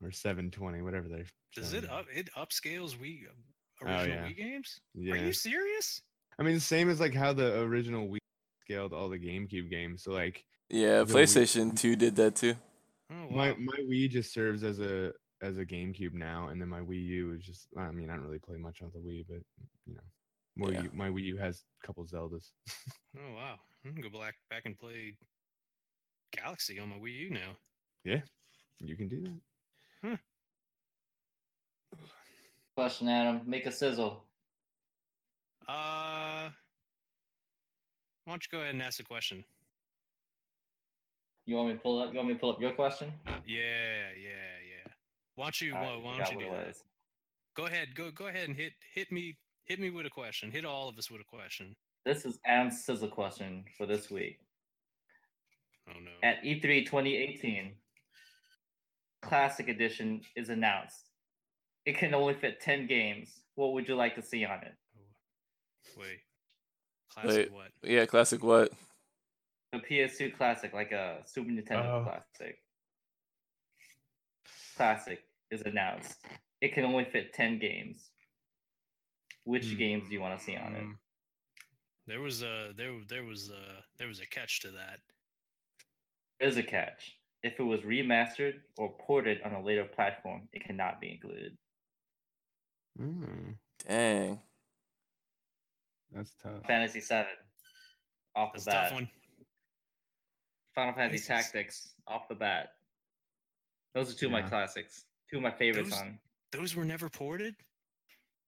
or 0.04 0.12
720, 0.12 0.82
whatever 0.82 1.08
they're. 1.08 1.26
Does 1.56 1.72
showing 1.72 1.84
it 1.86 1.90
up? 1.90 2.06
It 2.14 2.30
upscales 2.36 2.96
Wii 2.98 3.28
Oh, 3.82 3.86
original 3.86 4.08
yeah. 4.08 4.28
Wii 4.30 4.38
games? 4.38 4.80
Yeah. 4.94 5.14
Are 5.14 5.18
you 5.18 5.34
serious? 5.34 6.02
I 6.40 6.44
mean, 6.44 6.60
same 6.60 6.90
as 6.90 7.00
like 7.00 7.14
how 7.14 7.34
the 7.34 7.60
original 7.62 8.08
Wii 8.08 8.18
scaled 8.62 8.94
all 8.94 9.10
the 9.10 9.18
GameCube 9.20 9.70
games. 9.70 10.04
So 10.04 10.12
like 10.12 10.44
yeah, 10.70 11.04
The 11.04 11.14
Wii- 11.14 11.24
PlayStation 11.24 11.78
Two 11.78 11.96
did 11.96 12.16
that 12.18 12.36
too. 12.36 12.56
Oh 13.12 13.30
my 13.32 13.52
wow. 13.52 13.58
my 13.60 13.78
Wii 13.90 14.10
just 14.10 14.34
serves 14.34 14.64
as 14.64 14.80
a 14.80 15.14
as 15.42 15.58
a 15.58 15.66
GameCube 15.66 16.14
now, 16.14 16.50
and 16.50 16.60
then 16.62 16.68
my 16.70 16.82
Wii 16.82 17.06
U 17.06 17.34
is 17.34 17.44
just. 17.46 17.68
I 17.78 17.92
mean, 17.92 18.10
I 18.10 18.16
don't 18.16 18.26
really 18.26 18.40
play 18.40 18.58
much 18.58 18.82
on 18.82 18.92
the 18.94 19.00
Wii, 19.00 19.26
but 19.30 19.40
you 19.86 19.96
know, 19.96 20.02
my, 20.58 20.72
Yeah. 20.72 20.82
Wii, 20.82 20.94
my 20.94 21.10
Wii 21.10 21.24
U 21.24 21.38
has 21.38 21.64
a 21.84 21.88
couple 21.88 22.06
Zeldas. 22.06 22.52
Oh 23.18 23.34
wow. 23.36 23.56
I 23.86 23.90
can 23.90 24.02
go 24.02 24.10
back 24.20 24.36
back 24.52 24.64
and 24.66 24.78
play 24.78 25.16
Galaxy 26.36 26.80
on 26.80 26.90
my 26.90 26.98
Wii 26.98 27.14
U 27.20 27.30
now. 27.32 27.56
Yeah, 28.04 28.22
you 28.80 28.96
can 28.96 29.08
do 29.08 29.22
that. 30.04 30.20
Question, 32.76 33.08
Adam. 33.10 33.42
Make 33.46 33.66
a 33.66 33.72
sizzle. 33.72 34.27
Uh, 35.68 36.50
why 38.24 38.34
don't 38.34 38.44
you 38.44 38.58
go 38.58 38.62
ahead 38.62 38.74
and 38.74 38.82
ask 38.82 39.00
a 39.00 39.04
question? 39.04 39.44
You 41.46 41.56
want 41.56 41.70
me 41.70 41.74
to 41.76 41.80
pull 41.80 42.02
up? 42.02 42.12
You 42.12 42.18
want 42.18 42.30
me 42.30 42.34
to 42.36 42.40
pull 42.40 42.52
up 42.52 42.62
your 42.62 42.72
question? 42.72 43.12
Yeah, 43.26 43.34
yeah, 43.46 44.58
yeah. 44.68 44.92
Why 45.36 45.46
don't 45.46 45.62
you? 45.62 45.74
Right, 45.74 46.02
why, 46.02 46.18
don't 46.18 46.32
you 46.32 46.40
do 46.40 46.52
that? 46.52 46.76
Go 47.56 47.66
ahead. 47.66 47.96
Go 47.96 48.12
go 48.12 48.28
ahead 48.28 48.48
and 48.48 48.58
hit 48.58 48.74
hit 48.94 49.12
me 49.12 49.38
hit 49.66 49.80
me 49.80 49.90
with 49.90 50.06
a 50.06 50.10
question. 50.10 50.52
Hit 50.52 50.66
all 50.66 50.90
of 50.90 50.98
us 50.98 51.10
with 51.10 51.22
a 51.22 51.24
question. 51.24 51.76
This 52.06 52.26
is 52.26 52.40
Adam's 52.46 52.84
sizzle 52.84 53.10
question 53.10 53.66
for 53.78 53.86
this 53.86 54.10
week. 54.10 54.40
Oh 55.90 56.00
no. 56.00 56.12
At 56.28 56.44
E 56.44 56.60
E3 56.62 56.86
2018, 56.86 57.72
Classic 59.22 59.68
Edition 59.68 60.22
is 60.36 60.50
announced. 60.50 61.12
It 61.86 61.98
can 61.98 62.14
only 62.14 62.34
fit 62.34 62.60
10 62.60 62.88
games. 62.88 63.40
What 63.56 63.74
would 63.74 63.88
you 63.88 63.96
like 63.96 64.16
to 64.16 64.22
see 64.22 64.44
on 64.46 64.60
it? 64.64 64.74
Wait. 65.96 66.20
Classic 67.12 67.30
Wait. 67.50 67.52
what? 67.52 67.72
Yeah, 67.84 68.06
classic. 68.06 68.44
What? 68.44 68.72
A 69.74 69.80
PS2 69.80 70.36
Classic, 70.38 70.74
like 70.74 70.92
a 70.92 71.22
Super 71.26 71.50
Nintendo 71.52 71.86
Oh. 71.86 72.04
Classic. 72.04 72.58
Classic 74.76 75.24
is 75.52 75.62
announced. 75.64 76.26
It 76.62 76.74
can 76.74 76.86
only 76.86 77.06
fit 77.06 77.34
10 77.34 77.60
games. 77.60 78.10
Which 79.44 79.66
Hmm. 79.72 79.78
games 79.78 80.08
do 80.08 80.14
you 80.14 80.22
want 80.22 80.38
to 80.38 80.44
see 80.44 80.56
on 80.56 80.76
it? 80.76 80.82
Um, 80.82 81.00
There 82.06 82.22
was 82.22 82.42
a 82.42 82.72
there 82.78 82.94
there 83.10 83.26
was 83.26 83.50
a 83.50 83.84
there 83.98 84.08
was 84.08 84.22
a 84.22 84.26
catch 84.26 84.62
to 84.62 84.72
that. 84.72 85.02
There's 86.40 86.56
a 86.56 86.64
catch. 86.64 87.18
If 87.44 87.60
it 87.60 87.64
was 87.64 87.82
remastered 87.82 88.62
or 88.78 88.98
ported 88.98 89.42
on 89.42 89.54
a 89.54 89.62
later 89.62 89.84
platform, 89.86 90.48
it 90.54 90.64
cannot 90.64 91.02
be 91.02 91.12
included. 91.12 91.58
Mm, 92.98 93.58
Dang. 93.86 94.42
That's 96.14 96.34
tough. 96.42 96.66
Fantasy 96.66 97.02
Seven, 97.02 97.32
off 98.36 98.54
the 98.54 98.62
a 98.62 98.66
bat. 98.66 98.84
tough 98.90 98.94
one. 98.94 99.10
Final 100.76 100.94
Fantasy 100.94 101.14
This 101.18 101.22
is- 101.22 101.28
Tactics, 101.28 101.94
off 102.08 102.28
the 102.28 102.36
bat. 102.36 102.74
Those 103.94 104.14
are 104.14 104.18
two 104.18 104.28
of 104.28 104.32
my 104.32 104.42
classics. 104.44 105.06
Two 105.30 105.38
of 105.38 105.44
my 105.44 105.52
favorites 105.52 105.90
Those- 105.90 106.00
on 106.00 106.20
Those 106.52 106.76
were 106.76 106.86
never 106.86 107.10
ported. 107.10 107.56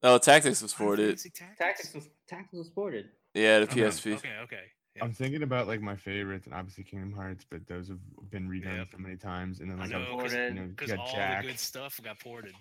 Oh, 0.04 0.18
Tactics 0.18 0.62
was 0.62 0.74
ported. 0.74 1.08
Fantasy 1.20 1.30
Tactics. 1.32 1.94
Was 1.94 2.10
Tactics 2.28 2.54
was 2.54 2.70
ported. 2.70 3.10
Yeah, 3.34 3.60
the 3.60 3.66
uh-huh. 3.66 3.72
Okay. 3.74 3.82
PSP. 3.82 4.14
Okay, 4.18 4.38
okay. 4.44 4.64
Yeah. 4.96 5.04
I'm 5.04 5.14
thinking 5.14 5.44
about 5.44 5.68
like 5.68 5.82
my 5.82 5.96
favorites, 5.96 6.46
and 6.46 6.56
obviously 6.56 6.84
Kingdom 6.84 7.12
Hearts, 7.14 7.46
but 7.50 7.68
those 7.68 7.88
have 7.90 8.00
been 8.30 8.48
redone 8.50 8.78
Yep. 8.78 8.88
so 8.92 8.98
many 8.98 9.18
times. 9.18 9.60
And 9.60 9.70
then 9.70 9.78
I 9.80 9.82
like 9.84 9.92
know 9.92 10.00
I'm- 10.04 10.12
Ported. 10.12 10.54
you 10.54 10.60
know, 10.60 10.66
you 10.68 10.68
because 10.70 10.92
got 10.92 11.00
all 11.00 11.12
Jack. 11.14 11.42
the 11.44 11.48
good 11.50 11.60
stuff 11.60 12.00
got 12.04 12.20
ported. 12.20 12.56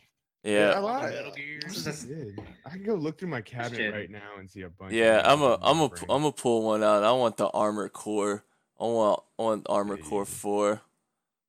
Yeah, 0.52 0.78
a 0.78 0.80
lot. 0.80 1.02
Metal 1.02 1.32
I 1.32 1.36
Gears. 1.38 1.84
Just- 1.84 2.08
did. 2.08 2.40
I 2.64 2.70
can 2.70 2.82
go 2.84 2.94
look 2.94 3.18
through 3.18 3.28
my 3.28 3.40
cabinet 3.40 3.76
Shit. 3.76 3.94
right 3.94 4.10
now 4.10 4.36
and 4.38 4.48
see 4.50 4.62
a 4.62 4.68
bunch. 4.68 4.92
yeah. 4.92 5.16
games 5.16 5.26
I'm 5.28 5.42
a, 5.42 5.48
that 5.48 5.58
I'm 5.62 5.78
a, 5.78 5.82
my 5.82 5.88
brain- 5.88 6.04
I'm 6.10 6.24
a 6.24 6.32
pull 6.32 6.62
one 6.62 6.82
out. 6.82 7.02
I 7.04 7.12
want 7.12 7.36
the 7.36 7.48
Armor 7.48 7.88
Core. 7.88 8.44
I 8.80 8.84
want, 8.84 9.22
I 9.38 9.42
want 9.42 9.66
Armor 9.68 9.96
Core 9.96 10.24
Four, 10.24 10.80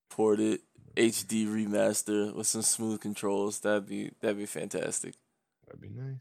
ported 0.10 0.62
HD 0.96 1.46
remaster 1.48 2.34
with 2.34 2.48
some 2.48 2.64
smooth 2.64 3.00
controls. 3.00 3.60
That'd 3.60 3.88
be, 3.88 4.12
that'd 4.20 4.38
be 4.38 4.46
fantastic. 4.48 5.14
That'd 5.66 5.82
be 5.82 5.90
nice. 5.90 6.18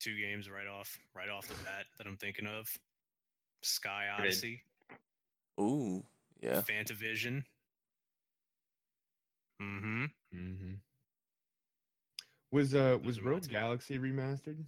Two 0.00 0.16
games 0.16 0.50
right 0.50 0.66
off 0.66 0.98
right 1.14 1.28
off 1.28 1.46
the 1.46 1.54
bat 1.64 1.84
that 1.98 2.06
I'm 2.06 2.16
thinking 2.16 2.46
of. 2.46 2.68
Sky 3.62 4.06
Odyssey, 4.18 4.62
Ooh, 5.60 6.02
yeah. 6.40 6.62
Fantavision. 6.62 7.44
Mm-hmm. 9.62 10.04
hmm 10.32 10.72
Was 12.52 12.74
uh 12.74 12.98
was 13.04 13.18
are 13.18 13.22
Rogue. 13.22 13.48
Galaxy 13.48 13.98
remastered? 13.98 14.64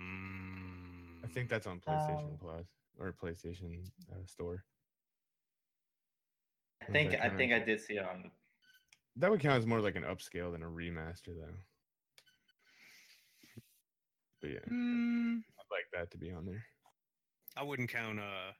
Mm, 0.00 1.24
I 1.24 1.28
think 1.28 1.48
that's 1.48 1.66
on 1.66 1.80
PlayStation 1.80 2.38
Plus 2.40 2.66
or 2.98 3.12
PlayStation 3.12 3.86
uh, 4.12 4.26
Store. 4.26 4.64
I 6.82 6.86
think 6.92 7.14
I 7.14 7.16
kinda- 7.16 7.36
think 7.36 7.52
I 7.52 7.58
did 7.60 7.80
see 7.80 7.94
it 7.94 8.04
on. 8.04 8.30
That 9.16 9.30
would 9.30 9.40
count 9.40 9.58
as 9.58 9.66
more 9.66 9.80
like 9.80 9.96
an 9.96 10.04
upscale 10.04 10.52
than 10.52 10.62
a 10.62 10.66
remaster, 10.66 11.34
though. 11.38 11.54
But 14.40 14.50
yeah, 14.50 14.58
Mm, 14.70 15.36
I'd 15.58 15.70
like 15.70 15.86
that 15.92 16.10
to 16.12 16.18
be 16.18 16.32
on 16.32 16.44
there. 16.46 16.64
I 17.56 17.62
wouldn't 17.62 17.90
count. 17.90 18.18
Uh, 18.18 18.52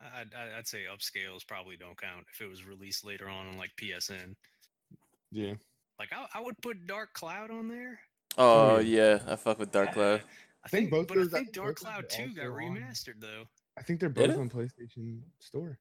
I'd, 0.00 0.34
I'd 0.34 0.52
I'd 0.58 0.66
say 0.66 0.84
upscales 0.92 1.46
probably 1.46 1.76
don't 1.76 1.96
count 2.00 2.26
if 2.32 2.40
it 2.40 2.48
was 2.50 2.64
released 2.64 3.04
later 3.04 3.28
on 3.28 3.46
on 3.46 3.56
like 3.58 3.70
PSN. 3.80 4.34
Yeah. 5.30 5.54
Like 5.98 6.10
I, 6.12 6.26
I 6.38 6.40
would 6.42 6.60
put 6.60 6.86
Dark 6.86 7.12
Cloud 7.14 7.50
on 7.50 7.68
there. 7.68 7.98
Oh 8.36 8.76
Oh, 8.76 8.78
yeah, 8.80 9.20
I 9.28 9.36
fuck 9.36 9.58
with 9.58 9.70
Dark 9.72 9.92
Cloud. 9.92 10.22
I 10.64 10.68
think 10.68 10.90
think, 10.90 10.90
both 10.90 11.08
but 11.08 11.18
I 11.18 11.20
think 11.20 11.32
think 11.32 11.52
Dark 11.52 11.66
both 11.66 11.80
Cloud 11.80 12.04
are 12.04 12.06
Two 12.08 12.34
got 12.34 12.46
also 12.46 12.52
on- 12.56 12.76
remastered 12.76 13.20
though. 13.20 13.44
I 13.78 13.82
think 13.82 14.00
they're 14.00 14.08
both 14.08 14.36
on 14.36 14.48
PlayStation 14.48 15.20
Store. 15.38 15.78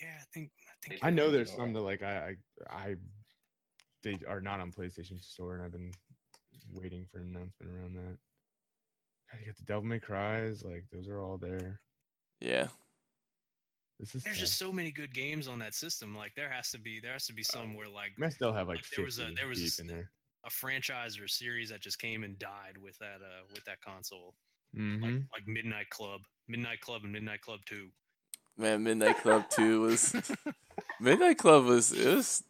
Yeah, 0.00 0.08
I 0.20 0.24
think 0.32 0.50
I 0.68 0.88
think 0.88 1.04
I 1.04 1.08
I 1.08 1.10
know 1.10 1.26
Yeah. 1.26 1.32
there's 1.32 1.52
some 1.52 1.72
that 1.72 1.80
like 1.80 2.02
I, 2.02 2.36
I 2.70 2.74
I 2.74 2.94
they 4.02 4.18
are 4.28 4.40
not 4.40 4.60
on 4.60 4.72
PlayStation 4.72 5.22
Store, 5.22 5.54
and 5.54 5.62
I've 5.62 5.72
been 5.72 5.92
waiting 6.72 7.06
for 7.10 7.18
an 7.18 7.34
announcement 7.36 7.72
around 7.72 7.94
that. 7.94 8.16
God, 9.30 9.40
You 9.40 9.46
got 9.46 9.56
the 9.56 9.64
Devil 9.64 9.82
May 9.84 10.00
Cries, 10.00 10.64
like 10.64 10.84
those 10.92 11.06
are 11.08 11.20
all 11.20 11.36
there. 11.38 11.80
Yeah. 12.40 12.68
This 14.00 14.14
is 14.14 14.24
there's 14.24 14.36
tough. 14.36 14.40
just 14.46 14.58
so 14.58 14.72
many 14.72 14.90
good 14.90 15.12
games 15.14 15.46
on 15.46 15.58
that 15.60 15.74
system. 15.74 16.16
Like 16.16 16.32
there 16.34 16.50
has 16.50 16.70
to 16.70 16.78
be 16.78 16.98
there 17.00 17.12
has 17.12 17.26
to 17.26 17.34
be 17.34 17.42
some 17.42 17.74
where 17.74 17.88
like 17.88 18.12
I 18.22 18.30
still 18.30 18.52
have 18.52 18.66
like, 18.66 18.78
like, 18.78 18.84
there 18.96 19.04
was 19.04 19.18
a- 19.18 19.30
there 19.36 19.46
was 19.46 19.78
a 19.78 19.82
in 19.82 19.86
there. 19.86 20.10
a 20.44 20.50
franchise 20.50 21.18
or 21.18 21.24
a 21.24 21.28
series 21.28 21.68
that 21.68 21.80
just 21.80 21.98
came 21.98 22.24
and 22.24 22.38
died 22.38 22.78
with 22.80 22.96
that 22.98 23.16
uh 23.22 23.44
with 23.54 23.64
that 23.66 23.80
console. 23.82 24.34
hmm 24.74 25.02
Like 25.02 25.12
like 25.34 25.46
Midnight 25.46 25.90
Club, 25.90 26.22
Midnight 26.48 26.80
Club, 26.80 27.02
and 27.04 27.12
Midnight 27.12 27.42
Club 27.42 27.60
Two. 27.66 27.88
Man, 28.56 28.82
Midnight 28.82 29.18
Club 29.18 29.44
2 29.50 29.80
was 29.80 30.14
Midnight 31.00 31.38
Club 31.38 31.64
was 31.66 31.92
it 31.92 32.14
was 32.14 32.42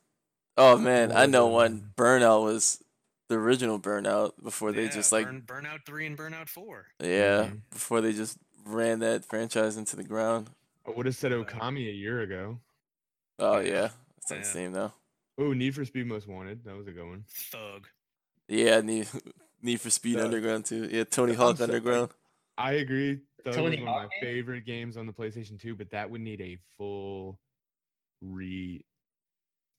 Oh 0.56 0.76
man, 0.78 1.10
I 1.12 1.26
know 1.26 1.46
one. 1.46 1.92
Burnout 1.96 2.44
was 2.44 2.82
the 3.28 3.36
original 3.36 3.78
Burnout 3.78 4.32
before 4.42 4.72
they 4.72 4.84
Yeah, 4.84 4.90
just 4.90 5.12
like 5.12 5.24
Burn, 5.26 5.42
Burnout 5.42 5.86
Three 5.86 6.06
and 6.06 6.16
Burnout 6.18 6.48
Four. 6.48 6.86
yeah, 7.00 7.48
Mhm. 7.50 7.60
before 7.70 8.00
they 8.00 8.12
just 8.12 8.38
ran 8.64 8.98
that 9.00 9.24
franchise 9.24 9.76
into 9.76 9.96
the 9.96 10.04
ground. 10.04 10.50
I 10.86 10.90
would 10.90 11.06
have 11.06 11.14
said 11.16 11.32
Okami 11.32 11.88
a 11.88 11.92
year 11.92 12.20
ago. 12.22 12.58
Oh 13.38 13.58
Yeah. 13.58 13.72
yeah, 13.72 13.88
it's 14.18 14.30
not 14.30 14.36
Yeah. 14.36 14.42
the 14.42 14.48
same 14.48 14.72
now. 14.72 14.94
Oh, 15.38 15.52
Need 15.52 15.74
for 15.74 15.84
Speed 15.84 16.06
Most 16.06 16.26
Wanted. 16.28 16.64
That 16.64 16.76
was 16.76 16.86
a 16.86 16.92
good 16.92 17.06
one. 17.06 17.24
Thug. 17.28 17.88
Yeah, 18.48 18.80
Need 18.80 19.08
Need 19.62 19.80
for 19.80 19.90
Speed 19.90 20.18
Uh, 20.18 20.24
Underground 20.24 20.64
too. 20.66 20.88
Yeah, 20.90 21.04
Tony 21.04 21.34
Hawk 21.34 21.58
so- 21.58 21.64
Underground. 21.64 22.10
I 22.58 22.72
agree. 22.72 23.20
Thug 23.44 23.54
Tony 23.54 23.76
was 23.78 23.86
one 23.86 23.88
of 23.88 24.02
my 24.04 24.08
game? 24.20 24.20
favorite 24.20 24.64
games 24.66 24.96
on 24.98 25.06
the 25.06 25.12
PlayStation 25.12 25.58
2, 25.58 25.74
but 25.74 25.90
that 25.90 26.10
would 26.10 26.20
need 26.20 26.40
a 26.42 26.58
full 26.76 27.38
re 28.20 28.84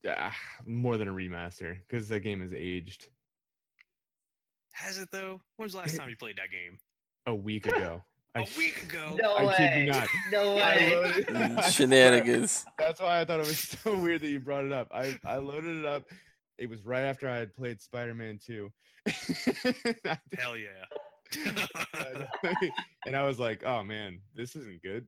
ah, 0.07 0.35
more 0.65 0.97
than 0.97 1.07
a 1.07 1.11
remaster 1.13 1.77
because 1.87 2.07
that 2.09 2.21
game 2.21 2.41
is 2.41 2.53
aged 2.53 3.07
Has 4.71 4.97
it 4.97 5.09
though? 5.11 5.41
When 5.57 5.65
was 5.65 5.73
the 5.73 5.79
last 5.79 5.95
time 5.95 6.09
you 6.09 6.15
played 6.17 6.37
that 6.37 6.49
game? 6.49 6.79
a 7.27 7.35
week 7.35 7.67
ago. 7.67 8.03
A 8.35 8.39
I- 8.39 8.47
week 8.57 8.83
ago. 8.83 9.17
No 9.21 9.33
I 9.35 9.43
way. 9.45 9.53
kid 9.57 9.79
you 9.79 9.91
not. 9.91 10.07
No 10.31 10.55
way. 10.55 10.95
loaded- 10.95 11.27
Mm, 11.27 11.51
I 11.57 11.61
swear. 11.61 11.71
Shenanigans. 11.71 12.65
That's 12.77 13.01
why 13.01 13.19
I 13.19 13.25
thought 13.25 13.39
it 13.41 13.47
was 13.47 13.59
so 13.83 13.97
weird 13.97 14.21
that 14.21 14.29
you 14.29 14.39
brought 14.39 14.63
it 14.65 14.71
up. 14.71 14.87
I, 14.93 15.17
I 15.25 15.37
loaded 15.37 15.77
it 15.77 15.85
up. 15.85 16.03
It 16.57 16.69
was 16.69 16.85
right 16.85 17.01
after 17.01 17.27
I 17.29 17.37
had 17.37 17.53
played 17.55 17.81
Spider 17.81 18.13
Man 18.13 18.39
2. 18.45 18.71
Hell 20.37 20.55
yeah. 20.57 20.85
and 23.05 23.15
I 23.15 23.23
was 23.25 23.39
like, 23.39 23.63
oh 23.65 23.83
man, 23.83 24.19
this 24.35 24.55
isn't 24.55 24.81
good. 24.83 25.07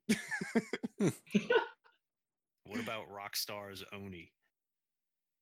what 0.98 2.80
about 2.80 3.04
Rockstar's 3.12 3.84
Oni? 3.94 4.32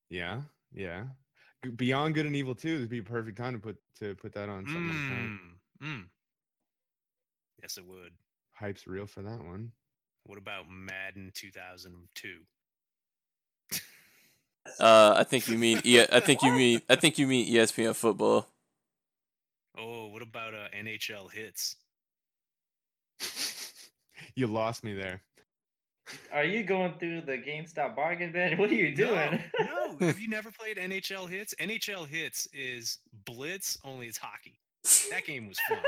yeah, 0.10 0.42
yeah. 0.74 1.04
Beyond 1.76 2.16
Good 2.16 2.26
and 2.26 2.36
Evil 2.36 2.56
2 2.56 2.80
would 2.80 2.90
be 2.90 2.98
a 2.98 3.04
perfect 3.04 3.38
time 3.38 3.54
to 3.54 3.60
put 3.60 3.78
to 4.00 4.16
put 4.16 4.34
that 4.34 4.50
on 4.50 4.66
something 4.66 4.88
like 4.88 4.98
that. 4.98 5.20
Mm, 5.20 5.40
mm. 5.84 6.04
Yes, 7.62 7.78
it 7.78 7.86
would. 7.86 8.12
Hype's 8.54 8.88
real 8.88 9.06
for 9.06 9.22
that 9.22 9.44
one. 9.44 9.72
What 10.26 10.38
about 10.38 10.66
Madden 10.70 11.32
2002? 11.34 12.40
Uh, 14.80 15.16
I 15.18 15.24
think 15.24 15.48
you 15.48 15.58
mean 15.58 15.82
yeah. 15.84 16.06
I 16.12 16.20
think 16.20 16.44
you 16.44 16.52
mean 16.52 16.84
I 16.88 16.96
think 16.96 17.18
you 17.18 17.26
mean 17.26 17.52
ESPN 17.52 17.96
football. 17.96 18.48
Oh, 19.76 20.10
what 20.10 20.22
about 20.22 20.54
uh, 20.54 20.68
NHL 20.78 21.32
Hitz? 21.32 21.78
you 24.36 24.46
lost 24.46 24.84
me 24.84 24.94
there. 24.94 25.24
Are 26.32 26.44
you 26.44 26.64
going 26.64 26.94
through 27.00 27.22
the 27.22 27.38
GameStop 27.38 27.96
bargain 27.96 28.32
bin? 28.32 28.58
What 28.60 28.70
are 28.70 28.76
you 28.76 28.96
doing? 28.96 29.42
No, 29.60 29.96
no. 30.00 30.08
Have 30.08 30.20
you 30.20 30.30
never 30.30 30.52
played 30.52 30.78
NHL 30.78 31.30
Hitz? 31.30 31.56
NHL 31.60 32.08
Hitz 32.08 32.48
is 32.54 33.00
Blitz, 33.26 33.78
only 33.84 34.08
it's 34.08 34.18
hockey. 34.18 34.60
That 35.10 35.26
game 35.26 35.48
was 35.48 35.58
fun. 35.70 35.80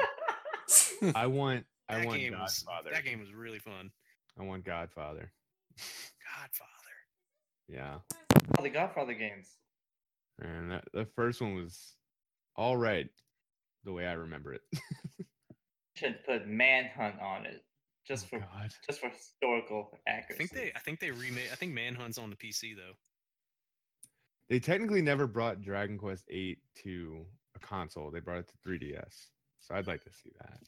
I 1.15 1.27
want 1.27 1.65
I 1.89 1.97
That 1.99 2.07
want 2.07 2.19
game 2.19 2.33
was 2.33 2.65
that 2.91 3.03
game 3.03 3.19
was 3.19 3.33
really 3.33 3.59
fun. 3.59 3.91
I 4.39 4.43
want 4.43 4.65
Godfather. 4.65 5.31
Godfather. 5.77 6.69
Yeah. 7.67 7.97
All 8.57 8.63
the 8.63 8.69
Godfather 8.69 9.13
games. 9.13 9.49
And 10.39 10.71
that, 10.71 10.85
the 10.93 11.05
first 11.05 11.41
one 11.41 11.55
was 11.55 11.93
all 12.55 12.77
right, 12.77 13.07
the 13.83 13.91
way 13.93 14.05
I 14.07 14.13
remember 14.13 14.53
it. 14.53 14.61
Should 15.95 16.23
put 16.25 16.47
Manhunt 16.47 17.19
on 17.21 17.45
it 17.45 17.63
just 18.07 18.25
Oh, 18.25 18.29
for 18.29 18.39
God. 18.39 18.71
just 18.87 18.99
for 18.99 19.09
historical 19.09 19.97
I 20.07 20.11
accuracy. 20.11 20.47
think 20.47 20.51
they 20.51 20.71
I 20.75 20.79
think 20.79 20.99
they 20.99 21.11
remade 21.11 21.49
I 21.51 21.55
think 21.55 21.73
Manhunt's 21.73 22.17
on 22.17 22.29
the 22.29 22.35
PC 22.35 22.75
though. 22.75 22.93
They 24.49 24.59
technically 24.59 25.01
never 25.01 25.25
brought 25.27 25.61
Dragon 25.61 25.97
Quest 25.97 26.25
VIII 26.29 26.57
to 26.83 27.25
a 27.55 27.59
console. 27.59 28.11
They 28.11 28.19
brought 28.19 28.39
it 28.39 28.49
to 28.49 28.69
3DS. 28.69 29.27
So 29.63 29.73
I'd 29.75 29.87
like 29.87 30.03
to 30.03 30.11
see 30.11 30.31
that. 30.39 30.59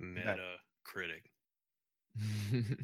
Meta 0.00 0.36
critic. 0.84 1.30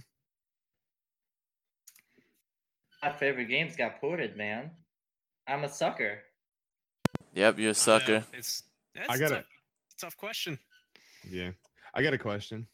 My 3.03 3.13
favorite 3.13 3.47
games 3.49 3.77
got 3.77 4.01
ported, 4.01 4.37
man. 4.37 4.71
I'm 5.47 5.65
a 5.65 5.69
sucker. 5.69 6.19
Yep, 7.35 7.59
you're 7.59 7.67
a 7.67 7.71
know, 7.71 7.73
sucker. 7.75 8.25
It's 8.33 8.63
that's 8.95 9.11
I 9.11 9.15
a 9.15 9.19
gotta- 9.19 9.35
tough, 9.37 9.45
tough 10.01 10.17
question. 10.17 10.59
yeah. 11.31 11.51
I 11.95 12.03
got 12.03 12.13
a 12.15 12.19
question. 12.19 12.67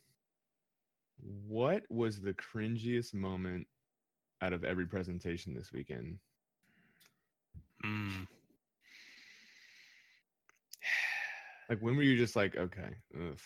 What 1.47 1.83
was 1.91 2.21
the 2.21 2.35
cringiest 2.35 3.13
moment 3.13 3.67
out 4.41 4.53
of 4.55 4.65
every 4.65 4.87
presentation 4.87 5.53
this 5.55 5.73
weekend? 5.73 6.19
Mm. 7.85 8.27
Like 11.71 11.81
when 11.81 11.97
were 11.97 12.03
you 12.03 12.17
just 12.19 12.37
like, 12.37 12.57
okay, 12.57 12.97
ugh, 13.17 13.39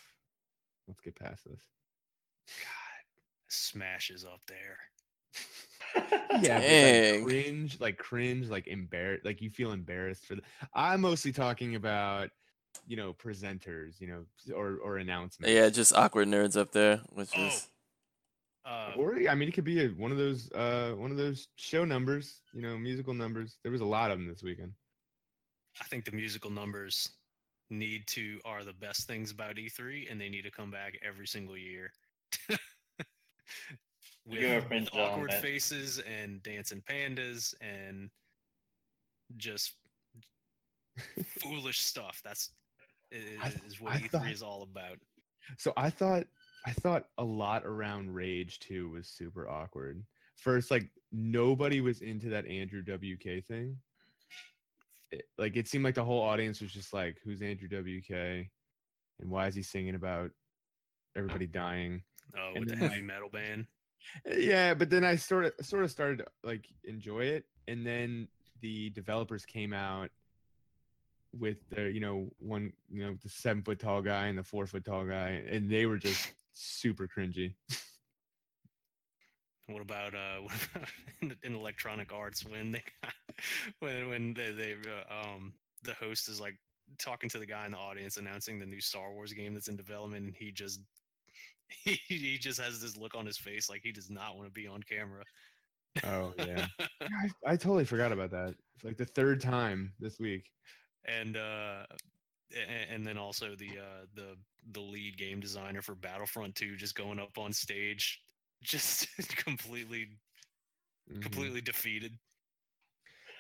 let's 0.89 1.01
get 1.03 1.15
past 1.15 1.45
this? 1.45 1.61
God, 2.59 3.05
Smash 3.49 4.11
is 4.11 4.25
up 4.25 4.41
there. 4.49 4.79
Yeah, 6.43 6.59
Dang. 6.59 7.15
like 7.15 7.23
cringe, 7.23 7.81
like 7.81 7.99
cringe, 7.99 8.49
like 8.49 8.67
embarrassed, 8.67 9.25
like 9.25 9.41
you 9.41 9.51
feel 9.51 9.73
embarrassed 9.73 10.27
for 10.27 10.35
the. 10.37 10.43
I'm 10.75 11.01
mostly 11.03 11.33
talking 11.33 11.77
about, 11.77 12.31
you 12.89 12.97
know, 12.97 13.13
presenters, 13.13 14.01
you 14.01 14.09
know, 14.09 14.25
or 14.55 14.79
or 14.79 14.97
announcements. 14.99 15.55
Yeah, 15.55 15.69
just 15.69 15.93
awkward 15.95 16.29
nerds 16.29 16.57
up 16.57 16.73
there, 16.73 16.99
which 17.13 17.37
Oh. 17.37 17.47
is 17.47 17.69
Uh, 18.67 18.93
Or 18.97 19.17
I 19.29 19.35
mean, 19.35 19.49
it 19.49 19.53
could 19.53 19.65
be 19.65 19.85
a, 19.85 19.89
one 19.91 20.11
of 20.11 20.19
those 20.19 20.51
uh 20.53 20.95
one 20.97 21.11
of 21.13 21.17
those 21.17 21.49
show 21.57 21.85
numbers, 21.85 22.41
you 22.53 22.63
know, 22.63 22.77
musical 22.79 23.15
numbers. 23.15 23.59
There 23.63 23.73
was 23.73 23.81
a 23.83 23.87
lot 23.87 24.11
of 24.11 24.19
them 24.19 24.27
this 24.27 24.43
weekend. 24.43 24.73
I 25.81 25.85
think 25.85 26.05
the 26.05 26.13
musical 26.13 26.51
numbers 26.51 27.11
need 27.71 28.07
to 28.09 28.39
are 28.45 28.65
the 28.65 28.73
best 28.75 29.07
things 29.07 29.31
about 29.31 29.57
E3, 29.57 30.11
and 30.11 30.21
they 30.21 30.29
need 30.29 30.43
to 30.43 30.51
come 30.51 30.71
back 30.71 30.99
every 31.07 31.27
single 31.27 31.57
year. 31.57 31.91
with, 34.27 34.69
with 34.71 34.89
awkward 34.95 35.33
faces 35.35 36.01
and 36.01 36.43
dancing 36.43 36.83
pandas 36.89 37.55
and 37.61 38.11
just 39.37 39.75
foolish 41.41 41.81
stuff. 41.81 42.21
That's 42.25 42.51
i- 43.13 43.17
I 43.43 43.47
i- 43.47 43.51
th- 43.51 43.63
is 43.67 43.81
what 43.81 43.93
I 43.95 43.99
E3 44.01 44.11
thought- 44.11 44.31
is 44.31 44.43
all 44.43 44.63
about. 44.63 44.99
So 45.59 45.73
I 45.77 45.91
thought 45.91 46.25
I 46.67 46.73
thought 46.73 47.05
a 47.19 47.25
lot 47.25 47.67
around 47.67 48.15
Rage 48.15 48.59
too 48.61 48.89
was 48.91 49.09
super 49.09 49.47
awkward. 49.49 50.03
First, 50.37 50.71
like 50.71 50.91
nobody 51.13 51.81
was 51.83 52.01
into 52.01 52.31
that 52.31 52.47
Andrew 52.47 52.83
WK 52.83 53.45
thing. 53.47 53.77
It- 55.19 55.29
like 55.39 55.57
it 55.57 55.69
seemed 55.69 55.85
like 55.85 55.95
the 55.95 56.05
whole 56.05 56.23
audience 56.23 56.61
was 56.61 56.73
just 56.73 56.93
like, 56.93 57.19
"Who's 57.25 57.43
Andrew 57.43 57.69
WK?" 57.69 58.11
and 59.21 59.31
why 59.31 59.47
is 59.47 59.55
he 59.55 59.63
singing 59.63 59.95
about 59.95 60.31
everybody 61.17 61.47
dying? 61.47 62.03
Oh, 62.37 62.51
And 62.55 62.61
with 62.61 62.69
the 62.71 62.77
heavy 62.77 63.03
metal 63.03 63.29
band. 63.29 63.67
Yeah, 64.27 64.75
but 64.75 64.91
then 64.91 65.05
I 65.05 65.17
sort 65.17 65.45
of 65.47 65.53
sort 65.67 65.85
of 65.85 65.91
started 65.91 66.19
to 66.19 66.27
like 66.43 66.67
enjoy 66.85 67.21
it, 67.27 67.45
and 67.69 67.87
then 67.87 68.29
the 68.61 68.91
developers 68.91 69.45
came 69.47 69.73
out 69.73 70.11
with 71.33 71.59
the 71.71 71.91
you 71.91 72.01
know 72.01 72.29
one 72.39 72.73
you 72.91 73.05
know 73.05 73.17
the 73.23 73.29
seven 73.29 73.63
foot 73.63 73.79
tall 73.79 74.03
guy 74.03 74.27
and 74.27 74.39
the 74.39 74.43
four 74.43 74.67
foot 74.67 74.85
tall 74.85 75.05
guy, 75.05 75.43
and 75.49 75.71
they 75.71 75.87
were 75.87 75.99
just 75.99 76.33
super 76.55 77.07
cringy. 77.09 77.55
What 79.69 79.81
about 79.83 80.15
uh 80.15 80.39
what 80.43 80.55
about 80.75 80.89
in, 81.23 81.37
in 81.43 81.55
electronic 81.55 82.13
arts 82.13 82.45
when 82.45 82.73
they 82.73 82.83
when 83.81 84.09
when 84.09 84.35
they, 84.35 84.53
they 84.53 84.75
uh, 84.75 85.13
um 85.13 85.55
the 85.83 85.95
host 85.95 86.29
is 86.29 86.41
like 86.41 86.57
talking 86.99 87.29
to 87.31 87.39
the 87.39 87.47
guy 87.47 87.67
in 87.67 87.73
the 87.73 87.79
audience 87.79 88.17
announcing 88.17 88.59
the 88.59 88.67
new 88.67 88.81
Star 88.81 89.13
Wars 89.13 89.33
game 89.33 89.55
that's 89.55 89.69
in 89.69 89.77
development 89.77 90.27
and 90.27 90.37
he 90.37 90.53
just 90.53 90.81
he, 91.69 92.01
he 92.09 92.39
just 92.39 92.61
has 92.61 92.81
this 92.81 92.97
look 92.97 93.15
on 93.15 93.27
his 93.27 93.39
face 93.39 93.69
like 93.71 93.83
he 93.83 93.93
does 93.93 94.11
not 94.11 94.37
want 94.37 94.47
to 94.47 94.53
be 94.53 94.67
on 94.67 94.83
camera. 94.83 95.25
Oh 96.03 96.35
yeah, 96.37 96.69
I, 97.03 97.31
I 97.47 97.57
totally 97.57 97.85
forgot 97.85 98.13
about 98.13 98.31
that. 98.33 98.57
It's 98.75 98.85
like 98.85 98.97
the 98.97 99.07
third 99.07 99.41
time 99.41 99.95
this 99.99 100.19
week. 100.19 100.51
and 101.05 101.37
uh 101.37 101.87
and, 102.57 102.91
and 102.91 103.07
then 103.07 103.19
also 103.19 103.57
the 103.57 103.79
uh 103.79 104.07
the 104.15 104.37
the 104.67 104.81
lead 104.81 105.19
game 105.19 105.41
designer 105.41 105.83
for 105.83 105.95
Battlefront 105.95 106.57
2 106.57 106.77
just 106.77 106.95
going 106.95 107.19
up 107.19 107.39
on 107.39 107.53
stage 107.53 108.23
just 108.63 109.09
completely, 109.37 110.21
Mhm. 111.09 111.23
completely 111.23 111.61
defeated. 111.61 112.19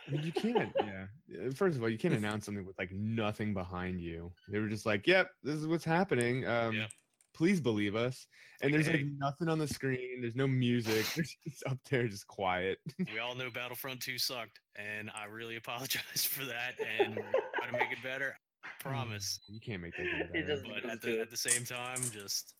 I 0.06 0.10
mean, 0.10 0.22
you 0.22 0.32
can't. 0.32 0.72
Yeah. 0.78 1.06
Uh, 1.46 1.50
First 1.54 1.76
of 1.76 1.82
all, 1.82 1.88
you 1.88 1.98
can't 1.98 2.14
announce 2.14 2.46
something 2.46 2.64
with 2.66 2.78
like 2.78 2.92
nothing 2.92 3.54
behind 3.54 4.00
you. 4.00 4.32
They 4.48 4.58
were 4.58 4.68
just 4.68 4.86
like, 4.86 5.06
"Yep, 5.06 5.28
this 5.42 5.56
is 5.56 5.66
what's 5.66 5.84
happening. 5.84 6.46
Um, 6.46 6.74
Yep. 6.74 6.90
Please 7.34 7.60
believe 7.60 7.96
us." 7.96 8.26
And 8.60 8.72
there's 8.72 8.88
like 8.88 9.04
nothing 9.18 9.48
on 9.48 9.58
the 9.58 9.66
screen. 9.66 10.20
There's 10.20 10.36
no 10.36 10.46
music. 10.46 11.04
It's 11.16 11.36
just 11.48 11.62
up 11.66 11.78
there, 11.90 12.06
just 12.08 12.26
quiet. 12.26 12.78
We 13.12 13.18
all 13.18 13.34
know 13.34 13.50
Battlefront 13.50 14.00
2 14.00 14.18
sucked, 14.18 14.60
and 14.76 15.10
I 15.14 15.24
really 15.24 15.56
apologize 15.64 16.24
for 16.24 16.44
that 16.44 16.74
and 17.00 17.14
try 17.14 17.66
to 17.66 17.72
make 17.72 17.90
it 17.92 18.02
better. 18.02 18.36
I 18.64 18.68
promise. 18.80 19.40
You 19.48 19.60
can't 19.60 19.82
make 19.82 19.96
that 19.96 20.04
game 20.04 20.28
He 20.32 20.40
better. 20.42 20.62
But 20.82 20.90
at 20.90 21.02
the, 21.02 21.20
at 21.20 21.30
the 21.30 21.36
same 21.36 21.64
time, 21.64 22.00
just 22.12 22.54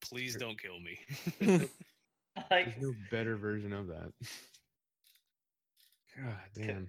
please 0.00 0.36
don't 0.36 0.60
kill 0.60 0.78
me. 0.78 0.98
like 2.50 2.66
There's 2.66 2.82
no 2.82 2.92
better 3.10 3.36
version 3.36 3.72
of 3.72 3.86
that. 3.88 4.12
God 6.16 6.36
damn. 6.54 6.88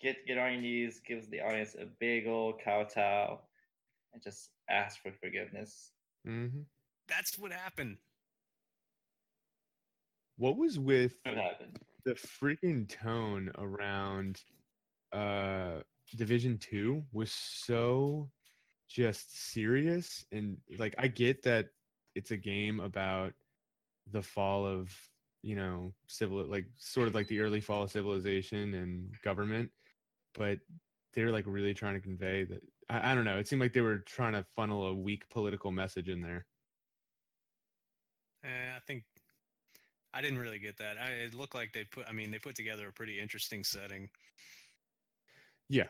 get 0.00 0.26
get 0.26 0.38
on 0.38 0.52
your 0.52 0.62
knees, 0.62 1.00
gives 1.06 1.28
the 1.28 1.40
audience 1.40 1.76
a 1.78 1.86
big 2.00 2.26
old 2.26 2.60
kowtow, 2.64 3.40
and 4.12 4.22
just 4.22 4.50
ask 4.68 5.00
for 5.02 5.12
forgiveness. 5.12 5.92
hmm 6.24 6.62
That's 7.08 7.38
what 7.38 7.52
happened. 7.52 7.98
What 10.36 10.56
was 10.56 10.78
with 10.78 11.14
What 11.24 11.34
the 12.04 12.14
freaking 12.14 12.88
tone 12.88 13.50
around 13.58 14.40
uh 15.12 15.80
division 16.16 16.58
2 16.58 17.02
was 17.12 17.32
so 17.32 18.30
just 18.88 19.52
serious 19.52 20.24
and 20.32 20.56
like 20.78 20.94
i 20.98 21.06
get 21.06 21.42
that 21.42 21.66
it's 22.14 22.30
a 22.30 22.36
game 22.36 22.80
about 22.80 23.32
the 24.10 24.22
fall 24.22 24.66
of 24.66 24.90
you 25.42 25.54
know 25.56 25.92
civil 26.06 26.44
like 26.46 26.66
sort 26.76 27.08
of 27.08 27.14
like 27.14 27.28
the 27.28 27.40
early 27.40 27.60
fall 27.60 27.82
of 27.84 27.90
civilization 27.90 28.74
and 28.74 29.14
government 29.22 29.70
but 30.34 30.58
they're 31.14 31.30
like 31.30 31.44
really 31.46 31.74
trying 31.74 31.94
to 31.94 32.00
convey 32.00 32.44
that 32.44 32.60
I, 32.90 33.12
I 33.12 33.14
don't 33.14 33.24
know 33.24 33.38
it 33.38 33.48
seemed 33.48 33.62
like 33.62 33.72
they 33.72 33.80
were 33.80 33.98
trying 33.98 34.32
to 34.32 34.44
funnel 34.56 34.86
a 34.86 34.94
weak 34.94 35.28
political 35.30 35.70
message 35.70 36.08
in 36.08 36.20
there 36.20 36.46
Eh, 38.44 38.76
I 38.76 38.80
think 38.86 39.04
I 40.14 40.22
didn't 40.22 40.38
really 40.38 40.58
get 40.58 40.78
that. 40.78 40.96
I, 40.96 41.10
it 41.10 41.34
looked 41.34 41.54
like 41.54 41.72
they 41.72 41.84
put. 41.84 42.06
I 42.08 42.12
mean, 42.12 42.30
they 42.30 42.38
put 42.38 42.54
together 42.54 42.88
a 42.88 42.92
pretty 42.92 43.20
interesting 43.20 43.64
setting. 43.64 44.08
yeah 45.68 45.88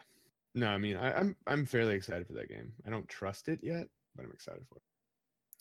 no 0.55 0.68
i 0.68 0.78
mean 0.78 0.96
I, 0.96 1.12
i'm 1.12 1.36
i'm 1.46 1.66
fairly 1.66 1.94
excited 1.94 2.26
for 2.26 2.32
that 2.34 2.49
game 2.49 2.72
i 2.86 2.90
don't 2.90 3.09
trust 3.09 3.49
it 3.49 3.61
yet 3.62 3.86
but 4.16 4.24
i'm 4.24 4.32
excited 4.32 4.62
for 4.68 4.76
it 4.76 4.82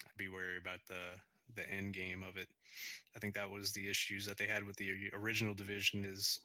I'd 0.06 0.18
be 0.18 0.30
wary 0.30 0.58
about 0.58 0.80
the 0.88 0.96
the 1.56 1.70
end 1.70 1.94
game 1.94 2.24
of 2.28 2.38
it. 2.38 2.48
I 3.16 3.20
think 3.20 3.34
that 3.36 3.50
was 3.50 3.72
the 3.72 3.90
issues 3.90 4.26
that 4.26 4.38
they 4.38 4.48
had 4.48 4.66
with 4.66 4.76
the 4.78 4.92
original 5.14 5.54
division. 5.54 6.06
Is 6.06 6.40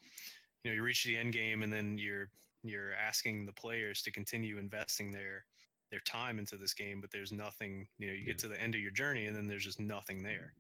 you 0.64 0.70
know 0.70 0.74
you 0.74 0.82
reach 0.82 1.05
the 1.05 1.16
end 1.16 1.32
game 1.32 1.62
and 1.62 1.72
then 1.72 1.98
you're 1.98 2.28
you're 2.62 2.94
asking 2.94 3.46
the 3.46 3.53
players 3.53 4.03
to 4.03 4.12
continue 4.12 4.59
investing 4.59 5.11
their 5.11 5.44
their 5.90 6.00
time 6.00 6.38
into 6.38 6.57
this 6.57 6.72
game, 6.72 7.00
but 7.00 7.11
there's 7.11 7.32
nothing. 7.32 7.86
You 7.98 8.09
know, 8.09 8.14
you 8.14 8.24
get 8.24 8.38
to 8.38 8.48
the 8.48 8.61
end 8.61 8.74
of 8.74 8.80
your 8.80 8.90
journey 8.90 9.26
and 9.26 9.36
then 9.36 9.46
there's 9.46 9.64
just 9.64 9.80
nothing 9.80 10.22
there. 10.22 10.55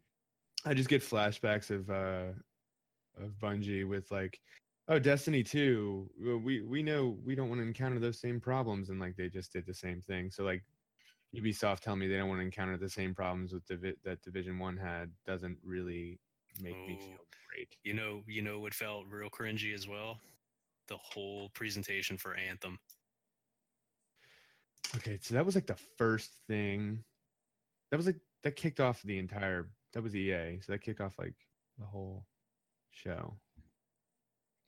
I 0.64 0.74
just 0.74 0.88
get 0.88 1.02
flashbacks 1.02 1.70
of 1.70 1.90
uh 1.90 2.32
of 3.22 3.30
Bungie 3.42 3.88
with 3.88 4.10
like, 4.10 4.38
oh, 4.88 4.98
Destiny 4.98 5.42
2, 5.42 6.10
we 6.44 6.62
we 6.62 6.82
know 6.82 7.16
we 7.24 7.34
don't 7.34 7.48
want 7.48 7.60
to 7.60 7.66
encounter 7.66 7.98
those 7.98 8.20
same 8.20 8.40
problems 8.40 8.90
and 8.90 9.00
like 9.00 9.16
they 9.16 9.28
just 9.28 9.52
did 9.52 9.66
the 9.66 9.74
same 9.74 10.00
thing. 10.00 10.30
So 10.30 10.44
like 10.44 10.62
Ubisoft 11.34 11.80
tell 11.80 11.96
me 11.96 12.06
they 12.06 12.16
don't 12.16 12.28
want 12.28 12.40
to 12.40 12.44
encounter 12.44 12.76
the 12.76 12.88
same 12.90 13.14
problems 13.14 13.52
with 13.52 13.64
Divi- 13.66 13.96
that 14.04 14.20
Division 14.22 14.58
1 14.58 14.76
had 14.76 15.10
doesn't 15.26 15.58
really 15.64 16.18
make 16.60 16.76
me 16.86 16.98
Oh. 17.00 17.04
feel 17.06 17.26
great. 17.48 17.76
You 17.84 17.94
know, 17.94 18.22
you 18.26 18.42
know 18.42 18.60
what 18.60 18.74
felt 18.74 19.06
real 19.08 19.30
cringy 19.30 19.72
as 19.74 19.88
well. 19.88 20.20
The 20.88 20.96
whole 20.98 21.48
presentation 21.50 22.18
for 22.18 22.34
Anthem. 22.34 22.78
Okay, 24.96 25.18
so 25.22 25.34
that 25.34 25.46
was 25.46 25.54
like 25.54 25.66
the 25.66 25.78
first 25.96 26.32
thing. 26.46 27.02
That 27.90 27.96
was 27.96 28.06
like 28.06 28.20
that 28.42 28.56
kicked 28.56 28.80
off 28.80 29.00
the 29.02 29.18
entire 29.18 29.70
that 29.92 30.02
was 30.02 30.14
EA. 30.16 30.58
So 30.60 30.72
that 30.72 30.80
kicked 30.82 31.00
off 31.00 31.18
like 31.18 31.34
the 31.78 31.86
whole 31.86 32.26
show. 32.90 33.38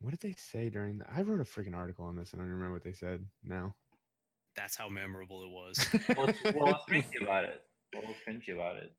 What 0.00 0.10
did 0.10 0.20
they 0.20 0.34
say 0.38 0.68
during 0.70 0.98
that? 0.98 1.08
I 1.14 1.22
wrote 1.22 1.40
a 1.40 1.44
freaking 1.44 1.74
article 1.76 2.04
on 2.06 2.16
this 2.16 2.32
and 2.32 2.40
I 2.40 2.44
don't 2.44 2.52
remember 2.52 2.74
what 2.74 2.84
they 2.84 2.92
said 2.92 3.26
now. 3.42 3.74
That's 4.56 4.76
how 4.76 4.88
memorable 4.88 5.42
it 5.42 5.50
was. 5.50 5.78
What's, 6.16 6.38
what's 6.56 6.84
cringy 6.88 7.22
about 7.22 7.44
it? 7.44 7.62
What 7.92 8.06
was 8.06 8.16
cringy 8.26 8.54
about 8.54 8.76
it? 8.76 8.92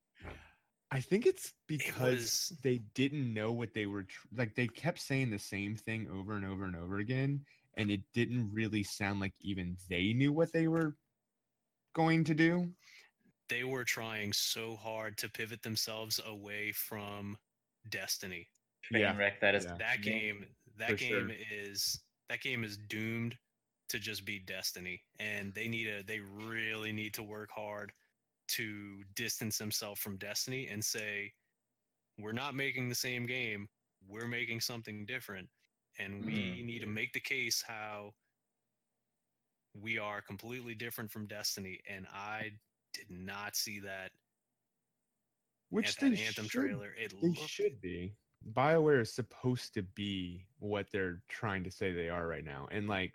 I 0.92 1.00
think 1.02 1.26
it's 1.26 1.54
because 1.68 2.50
was- 2.52 2.58
they 2.64 2.80
didn't 2.94 3.34
know 3.34 3.52
what 3.52 3.74
they 3.74 3.86
were 3.86 4.04
tr- 4.04 4.28
like. 4.36 4.54
They 4.56 4.68
kept 4.68 5.00
saying 5.00 5.32
the 5.32 5.40
same 5.40 5.76
thing 5.76 6.08
over 6.14 6.36
and 6.36 6.46
over 6.46 6.66
and 6.66 6.76
over 6.76 6.98
again, 7.00 7.42
and 7.78 7.90
it 7.90 8.02
didn't 8.14 8.50
really 8.54 8.84
sound 8.84 9.20
like 9.20 9.34
even 9.42 9.78
they 9.90 10.14
knew 10.14 10.32
what 10.34 10.52
they 10.54 10.68
were 10.68 10.96
going 11.94 12.24
to 12.26 12.34
do. 12.34 12.70
they 13.50 13.64
were 13.64 13.84
trying 13.84 14.34
so 14.34 14.76
hard 14.76 15.18
to 15.18 15.30
pivot 15.30 15.62
themselves 15.64 16.20
away 16.28 16.72
from 16.74 17.38
Destiny. 17.90 18.48
Yeah, 18.92 19.16
wreck 19.18 19.40
that 19.42 19.56
is 19.56 19.66
yeah. 19.66 19.76
That 19.80 20.02
game, 20.02 20.46
that 20.78 20.90
For 20.92 20.96
game 20.96 21.10
sure. 21.30 21.32
is 21.64 22.00
that 22.30 22.42
game 22.42 22.64
is 22.64 22.78
doomed 22.78 23.36
to 23.90 24.00
just 24.00 24.26
be 24.26 24.40
Destiny, 24.40 25.02
and 25.20 25.54
they 25.54 25.68
need 25.68 25.88
a 25.88 26.04
they 26.04 26.20
really 26.20 26.92
need 26.92 27.14
to 27.16 27.24
work 27.24 27.50
hard 27.56 27.92
to 28.48 29.04
distance 29.16 29.58
themselves 29.58 30.00
from 30.00 30.18
Destiny 30.18 30.68
and 30.68 30.84
say, 30.84 31.32
we're 32.20 32.32
not 32.32 32.56
making 32.56 32.90
the 32.90 32.96
same 32.96 33.26
game, 33.26 33.68
we're 34.08 34.28
making 34.28 34.62
something 34.62 35.06
different, 35.06 35.50
and 36.00 36.26
we 36.26 36.60
hmm. 36.60 36.66
need 36.66 36.80
to 36.80 36.88
make 36.88 37.12
the 37.14 37.20
case 37.20 37.64
how 37.66 38.14
we 39.82 39.98
are 39.98 40.22
completely 40.22 40.74
different 40.74 41.12
from 41.12 41.28
Destiny, 41.28 41.80
and 41.90 42.06
I 42.14 42.52
did 42.94 43.08
not 43.10 43.56
see 43.56 43.80
that 43.82 44.12
Which 45.70 45.90
at 45.90 46.00
they 46.00 46.10
that 46.12 46.20
Anthem 46.20 46.48
should, 46.48 46.62
trailer. 46.62 46.94
It 46.98 47.14
They 47.22 47.28
looked 47.28 47.50
should 47.50 47.82
be. 47.82 48.14
Bioware 48.54 49.02
is 49.02 49.14
supposed 49.14 49.74
to 49.74 49.82
be 49.82 50.46
what 50.60 50.88
they're 50.92 51.22
trying 51.30 51.64
to 51.64 51.72
say 51.72 51.92
they 51.92 52.10
are 52.10 52.28
right 52.28 52.46
now, 52.46 52.68
and 52.72 52.88
like, 52.88 53.14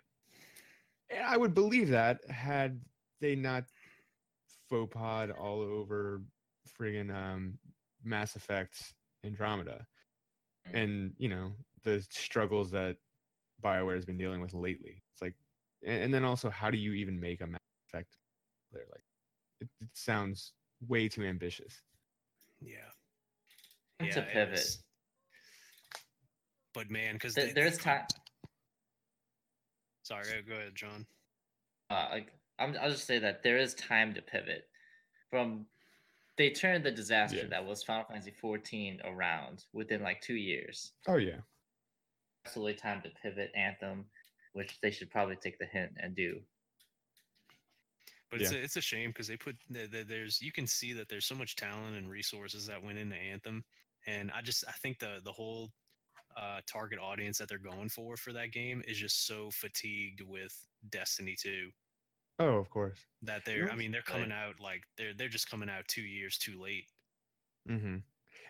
I 1.25 1.37
would 1.37 1.53
believe 1.53 1.89
that 1.89 2.19
had 2.29 2.79
they 3.19 3.35
not 3.35 3.65
faux 4.69 4.93
pod 4.93 5.31
all 5.31 5.61
over 5.61 6.21
friggin' 6.79 7.13
um, 7.13 7.57
Mass 8.03 8.35
Effect 8.35 8.93
Andromeda, 9.23 9.85
Mm. 10.69 10.83
and 10.83 11.13
you 11.17 11.27
know 11.27 11.51
the 11.83 12.05
struggles 12.11 12.69
that 12.71 12.97
Bioware 13.63 13.95
has 13.95 14.05
been 14.05 14.17
dealing 14.17 14.41
with 14.41 14.53
lately. 14.53 15.01
It's 15.11 15.21
like, 15.21 15.33
and, 15.83 16.03
and 16.03 16.13
then 16.13 16.23
also, 16.23 16.49
how 16.51 16.69
do 16.69 16.77
you 16.77 16.93
even 16.93 17.19
make 17.19 17.41
a 17.41 17.47
Mass 17.47 17.59
Effect 17.89 18.15
player? 18.71 18.85
Like, 18.91 19.03
it, 19.59 19.69
it 19.81 19.89
sounds 19.93 20.53
way 20.87 21.07
too 21.09 21.23
ambitious. 21.23 21.81
Yeah. 22.61 22.89
It's 23.99 24.17
a 24.17 24.21
pivot. 24.21 24.77
But 26.73 26.89
man, 26.91 27.15
because 27.15 27.33
There- 27.33 27.53
there's 27.53 27.77
time. 27.79 28.05
Sorry, 30.11 30.41
go- 30.43 30.49
go 30.55 30.59
ahead, 30.59 30.75
John. 30.75 31.05
uh, 31.89 32.07
like 32.11 32.31
I'm, 32.59 32.75
I'll 32.81 32.91
just 32.91 33.07
say 33.07 33.17
that 33.19 33.41
there 33.43 33.57
is 33.57 33.73
time 33.75 34.13
to 34.13 34.21
pivot 34.21 34.67
from 35.29 35.65
they 36.37 36.49
turned 36.49 36.83
the 36.85 36.91
disaster 36.91 37.37
Yeah. 37.37 37.47
that 37.49 37.65
was 37.65 37.83
Final 37.83 38.05
Fantasy 38.05 38.31
14 38.31 39.01
around 39.05 39.65
within 39.73 40.01
like 40.01 40.21
two 40.21 40.35
years. 40.35 40.93
Oh 41.07 41.17
yeah. 41.17 41.39
Absolutely 42.45 42.73
time 42.75 43.01
to 43.03 43.09
pivot 43.21 43.51
Anthem, 43.55 44.05
which 44.53 44.79
they 44.81 44.91
should 44.91 45.11
probably 45.11 45.35
take 45.35 45.59
the 45.59 45.65
hint 45.65 45.91
and 45.97 46.15
do. 46.15 46.39
But 48.31 48.41
it's 48.41 48.51
a, 48.51 48.63
it's 48.63 48.77
a 48.77 48.81
shame 48.81 49.09
because 49.09 49.27
they 49.27 49.35
put 49.35 49.57
the, 49.69 49.87
the, 49.87 50.03
there's 50.03 50.41
you 50.41 50.51
can 50.53 50.65
see 50.65 50.93
that 50.93 51.09
there's 51.09 51.25
so 51.25 51.35
much 51.35 51.55
talent 51.57 51.97
and 51.97 52.09
resources 52.09 52.65
that 52.67 52.81
went 52.81 52.97
into 52.97 53.15
Anthem, 53.17 53.63
and 54.07 54.31
I 54.31 54.41
just 54.41 54.63
I 54.67 54.71
think 54.71 54.99
the 54.99 55.19
the 55.25 55.31
whole 55.33 55.69
uh, 56.37 56.61
target 56.71 56.99
audience 56.99 57.37
that 57.37 57.49
they're 57.49 57.57
going 57.57 57.89
for 57.89 58.17
for 58.17 58.33
that 58.33 58.51
game 58.51 58.81
is 58.87 58.97
just 58.97 59.25
so 59.27 59.49
fatigued 59.51 60.21
with 60.21 60.55
Destiny 60.89 61.35
2 61.39 61.69
Oh, 62.39 62.57
of 62.57 62.69
course. 62.69 63.05
that 63.21 63.45
they're 63.45 63.69
I 63.71 63.75
mean 63.75 63.91
they're 63.91 64.01
coming 64.01 64.31
out 64.31 64.59
like 64.59 64.83
they're 64.97 65.13
they're 65.13 65.29
just 65.29 65.49
coming 65.49 65.69
out 65.69 65.87
two 65.87 66.01
years 66.01 66.37
too 66.37 66.59
late. 66.59 66.85
Mm-hmm. 67.69 67.97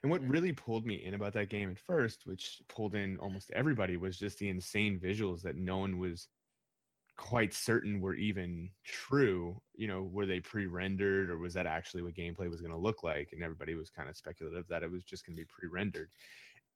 And 0.03 0.11
what 0.11 0.27
really 0.27 0.53
pulled 0.53 0.85
me 0.85 1.03
in 1.03 1.13
about 1.13 1.33
that 1.33 1.49
game 1.49 1.69
at 1.69 1.77
first, 1.79 2.25
which 2.25 2.61
pulled 2.69 2.95
in 2.95 3.17
almost 3.17 3.51
everybody, 3.51 3.97
was 3.97 4.17
just 4.17 4.39
the 4.39 4.49
insane 4.49 4.99
visuals 4.99 5.41
that 5.41 5.57
no 5.57 5.77
one 5.77 5.97
was 5.99 6.27
quite 7.17 7.53
certain 7.53 8.01
were 8.01 8.15
even 8.15 8.71
true. 8.83 9.61
You 9.75 9.87
know, 9.87 10.03
were 10.03 10.25
they 10.25 10.39
pre-rendered 10.39 11.29
or 11.29 11.37
was 11.37 11.53
that 11.53 11.67
actually 11.67 12.01
what 12.01 12.15
gameplay 12.15 12.49
was 12.49 12.61
going 12.61 12.71
to 12.71 12.77
look 12.77 13.03
like? 13.03 13.29
And 13.31 13.43
everybody 13.43 13.75
was 13.75 13.91
kind 13.91 14.09
of 14.09 14.17
speculative 14.17 14.67
that 14.69 14.83
it 14.83 14.91
was 14.91 15.03
just 15.03 15.25
going 15.25 15.35
to 15.35 15.41
be 15.41 15.45
pre-rendered. 15.45 16.09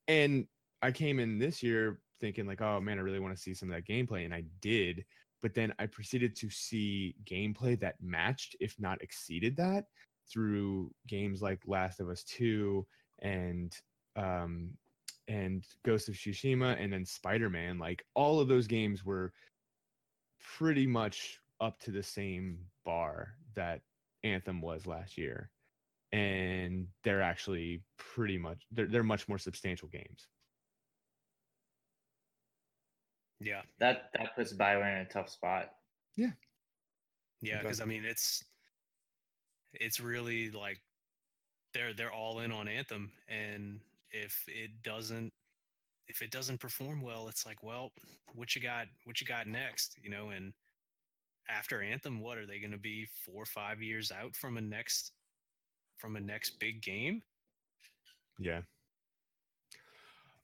And 0.08 0.48
I 0.86 0.92
came 0.92 1.20
in 1.20 1.40
this 1.40 1.64
year 1.64 2.00
thinking 2.22 2.46
like, 2.46 2.62
oh 2.62 2.80
man, 2.80 3.00
I 3.00 3.02
really 3.02 3.20
want 3.20 3.36
to 3.36 3.42
see 3.42 3.56
some 3.56 3.72
of 3.72 3.76
that 3.76 3.92
gameplay, 3.92 4.24
and 4.24 4.34
I 4.34 4.44
did. 4.62 5.04
But 5.42 5.56
then 5.56 5.74
I 5.80 5.88
proceeded 5.88 6.36
to 6.38 6.50
see 6.52 7.16
gameplay 7.26 7.80
that 7.80 7.96
matched, 8.02 8.56
if 8.60 8.76
not 8.80 9.02
exceeded 9.02 9.58
that, 9.58 9.86
through 10.32 10.92
games 11.08 11.42
like 11.42 11.60
Last 11.66 12.00
of 12.00 12.10
Us 12.10 12.24
2 12.24 12.86
and 13.24 13.76
um, 14.16 14.70
and 15.28 15.66
Ghost 15.84 16.08
of 16.08 16.14
Tsushima, 16.14 16.80
and 16.80 16.94
then 16.94 17.04
Spider 17.04 17.50
Man. 17.50 17.80
Like 17.80 18.06
all 18.14 18.40
of 18.40 18.48
those 18.48 18.68
games 18.68 19.04
were 19.04 19.34
pretty 20.58 20.86
much 20.86 21.40
up 21.60 21.80
to 21.80 21.92
the 21.92 22.04
same 22.04 22.60
bar 22.86 23.34
that 23.56 23.82
Anthem 24.24 24.62
was 24.62 24.86
last 24.86 25.18
year, 25.18 25.50
and 26.12 26.86
they're 27.04 27.24
actually 27.24 27.82
pretty 27.98 28.38
much 28.38 28.68
they're 28.72 28.88
they're 28.88 29.02
much 29.02 29.28
more 29.28 29.40
substantial 29.40 29.88
games. 29.88 30.28
Yeah, 33.40 33.62
That 33.80 34.10
that 34.18 34.36
puts 34.36 34.54
Bioware 34.54 34.96
in 34.96 35.06
a 35.06 35.10
tough 35.10 35.30
spot. 35.30 35.72
yeah, 36.16 36.32
Yeah, 37.42 37.62
because 37.62 37.82
I 37.82 37.86
mean 37.86 38.06
it's 38.06 38.44
it's 39.74 40.00
really 40.00 40.52
like 40.52 40.80
they're 41.74 41.94
they're 41.94 42.14
all 42.14 42.40
in 42.40 42.52
on 42.52 42.68
Anthem, 42.68 43.12
and 43.28 43.80
if 44.12 44.44
it 44.48 44.82
doesn't 44.84 45.34
if 46.08 46.22
it 46.22 46.32
doesn't 46.32 46.60
perform 46.60 47.02
well, 47.02 47.28
it's 47.28 47.46
like, 47.46 47.64
well, 47.64 47.92
what 48.34 48.56
you 48.56 48.62
got? 48.62 48.88
What 49.06 49.22
you 49.22 49.28
got 49.28 49.48
next? 49.48 49.98
You 50.02 50.10
know, 50.10 50.30
and 50.30 50.54
after 51.50 51.82
Anthem, 51.82 52.22
what 52.22 52.38
are 52.38 52.46
they 52.46 52.60
going 52.60 52.72
to 52.72 52.78
be 52.78 53.08
four 53.26 53.44
or 53.44 53.46
five 53.46 53.82
years 53.82 54.12
out 54.12 54.36
from 54.36 54.58
a 54.58 54.62
next 54.62 55.12
from 55.98 56.16
a 56.16 56.20
next 56.20 56.60
big 56.60 56.82
game? 56.82 57.22
Yeah. 58.40 58.62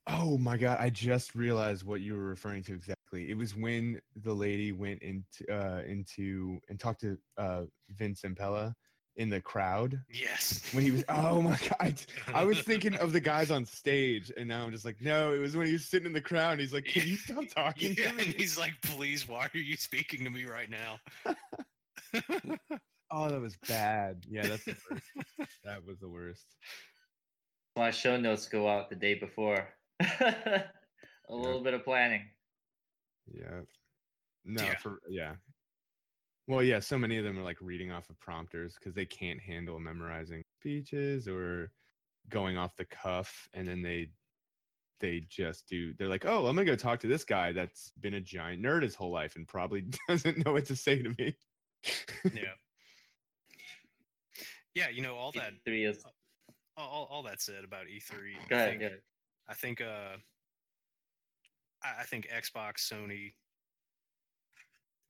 Oh 0.08 0.38
my 0.38 0.58
god, 0.58 0.78
I 0.80 0.90
just 0.90 1.36
realized 1.36 1.86
what 1.86 2.02
you 2.02 2.16
were 2.16 2.24
referring 2.26 2.64
to 2.64 2.74
exactly. 2.74 3.30
It 3.30 3.38
was 3.38 3.56
when 3.56 4.02
the 4.24 4.34
lady 4.34 4.72
went 4.72 5.02
into 5.04 5.46
uh 5.52 5.82
into 5.86 6.60
and 6.70 6.80
talked 6.80 7.02
to 7.02 7.18
uh 7.38 7.64
Vince 7.90 8.22
Zampella 8.22 8.74
in 9.18 9.30
the 9.30 9.42
crowd 9.42 10.00
Yes. 10.10 10.70
when 10.74 10.84
he 10.86 10.92
was 10.92 11.04
oh 11.10 11.42
my 11.42 11.58
god. 11.80 12.02
I, 12.34 12.42
I 12.42 12.44
was 12.46 12.62
thinking 12.62 12.96
of 12.96 13.12
the 13.14 13.20
guys 13.20 13.52
on 13.52 13.66
stage 13.66 14.32
and 14.38 14.48
now 14.48 14.64
I'm 14.64 14.72
just 14.72 14.86
like, 14.86 15.02
no, 15.02 15.34
it 15.34 15.38
was 15.40 15.56
when 15.56 15.68
he 15.68 15.74
was 15.74 15.86
sitting 15.86 16.08
in 16.08 16.14
the 16.14 16.22
crowd 16.22 16.54
and 16.54 16.62
he's 16.62 16.74
like, 16.74 16.86
Can 16.86 17.08
you 17.08 17.18
stop 17.18 17.44
talking 17.56 17.94
Yeah, 17.98 18.10
to 18.10 18.16
me? 18.16 18.24
and 18.26 18.34
he's 18.34 18.58
like, 18.58 18.74
please, 18.82 19.28
why 19.28 19.48
are 19.54 19.58
you 19.58 19.76
speaking 19.76 20.24
to 20.24 20.30
me 20.30 20.46
right 20.46 20.70
now? 20.70 21.00
Oh, 23.14 23.28
that 23.30 23.42
was 23.42 23.58
bad. 23.68 24.24
Yeah, 24.30 24.48
that's 24.48 24.64
the 24.64 24.76
worst. 24.90 25.04
that 25.66 25.86
was 25.86 26.00
the 26.00 26.08
worst. 26.08 26.46
My 27.76 27.92
show 27.92 28.16
notes 28.16 28.48
go 28.48 28.70
out 28.70 28.90
the 28.90 28.96
day 28.96 29.16
before. 29.16 29.68
a 31.30 31.36
little 31.36 31.62
bit 31.62 31.74
of 31.74 31.84
planning. 31.84 32.30
Yeah. 33.28 33.62
No, 34.44 34.64
Yeah. 34.64 34.78
for 34.78 35.02
yeah. 35.10 35.36
Well, 36.48 36.64
yeah, 36.64 36.80
so 36.80 36.98
many 36.98 37.18
of 37.18 37.24
them 37.24 37.38
are 37.40 37.44
like 37.44 37.62
reading 37.62 37.92
off 37.92 38.10
of 38.10 38.20
prompters 38.20 38.76
because 38.76 38.94
they 38.94 39.06
can't 39.06 39.40
handle 39.40 39.80
memorizing 39.80 40.44
speeches 40.60 41.28
or 41.28 41.72
going 42.30 42.58
off 42.58 42.76
the 42.76 42.86
cuff, 42.86 43.48
and 43.54 43.68
then 43.68 43.82
they 43.82 44.12
they 45.00 45.22
just 45.22 45.68
do. 45.68 45.94
They're 45.94 46.10
like, 46.10 46.26
"Oh, 46.26 46.48
I'm 46.48 46.56
gonna 46.56 46.66
go 46.66 46.76
talk 46.76 47.00
to 47.02 47.08
this 47.08 47.24
guy 47.24 47.52
that's 47.52 47.92
been 48.02 48.16
a 48.16 48.22
giant 48.22 48.62
nerd 48.64 48.84
his 48.84 48.96
whole 48.96 49.12
life 49.12 49.36
and 49.36 49.48
probably 49.48 49.84
doesn't 50.08 50.46
know 50.46 50.54
what 50.54 50.66
to 50.66 50.76
say 50.76 51.02
to 51.02 51.10
me." 51.18 51.38
yeah. 52.34 52.54
Yeah, 54.74 54.88
you 54.88 55.02
know, 55.02 55.16
all 55.16 55.34
that 55.34 55.52
Three 55.66 55.84
is 55.84 56.02
all, 56.78 56.88
all, 56.88 57.06
all 57.12 57.24
that 57.24 57.42
said 57.42 57.66
about 57.66 57.88
E3. 57.88 58.48
go 58.48 58.56
I 58.56 58.60
ahead. 58.60 59.02
Think, 59.54 59.80
Go 59.80 59.86
ahead. 59.86 59.98
I 60.00 60.04
think 60.04 60.16
uh 60.16 60.18
I, 61.84 62.02
I 62.02 62.04
think 62.04 62.28
Xbox, 62.28 62.92
Sony, 62.92 63.34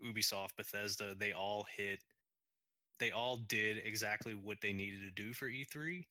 Ubisoft, 0.06 0.56
Bethesda, 0.58 1.16
they 1.18 1.32
all 1.32 1.66
hit 1.76 2.00
they 3.00 3.12
all 3.12 3.38
did 3.48 3.78
exactly 3.84 4.36
what 4.36 4.62
they 4.62 4.72
needed 4.72 5.00
to 5.02 5.24
do 5.24 5.34
for 5.34 5.50
E3. 5.50 6.06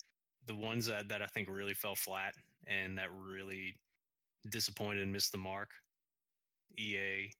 The 0.46 0.54
ones 0.56 0.86
that, 0.86 1.08
that 1.08 1.22
I 1.22 1.26
think 1.26 1.48
really 1.48 1.72
fell 1.72 1.94
flat 1.94 2.34
and 2.66 2.98
that 2.98 3.10
really 3.16 3.76
disappointed 4.50 5.04
and 5.04 5.12
missed 5.12 5.30
the 5.30 5.38
mark. 5.38 5.70
EA, 6.76 7.30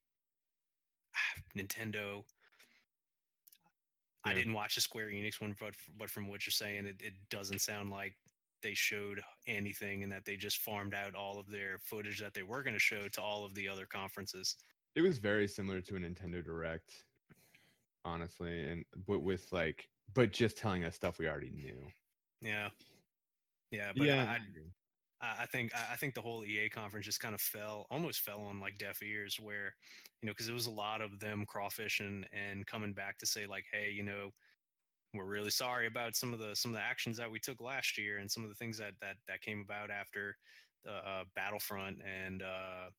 Nintendo. 1.58 2.22
I 4.24 4.34
didn't 4.34 4.52
watch 4.52 4.74
the 4.74 4.82
Square 4.82 5.08
Enix 5.08 5.40
one, 5.40 5.56
but 5.58 5.74
but 5.98 6.10
from 6.10 6.28
what 6.28 6.46
you're 6.46 6.52
saying, 6.52 6.84
it, 6.84 6.96
it 7.00 7.14
doesn't 7.30 7.60
sound 7.60 7.90
like 7.90 8.14
they 8.62 8.74
showed 8.74 9.20
anything 9.46 10.02
and 10.02 10.12
that 10.12 10.24
they 10.24 10.36
just 10.36 10.58
farmed 10.58 10.94
out 10.94 11.14
all 11.14 11.38
of 11.38 11.50
their 11.50 11.78
footage 11.84 12.20
that 12.20 12.34
they 12.34 12.42
were 12.42 12.62
going 12.62 12.74
to 12.74 12.80
show 12.80 13.08
to 13.08 13.22
all 13.22 13.44
of 13.44 13.54
the 13.54 13.68
other 13.68 13.86
conferences. 13.86 14.56
it 14.94 15.02
was 15.02 15.18
very 15.18 15.46
similar 15.48 15.80
to 15.82 15.96
a 15.96 16.00
Nintendo 16.00 16.44
Direct, 16.44 17.04
honestly, 18.04 18.64
and 18.68 18.84
but 19.06 19.20
with 19.22 19.46
like, 19.52 19.88
but 20.14 20.32
just 20.32 20.56
telling 20.56 20.84
us 20.84 20.96
stuff 20.96 21.18
we 21.18 21.28
already 21.28 21.50
knew. 21.50 21.92
Yeah, 22.40 22.70
yeah, 23.70 23.92
but 23.96 24.06
yeah, 24.06 24.24
I, 24.28 24.34
I 24.34 24.36
agree. 24.36 24.72
I 25.20 25.42
I 25.42 25.46
think 25.46 25.72
I 25.74 25.92
I 25.92 25.96
think 25.96 26.14
the 26.14 26.22
whole 26.22 26.44
EA 26.44 26.68
conference 26.68 27.06
just 27.06 27.20
kind 27.20 27.34
of 27.34 27.40
fell, 27.40 27.86
almost 27.90 28.20
fell 28.20 28.40
on 28.42 28.60
like 28.60 28.78
deaf 28.78 29.02
ears, 29.02 29.38
where 29.40 29.74
you 30.22 30.26
know, 30.26 30.32
because 30.32 30.48
it 30.48 30.54
was 30.54 30.66
a 30.66 30.70
lot 30.70 31.00
of 31.00 31.18
them 31.20 31.44
crawfishing 31.46 32.24
and 32.32 32.66
coming 32.66 32.92
back 32.92 33.18
to 33.18 33.26
say 33.26 33.46
like, 33.46 33.64
hey, 33.72 33.90
you 33.90 34.02
know, 34.02 34.30
we're 35.14 35.24
really 35.24 35.50
sorry 35.50 35.86
about 35.86 36.16
some 36.16 36.32
of 36.32 36.38
the 36.38 36.54
some 36.54 36.70
of 36.72 36.76
the 36.76 36.82
actions 36.82 37.16
that 37.16 37.30
we 37.30 37.40
took 37.40 37.60
last 37.60 37.98
year 37.98 38.18
and 38.18 38.30
some 38.30 38.42
of 38.44 38.48
the 38.48 38.54
things 38.54 38.78
that 38.78 38.94
that 39.00 39.16
that 39.26 39.40
came 39.40 39.60
about 39.60 39.90
after 39.90 40.36
the 40.84 40.92
uh, 40.92 41.24
Battlefront 41.34 42.02
and 42.02 42.42
uh, 42.42 42.90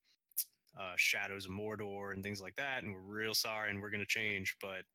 uh, 0.78 0.94
Shadows 0.98 1.46
of 1.46 1.52
Mordor 1.52 2.14
and 2.14 2.24
things 2.24 2.42
like 2.42 2.56
that, 2.58 2.84
and 2.84 2.94
we're 2.94 3.02
real 3.02 3.34
sorry 3.34 3.70
and 3.70 3.82
we're 3.82 3.90
going 3.90 4.02
to 4.02 4.06
change. 4.06 4.58
But 4.62 4.86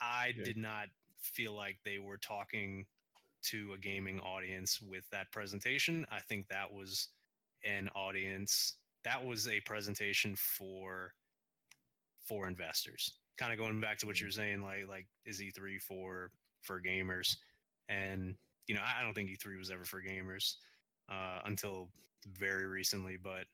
I 0.00 0.32
Yeah. 0.32 0.44
did 0.44 0.56
not 0.56 0.88
feel 1.18 1.54
like 1.54 1.82
they 1.84 1.98
were 1.98 2.18
talking 2.18 2.86
to 3.42 3.72
a 3.74 3.78
gaming 3.78 4.20
audience 4.20 4.80
with 4.80 5.08
that 5.10 5.32
presentation. 5.32 6.06
I 6.10 6.20
think 6.20 6.48
that 6.48 6.72
was 6.72 7.10
an 7.64 7.88
audience 7.90 8.78
that 9.04 9.24
was 9.24 9.48
a 9.48 9.60
presentation 9.62 10.36
for 10.36 11.14
for 12.18 12.48
investors. 12.48 13.20
Kind 13.38 13.52
of 13.52 13.58
going 13.58 13.80
back 13.80 13.98
to 13.98 14.06
what 14.06 14.20
you're 14.20 14.30
saying, 14.30 14.62
like 14.62 14.88
like 14.88 15.06
is 15.24 15.40
E3 15.40 15.80
for 15.80 16.30
for 16.62 16.80
gamers? 16.80 17.36
And 17.88 18.34
you 18.66 18.74
know, 18.74 18.80
I 18.82 19.00
I 19.00 19.04
don't 19.04 19.14
think 19.14 19.30
E3 19.30 19.58
was 19.58 19.70
ever 19.70 19.84
for 19.84 20.00
gamers 20.00 20.54
uh, 21.10 21.40
until 21.44 21.88
very 22.38 22.66
recently, 22.66 23.16
but 23.22 23.44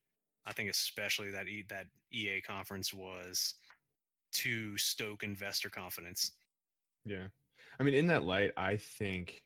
I 0.46 0.52
think 0.52 0.70
especially 0.70 1.30
that 1.30 1.48
e- 1.48 1.64
that 1.68 1.86
EA 2.12 2.40
conference 2.40 2.92
was 2.92 3.54
to 4.32 4.76
stoke 4.78 5.22
investor 5.22 5.68
confidence. 5.68 6.32
Yeah. 7.04 7.26
I 7.78 7.82
mean, 7.82 7.94
in 7.94 8.06
that 8.08 8.24
light, 8.24 8.52
I 8.56 8.76
think 8.76 9.42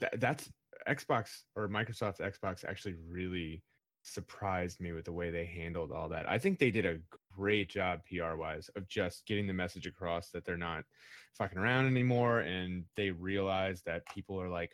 that 0.00 0.20
that's 0.20 0.50
Xbox 0.88 1.42
or 1.54 1.68
Microsoft's 1.68 2.20
Xbox 2.20 2.64
actually 2.64 2.94
really 3.08 3.62
surprised 4.02 4.80
me 4.80 4.92
with 4.92 5.04
the 5.04 5.12
way 5.12 5.30
they 5.30 5.44
handled 5.44 5.90
all 5.90 6.08
that. 6.08 6.28
I 6.28 6.38
think 6.38 6.58
they 6.58 6.70
did 6.70 6.86
a 6.86 6.98
great 7.36 7.68
job 7.68 8.00
PR 8.08 8.36
wise 8.36 8.70
of 8.76 8.88
just 8.88 9.26
getting 9.26 9.46
the 9.46 9.52
message 9.52 9.86
across 9.86 10.30
that 10.30 10.44
they're 10.44 10.56
not 10.56 10.84
fucking 11.36 11.58
around 11.58 11.86
anymore 11.86 12.40
and 12.40 12.84
they 12.96 13.10
realize 13.10 13.82
that 13.82 14.06
people 14.14 14.40
are 14.40 14.48
like 14.48 14.70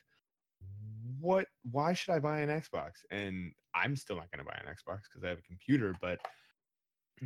what 1.23 1.47
why 1.71 1.93
should 1.93 2.13
I 2.13 2.19
buy 2.19 2.41
an 2.41 2.49
Xbox? 2.49 2.91
And 3.11 3.53
I'm 3.75 3.97
still 3.97 4.17
not 4.17 4.31
going 4.31 4.45
to 4.45 4.51
buy 4.51 4.59
an 4.61 4.67
Xbox 4.67 5.03
because 5.09 5.25
I 5.25 5.29
have 5.29 5.39
a 5.39 5.43
computer, 5.43 5.95
but 6.01 6.19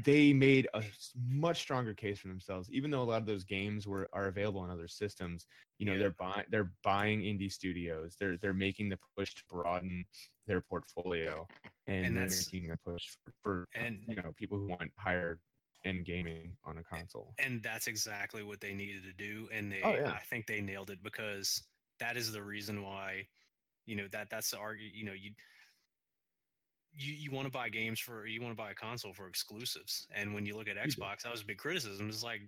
they 0.05 0.32
made 0.32 0.68
a 0.74 0.82
much 1.28 1.59
stronger 1.61 1.94
case 1.94 2.18
for 2.18 2.28
themselves 2.28 2.68
even 2.70 2.90
though 2.90 3.01
a 3.01 3.05
lot 3.05 3.20
of 3.20 3.26
those 3.26 3.44
games 3.44 3.86
were 3.86 4.09
are 4.12 4.26
available 4.26 4.61
on 4.61 4.70
other 4.70 4.86
systems 4.86 5.47
you 5.78 5.86
know 5.86 5.92
Yeah. 5.92 5.99
they're 6.01 6.11
buying 6.11 6.44
they're 6.51 6.70
buying 6.84 7.20
indie 7.20 7.51
studios 7.51 8.14
they're 8.20 8.36
they're 8.36 8.53
making 8.53 8.90
the 8.90 8.99
push 9.16 9.34
to 9.34 9.42
broaden 9.49 10.05
their 10.47 10.61
portfolio 10.61 11.47
and, 11.86 12.07
And 12.07 12.16
that's- 12.16 12.53
making 12.53 12.70
a 12.72 12.76
push 12.76 13.05
for, 13.24 13.32
for 13.42 13.68
And 13.74 14.05
you 14.07 14.16
know 14.16 14.32
people 14.36 14.59
who 14.59 14.66
want 14.68 14.92
higher 14.99 15.40
end 15.86 16.05
gaming 16.05 16.57
on 16.64 16.76
a 16.78 16.82
console 16.82 17.32
and 17.38 17.62
that's 17.62 17.86
exactly 17.86 18.42
what 18.42 18.61
they 18.61 18.74
needed 18.74 19.03
to 19.05 19.12
do 19.14 19.49
and 19.53 19.72
they 19.72 19.80
Oh, 19.82 19.94
yeah. 19.94 20.11
i 20.12 20.18
think 20.18 20.47
they 20.47 20.61
nailed 20.61 20.90
it 20.90 21.03
because 21.03 21.62
that 22.01 22.16
is 22.18 22.32
the 22.32 22.42
reason 22.42 22.82
why 22.82 23.26
you 23.86 23.97
know 23.97 24.09
that 24.12 24.28
that's 24.28 24.51
the 24.51 24.59
argue 24.59 24.90
you 24.92 25.05
know 25.05 25.12
you 25.14 25.30
you, 26.97 27.12
you 27.14 27.30
want 27.30 27.47
to 27.47 27.53
buy 27.53 27.68
games 27.68 28.01
for 28.01 28.26
you 28.26 28.40
want 28.42 28.53
to 28.53 28.57
buy 28.62 28.70
a 28.70 28.74
console 28.74 29.14
for 29.14 29.28
exclusives 29.28 30.07
and 30.14 30.34
when 30.34 30.47
you 30.47 30.57
look 30.57 30.68
at 30.68 30.76
xbox 30.76 31.22
that 31.22 31.32
was 31.32 31.42
a 31.42 31.47
big 31.47 31.59
criticism 31.59 32.09
it's 32.09 32.22
like 32.24 32.42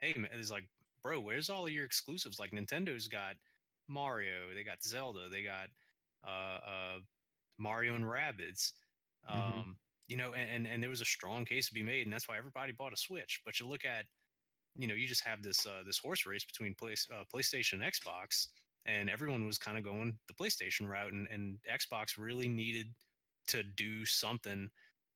hey 0.00 0.14
man 0.16 0.30
it's 0.34 0.50
like 0.50 0.68
bro 1.02 1.20
where's 1.20 1.50
all 1.50 1.66
of 1.66 1.72
your 1.72 1.84
exclusives 1.84 2.38
like 2.40 2.52
nintendo's 2.52 3.08
got 3.08 3.36
mario 3.88 4.54
they 4.54 4.64
got 4.64 4.82
zelda 4.82 5.28
they 5.28 5.42
got 5.42 5.68
uh 6.26 6.60
uh 6.66 7.00
mario 7.58 7.94
and 7.94 8.04
rabbids 8.04 8.72
um 9.28 9.76
Mhm. 9.76 9.76
you 10.08 10.16
know 10.16 10.34
and, 10.34 10.50
and 10.50 10.66
and 10.66 10.82
there 10.82 10.90
was 10.90 11.00
a 11.00 11.04
strong 11.06 11.44
case 11.44 11.68
to 11.68 11.74
be 11.74 11.82
made 11.82 12.06
and 12.06 12.12
that's 12.12 12.28
why 12.28 12.38
everybody 12.38 12.72
bought 12.72 12.92
a 12.92 12.96
switch 12.96 13.42
but 13.44 13.60
you 13.60 13.68
look 13.68 13.84
at 13.84 14.06
you 14.74 14.86
know 14.86 14.94
you 14.94 15.06
just 15.06 15.24
have 15.24 15.42
this 15.42 15.66
uh, 15.66 15.82
this 15.84 15.98
horse 15.98 16.26
race 16.26 16.44
between 16.44 16.74
place, 16.74 17.08
uh, 17.12 17.24
PlayStation 17.34 17.74
and 17.74 17.82
Xbox, 17.82 18.48
and 18.84 19.08
everyone 19.10 19.46
was 19.46 19.58
kind 19.58 19.78
of 19.78 19.84
going 19.84 20.18
the 20.28 20.34
PlayStation 20.34 20.88
route, 20.88 21.12
and, 21.12 21.26
and 21.28 21.58
Xbox 21.70 22.18
really 22.18 22.48
needed 22.48 22.94
to 23.48 23.62
do 23.62 24.04
something 24.04 24.68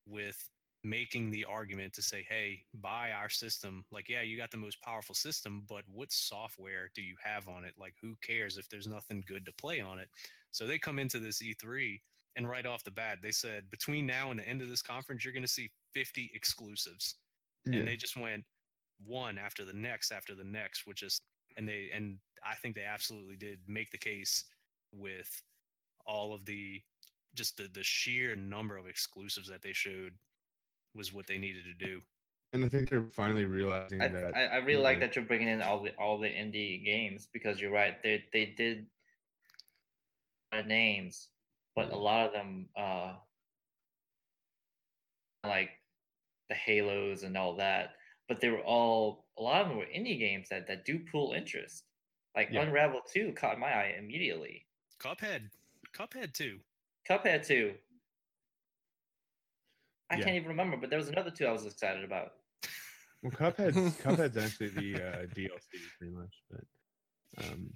with 0.06 0.48
making 0.82 1.30
the 1.30 1.44
argument 1.44 1.92
to 1.92 2.02
say, 2.02 2.24
hey, 2.28 2.60
buy 2.74 3.10
our 3.12 3.28
system. 3.28 3.84
Like, 3.92 4.08
yeah, 4.08 4.22
you 4.22 4.36
got 4.36 4.50
the 4.50 4.56
most 4.56 4.80
powerful 4.82 5.14
system, 5.14 5.64
but 5.68 5.82
what 5.92 6.10
software 6.10 6.90
do 6.94 7.02
you 7.02 7.16
have 7.22 7.48
on 7.48 7.64
it? 7.64 7.74
Like, 7.78 7.94
who 8.00 8.16
cares 8.22 8.56
if 8.56 8.68
there's 8.68 8.86
nothing 8.86 9.22
good 9.26 9.44
to 9.46 9.52
play 9.52 9.80
on 9.80 9.98
it? 9.98 10.08
So 10.52 10.66
they 10.66 10.78
come 10.78 10.98
into 10.98 11.18
this 11.18 11.42
E3 11.42 12.00
and 12.36 12.48
right 12.48 12.66
off 12.66 12.84
the 12.84 12.90
bat, 12.90 13.18
they 13.22 13.32
said 13.32 13.70
between 13.70 14.06
now 14.06 14.30
and 14.30 14.40
the 14.40 14.48
end 14.48 14.62
of 14.62 14.68
this 14.68 14.82
conference, 14.82 15.24
you're 15.24 15.34
going 15.34 15.42
to 15.42 15.48
see 15.48 15.70
50 15.94 16.30
exclusives. 16.34 17.16
Yeah. 17.66 17.80
And 17.80 17.88
they 17.88 17.96
just 17.96 18.16
went 18.16 18.44
one 19.04 19.38
after 19.38 19.64
the 19.64 19.72
next 19.72 20.12
after 20.12 20.34
the 20.34 20.44
next, 20.44 20.86
which 20.86 21.02
is, 21.02 21.20
and 21.56 21.68
they, 21.68 21.90
and 21.94 22.16
I 22.44 22.54
think 22.54 22.74
they 22.74 22.84
absolutely 22.84 23.36
did 23.36 23.58
make 23.66 23.90
the 23.90 23.98
case 23.98 24.44
with 24.92 25.42
all 26.06 26.32
of 26.34 26.44
the, 26.46 26.80
just 27.34 27.56
the, 27.56 27.68
the 27.72 27.82
sheer 27.82 28.36
number 28.36 28.76
of 28.76 28.86
exclusives 28.86 29.48
that 29.48 29.62
they 29.62 29.72
showed 29.72 30.12
was 30.94 31.12
what 31.12 31.26
they 31.26 31.38
needed 31.38 31.64
to 31.64 31.86
do. 31.86 32.00
And 32.52 32.64
I 32.64 32.68
think 32.68 32.90
they're 32.90 33.06
finally 33.12 33.44
realizing 33.44 34.00
I, 34.00 34.08
that. 34.08 34.36
I, 34.36 34.44
I 34.46 34.56
really 34.56 34.82
like 34.82 34.98
yeah. 34.98 35.06
that 35.06 35.16
you're 35.16 35.24
bringing 35.24 35.48
in 35.48 35.62
all 35.62 35.82
the 35.82 35.90
all 35.98 36.18
the 36.18 36.28
indie 36.28 36.84
games 36.84 37.28
because 37.32 37.60
you're 37.60 37.70
right. 37.70 38.02
They 38.02 38.24
they 38.32 38.46
did 38.56 38.86
names, 40.66 41.28
but 41.76 41.92
a 41.92 41.96
lot 41.96 42.26
of 42.26 42.32
them 42.32 42.66
uh 42.76 43.12
like 45.44 45.70
the 46.48 46.56
Halos 46.56 47.22
and 47.22 47.36
all 47.36 47.54
that. 47.56 47.90
But 48.28 48.40
they 48.40 48.48
were 48.48 48.62
all 48.62 49.26
a 49.38 49.42
lot 49.42 49.62
of 49.62 49.68
them 49.68 49.78
were 49.78 49.84
indie 49.84 50.18
games 50.18 50.48
that 50.50 50.66
that 50.66 50.84
do 50.84 50.98
pull 51.10 51.32
interest. 51.32 51.84
Like 52.34 52.48
Yeah. 52.50 52.62
Unravel 52.62 53.02
Two 53.12 53.32
caught 53.32 53.60
my 53.60 53.68
eye 53.68 53.94
immediately. 53.96 54.66
Cuphead, 55.00 55.50
Cuphead 55.94 56.32
too. 56.32 56.58
Cuphead 57.08 57.46
Two. 57.46 57.74
I 60.10 60.16
Yeah. 60.16 60.24
can't 60.24 60.36
even 60.36 60.48
remember, 60.48 60.76
but 60.76 60.90
there 60.90 60.98
was 60.98 61.08
another 61.08 61.30
two 61.30 61.46
I 61.46 61.52
was 61.52 61.66
excited 61.66 62.04
about. 62.04 62.32
Well, 63.22 63.32
Cuphead's 63.32 63.96
Cuphead's 64.02 64.36
actually 64.36 64.68
the 64.68 64.94
uh, 65.02 65.26
DLC 65.34 65.60
pretty 65.98 66.12
much, 66.14 66.34
but 66.50 67.44
um, 67.44 67.70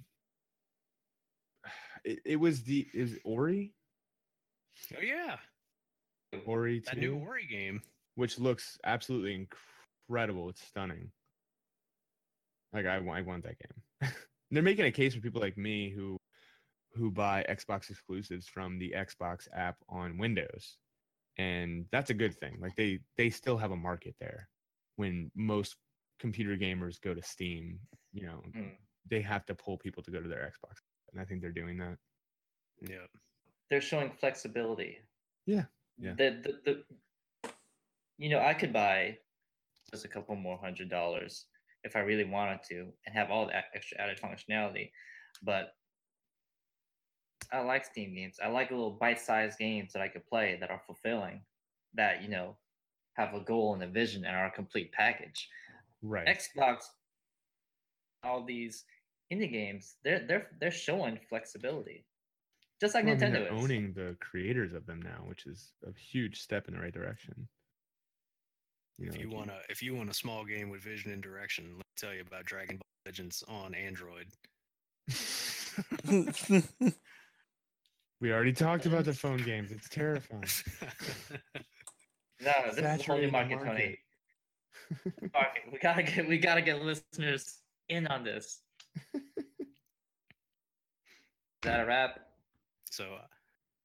it, 2.03 2.19
it 2.25 2.35
was 2.35 2.63
the 2.63 2.87
is 2.93 3.17
Ori 3.23 3.73
Oh 4.97 5.01
yeah, 5.01 5.37
Ori 6.45 6.79
that 6.85 6.97
new 6.97 7.15
Ori 7.15 7.45
game. 7.47 7.81
which 8.15 8.37
looks 8.39 8.77
absolutely 8.83 9.47
incredible. 10.09 10.49
It's 10.49 10.61
stunning. 10.61 11.11
Like 12.73 12.85
I, 12.85 12.99
wa- 12.99 13.13
I 13.13 13.21
want 13.21 13.43
that 13.45 13.55
game. 13.57 14.11
They're 14.51 14.61
making 14.61 14.85
a 14.85 14.91
case 14.91 15.15
for 15.15 15.21
people 15.21 15.39
like 15.41 15.57
me 15.57 15.89
who 15.89 16.17
who 16.95 17.11
buy 17.11 17.45
Xbox 17.49 17.89
exclusives 17.89 18.47
from 18.47 18.79
the 18.79 18.93
Xbox 18.95 19.47
app 19.53 19.77
on 19.89 20.17
Windows, 20.17 20.77
and 21.37 21.85
that's 21.91 22.09
a 22.09 22.13
good 22.13 22.35
thing. 22.39 22.57
Like 22.61 22.75
they 22.75 22.99
they 23.17 23.29
still 23.29 23.57
have 23.57 23.71
a 23.71 23.75
market 23.75 24.15
there. 24.19 24.47
When 24.95 25.31
most 25.35 25.75
computer 26.19 26.55
gamers 26.55 27.01
go 27.01 27.13
to 27.13 27.21
Steam, 27.21 27.79
you 28.13 28.25
know, 28.25 28.41
Hmm. 28.53 28.69
they 29.09 29.21
have 29.21 29.45
to 29.47 29.55
pull 29.55 29.77
people 29.77 30.01
to 30.03 30.11
go 30.11 30.21
to 30.21 30.27
their 30.29 30.49
Xbox, 30.51 30.77
and 31.11 31.21
I 31.21 31.25
think 31.25 31.41
they're 31.41 31.51
doing 31.51 31.77
that. 31.77 31.97
Yeah, 32.81 33.07
they're 33.69 33.81
showing 33.81 34.11
flexibility. 34.11 34.99
Yeah, 35.45 35.65
yeah. 35.97 36.13
The, 36.13 36.29
the 36.43 36.83
the 37.43 37.53
you 38.17 38.29
know, 38.29 38.39
I 38.39 38.53
could 38.53 38.71
buy 38.71 39.17
just 39.91 40.05
a 40.05 40.07
couple 40.07 40.35
more 40.35 40.57
hundred 40.57 40.89
dollars 40.89 41.45
if 41.83 41.95
I 41.95 41.99
really 41.99 42.23
wanted 42.23 42.63
to 42.69 42.91
and 43.05 43.13
have 43.15 43.29
all 43.29 43.45
that 43.47 43.65
extra 43.75 43.99
added 43.99 44.19
functionality. 44.19 44.91
But 45.43 45.75
I 47.55 47.61
like 47.61 47.85
Steam 47.85 48.13
games. 48.13 48.37
I 48.43 48.49
like 48.49 48.69
little 48.69 48.91
bite-sized 48.91 49.57
games 49.57 49.93
that 49.93 50.01
I 50.01 50.09
could 50.09 50.25
play 50.25 50.57
that 50.59 50.69
are 50.69 50.81
fulfilling, 50.85 51.41
that 51.93 52.21
you 52.21 52.29
know, 52.29 52.57
have 53.13 53.33
a 53.33 53.39
goal 53.39 53.73
and 53.73 53.83
a 53.83 53.87
vision 53.87 54.25
and 54.25 54.35
are 54.35 54.47
a 54.47 54.51
complete 54.51 54.91
package. 54.91 55.49
Right. 56.01 56.27
Xbox, 56.27 56.83
all 58.23 58.43
these 58.43 58.83
indie 59.31 59.51
games, 59.51 59.95
they're 60.03 60.25
they're 60.27 60.47
they're 60.59 60.71
showing 60.71 61.17
flexibility, 61.29 62.05
just 62.81 62.93
like 62.93 63.05
Well, 63.05 63.13
I 63.13 63.17
mean, 63.17 63.29
Nintendo 63.29 63.33
they're 63.33 63.55
is. 63.55 63.63
owning 63.63 63.93
the 63.93 64.17
creators 64.19 64.73
of 64.73 64.85
them 64.85 65.01
now, 65.01 65.23
which 65.25 65.45
is 65.45 65.71
a 65.87 65.97
huge 65.97 66.41
step 66.41 66.67
in 66.67 66.73
the 66.73 66.79
right 66.81 66.93
direction. 66.93 67.47
You 68.97 69.07
know, 69.07 69.13
if 69.15 69.21
you 69.21 69.29
want 69.29 69.49
a 69.49 69.59
if 69.69 69.81
you 69.81 69.95
want 69.95 70.09
a 70.09 70.13
small 70.13 70.43
game 70.43 70.69
with 70.69 70.81
vision 70.81 71.11
and 71.11 71.23
direction, 71.23 71.65
let 71.69 71.77
me 71.77 71.83
tell 71.97 72.13
you 72.13 72.21
about 72.27 72.45
Dragon 72.45 72.77
Ball 72.77 72.83
Legends 73.05 73.43
on 73.47 73.73
Android. 73.73 74.27
we 78.21 78.31
already 78.31 78.53
talked 78.53 78.85
about 78.85 79.05
the 79.05 79.13
phone 79.13 79.37
games. 79.43 79.71
It's 79.71 79.89
terrifying. 79.89 80.43
No, 82.41 82.51
this 82.65 82.77
is 82.77 82.83
a 82.83 83.03
whole 83.03 83.17
new 83.17 83.27
the 83.27 83.31
market, 83.31 83.59
Tony. 83.63 83.97
Market. 85.33 85.63
We 85.71 85.79
gotta 85.79 86.03
get 86.03 86.27
we 86.27 86.37
gotta 86.37 86.61
get 86.61 86.81
listeners 86.81 87.59
in 87.87 88.07
on 88.07 88.25
this. 88.25 88.59
Is 89.15 89.21
that 91.63 91.79
a 91.79 91.85
wrap? 91.85 92.19
so 92.91 93.05
uh, 93.05 93.25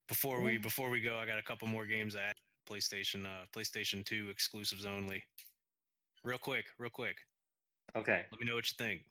before 0.09 0.43
we 0.43 0.59
before 0.59 0.91
we 0.91 1.01
go, 1.01 1.17
I 1.17 1.27
got 1.27 1.39
a 1.39 1.43
couple 1.43 1.69
more 1.69 1.87
games 1.87 2.17
at 2.17 2.35
PlayStation 2.69 3.25
uh, 3.25 3.47
PlayStation 3.57 4.05
Two 4.05 4.29
exclusives 4.31 4.85
only. 4.85 5.23
Real 6.25 6.39
quick, 6.39 6.67
real 6.79 6.91
quick. 6.91 7.17
Okay. 7.97 8.25
Let 8.31 8.41
me 8.41 8.47
know 8.47 8.57
what 8.57 8.69
you 8.71 8.75
think. 8.85 9.03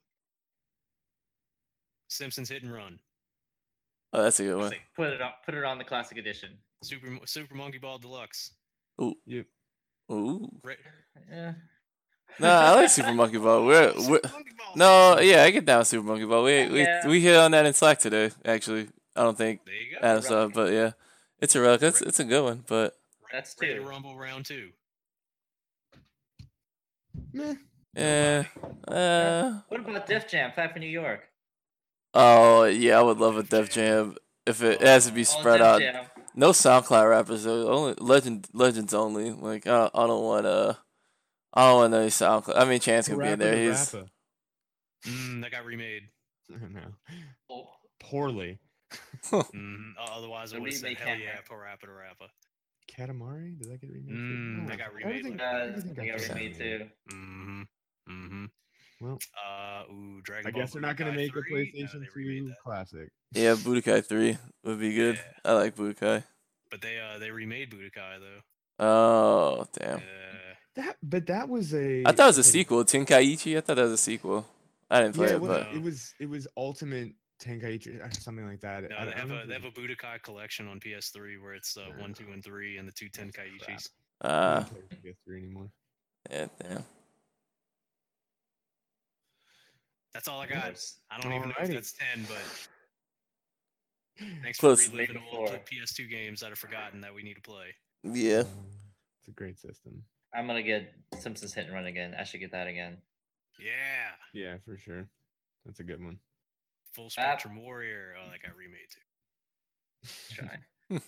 Simpsons 2.10 2.50
Hit 2.50 2.64
and 2.64 2.74
Run, 2.74 3.00
Oh, 4.14 4.24
that's 4.24 4.40
a 4.40 4.44
good 4.44 4.58
one. 4.58 4.72
Put 4.96 5.10
it 5.14 5.22
on 5.22 5.32
put 5.46 5.54
it 5.56 5.64
on 5.64 5.78
the 5.78 5.84
classic 5.84 6.18
edition. 6.18 6.50
Super 6.82 7.08
Super 7.26 7.56
Monkey 7.56 7.78
Ball 7.78 7.98
Deluxe. 8.00 8.52
Ooh. 9.02 9.14
Yep. 9.26 9.46
Ooh. 10.12 10.50
Ra- 10.64 10.74
Yeah. 11.32 11.54
No, 12.40 12.48
I 12.50 12.76
like 12.76 12.90
Super 12.90 13.14
Monkey 13.14 13.38
Ball. 13.38 13.66
We're, 13.66 13.92
we're 13.98 14.22
Monkey 14.32 14.52
Ball. 14.58 14.74
no, 14.76 15.20
yeah, 15.20 15.44
I 15.44 15.52
get 15.52 15.66
down 15.66 15.80
with 15.80 15.88
Super 15.88 16.06
Monkey 16.08 16.26
Ball. 16.26 16.44
We 16.44 16.70
we 16.70 16.82
Yeah. 16.82 17.08
we 17.08 17.22
hit 17.22 17.36
on 17.36 17.52
that 17.52 17.66
in 17.66 17.74
Slack 17.74 18.00
today. 18.00 18.32
Actually, 18.46 18.88
I 19.16 19.24
don't 19.24 19.38
think 19.38 19.62
There 19.66 19.74
you 19.76 19.92
go. 20.00 20.08
Adam 20.08 20.22
saw, 20.24 20.46
it, 20.46 20.54
but 20.54 20.72
yeah, 20.74 20.92
it's 21.40 21.56
a 21.56 21.62
relic. 21.62 21.82
It's 21.84 22.02
it's 22.02 22.20
a 22.20 22.24
good 22.26 22.44
one, 22.44 22.64
but 22.68 22.96
That's 23.32 23.56
Ready 23.62 23.74
to 23.76 23.80
two. 23.82 23.86
Rumble 23.88 24.18
round 24.18 24.46
two. 24.46 24.70
Meh. 27.34 27.56
yeah. 27.96 28.44
Uh, 28.88 29.60
What 29.68 29.82
about 29.82 30.08
Def 30.08 30.28
Jam, 30.28 30.52
Fight 30.56 30.72
for 30.74 30.80
New 30.80 30.88
York? 30.88 31.29
Oh 32.14 32.64
yeah, 32.66 33.00
I 33.00 33.02
would 33.02 33.18
love 33.20 33.38
a 33.38 33.44
Def 33.44 33.70
Jam 33.72 34.16
if 34.46 34.62
it, 34.64 34.82
it 34.82 34.88
has 34.88 35.08
to 35.08 35.14
be 35.14 35.22
Oh, 35.22 35.24
spread 35.24 35.58
Def 35.60 35.68
out. 35.68 35.82
Jam. 35.82 36.06
No 36.36 36.52
SoundCloud 36.52 37.10
rappers 37.10 37.44
though. 37.44 37.68
Only 37.70 37.96
legend 38.00 38.48
legends 38.54 38.94
only. 38.94 39.32
Like 39.32 39.68
I 39.68 39.72
don't, 39.72 39.92
I 39.96 40.08
don't 40.08 40.24
want 40.24 40.46
uh 40.46 40.74
I 41.54 41.70
don't 41.70 41.76
want 41.78 41.94
any 41.94 42.08
SoundCloud. 42.08 42.58
I 42.58 42.66
mean, 42.66 42.80
Chance 42.80 43.08
could 43.10 43.20
be 43.22 43.30
in 43.30 43.40
there. 43.40 43.56
the 43.56 43.62
He's 43.62 43.96
Mm, 45.08 45.42
that 45.42 45.52
got 45.52 45.66
remade. 45.66 46.04
I 46.56 46.60
don't 46.60 46.74
know. 46.74 46.94
Oh, 47.50 47.68
Poorly. 48.00 48.60
Mm, 49.32 49.94
otherwise, 50.00 50.52
I 50.52 50.56
The 50.58 50.62
would 50.62 50.72
have 50.72 50.80
said 50.80 50.98
hell 50.98 51.08
can't 51.10 51.20
yeah, 51.22 51.32
happen. 51.36 51.56
Parappa 51.58 51.82
the 51.82 51.92
Rapper. 51.94 52.26
Katamari? 52.92 53.58
Did 53.60 53.72
that 53.72 53.82
get 53.82 53.90
remade? 53.92 54.08
too? 54.08 54.14
Mm, 54.14 54.68
that 54.68 54.78
got 54.80 54.94
remade 54.94 55.20
everything- 55.20 55.40
Uh, 55.40 55.66
everything 55.70 55.94
got 55.94 56.06
got 56.08 56.30
remade 56.30 56.58
too. 56.58 56.86
Mm-hmm. 57.12 57.62
Mm-hmm. 58.10 58.46
Well, 59.02 59.18
Uh, 59.38 59.84
ooh, 59.92 60.22
Dragon 60.22 60.48
I 60.48 60.52
Ball 60.52 60.62
guess 60.62 60.74
they're 60.74 60.82
not 60.82 60.98
going 60.98 61.12
to 61.12 61.18
make 61.18 61.30
a 61.36 61.42
3? 61.42 61.52
No, 61.52 61.58
PlayStation 61.58 62.00
they 62.02 62.08
remade 62.16 62.42
2 62.44 62.48
that. 62.50 62.56
classic. 62.64 63.10
yeah, 63.34 63.54
Budokai 63.56 64.06
three 64.06 64.38
would 64.64 64.80
be 64.80 64.94
good. 64.94 65.16
Yeah. 65.16 65.52
I 65.52 65.54
like 65.54 65.76
Budokai. 65.76 66.24
But 66.72 66.82
they 66.82 67.00
uh 67.00 67.18
they 67.18 67.32
remade 67.32 67.72
Budokai 67.72 68.20
though. 68.20 68.84
Oh 68.86 69.66
damn! 69.74 69.98
Uh, 69.98 70.02
That, 70.76 70.98
but 71.02 71.26
that 71.28 71.50
was 71.50 71.74
a. 71.74 72.04
I 72.06 72.12
thought 72.12 72.26
it 72.26 72.28
was 72.28 72.38
a 72.38 72.42
like 72.42 72.46
sequel. 72.52 72.84
Tenkaichi. 72.86 73.58
I 73.58 73.62
thought 73.62 73.76
that 73.78 73.84
was 73.84 73.92
a 73.94 73.98
sequel. 73.98 74.46
I 74.92 75.02
didn't 75.02 75.16
play 75.16 75.28
Yeah, 75.28 75.34
it, 75.34 75.36
it 75.36 75.42
was, 75.42 75.50
but 75.50 75.66
but- 75.68 75.76
it 75.76 75.82
was 75.82 76.14
it 76.20 76.30
was 76.30 76.48
Ultimate 76.58 77.14
Tenkaichi 77.42 78.00
or 78.06 78.12
something 78.12 78.46
like 78.46 78.60
that. 78.62 78.90
no, 78.90 78.96
I- 78.98 79.06
they 79.06 79.14
I 79.14 79.18
have 79.18 79.30
don't 79.30 79.44
a 79.44 79.46
they 79.48 79.54
have 79.54 79.66
a 79.66 79.72
Budokai 79.72 80.22
collection 80.24 80.68
on 80.68 80.80
PS3 80.80 81.42
where 81.42 81.54
it's 81.56 81.76
uh, 81.76 81.86
one, 81.98 82.14
two, 82.14 82.26
and 82.32 82.44
three, 82.44 82.78
and 82.78 82.88
the 82.88 82.92
two 82.92 83.10
Tenkaichis. 83.10 83.68
was- 83.74 83.90
I 84.22 84.28
uh, 84.28 84.56
don't 84.60 84.70
play 84.70 85.12
PS3 85.28 85.38
anymore. 85.38 85.72
yeah, 86.30 86.48
damn. 86.62 86.84
That's 90.14 90.28
all 90.28 90.40
I 90.42 90.48
got. 90.48 90.68
Nice. 90.70 90.98
I 91.12 91.20
don't 91.20 91.34
even 91.34 91.50
know 91.50 91.56
if 91.60 91.70
Alrighty. 91.70 91.74
that's 91.74 91.94
ten, 91.94 92.26
but 92.28 92.68
thanks 94.44 94.60
Close. 94.60 94.86
for 94.86 94.92
reliving 94.92 95.16
Making 95.16 95.28
old. 95.40 95.50
PS2 95.66 96.10
games 96.10 96.40
that 96.42 96.52
are 96.52 96.56
forgotten 96.56 97.02
that 97.02 97.14
we 97.14 97.24
need 97.24 97.36
to 97.36 97.42
play. 97.42 97.76
Yeah. 98.04 98.44
It's 99.20 99.28
a 99.28 99.32
great 99.32 99.60
system. 99.60 100.04
I'm 100.34 100.48
gonna 100.48 100.64
get 100.64 100.94
Simpsons 101.20 101.54
Hit 101.54 101.66
and 101.66 101.74
Run 101.74 101.86
again. 101.86 102.16
I 102.20 102.24
should 102.24 102.40
get 102.40 102.52
that 102.52 102.68
again. 102.68 102.98
Yeah, 103.60 104.12
Yeah, 104.34 104.58
for 104.66 104.78
sure. 104.78 105.08
That's 105.66 105.82
a 105.82 105.84
good 105.84 106.02
one. 106.04 106.18
Full 106.94 107.06
ah. 107.06 107.10
Spectrum 107.10 107.62
Warrior. 107.62 108.16
Oh, 108.18 108.30
that 108.32 108.42
got 108.42 108.56
remade 108.56 108.80
too. 108.90 110.36
Try. 110.42 110.60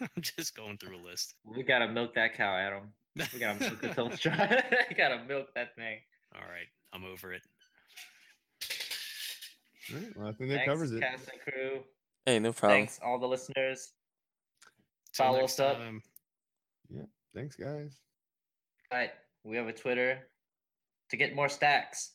I'm 0.00 0.22
just 0.22 0.54
going 0.56 0.78
through 0.78 0.98
a 0.98 1.02
list. 1.04 1.34
We 1.44 1.62
gotta 1.64 1.88
milk 1.88 2.14
that 2.14 2.34
cow, 2.36 2.56
Adam. 2.56 2.92
We 3.32 3.38
gotta 3.40 3.58
milk 3.60 3.80
the 3.80 3.88
toast 3.94 4.22
try. 4.22 4.62
we 4.88 4.94
gotta 4.94 5.24
milk 5.24 5.48
that 5.54 5.74
thing. 5.74 5.98
All 6.34 6.42
right, 6.48 6.68
I'm 6.92 7.04
over 7.04 7.32
it. 7.32 7.42
All 9.92 9.98
right, 10.00 10.16
well, 10.16 10.28
I 10.28 10.32
think 10.32 10.50
that 10.50 10.56
Thanks, 10.56 10.70
covers 10.72 10.92
it. 10.92 11.00
cast 11.00 11.28
and 11.30 11.40
crew. 11.40 11.80
Hey, 12.24 12.38
no 12.38 12.52
problem. 12.52 12.78
Thanks 12.80 12.98
all 13.04 13.18
the 13.18 13.26
listeners. 13.28 13.92
Till 15.14 15.24
Follow 15.26 15.40
next 15.40 15.54
us 15.54 15.60
up. 15.60 15.78
time. 15.78 16.02
Thanks, 17.34 17.54
guys. 17.56 18.00
All 18.90 18.98
right, 18.98 19.10
we 19.44 19.56
have 19.56 19.68
a 19.68 19.72
Twitter 19.72 20.26
to 21.10 21.16
get 21.16 21.34
more 21.34 21.48
stacks. 21.48 22.12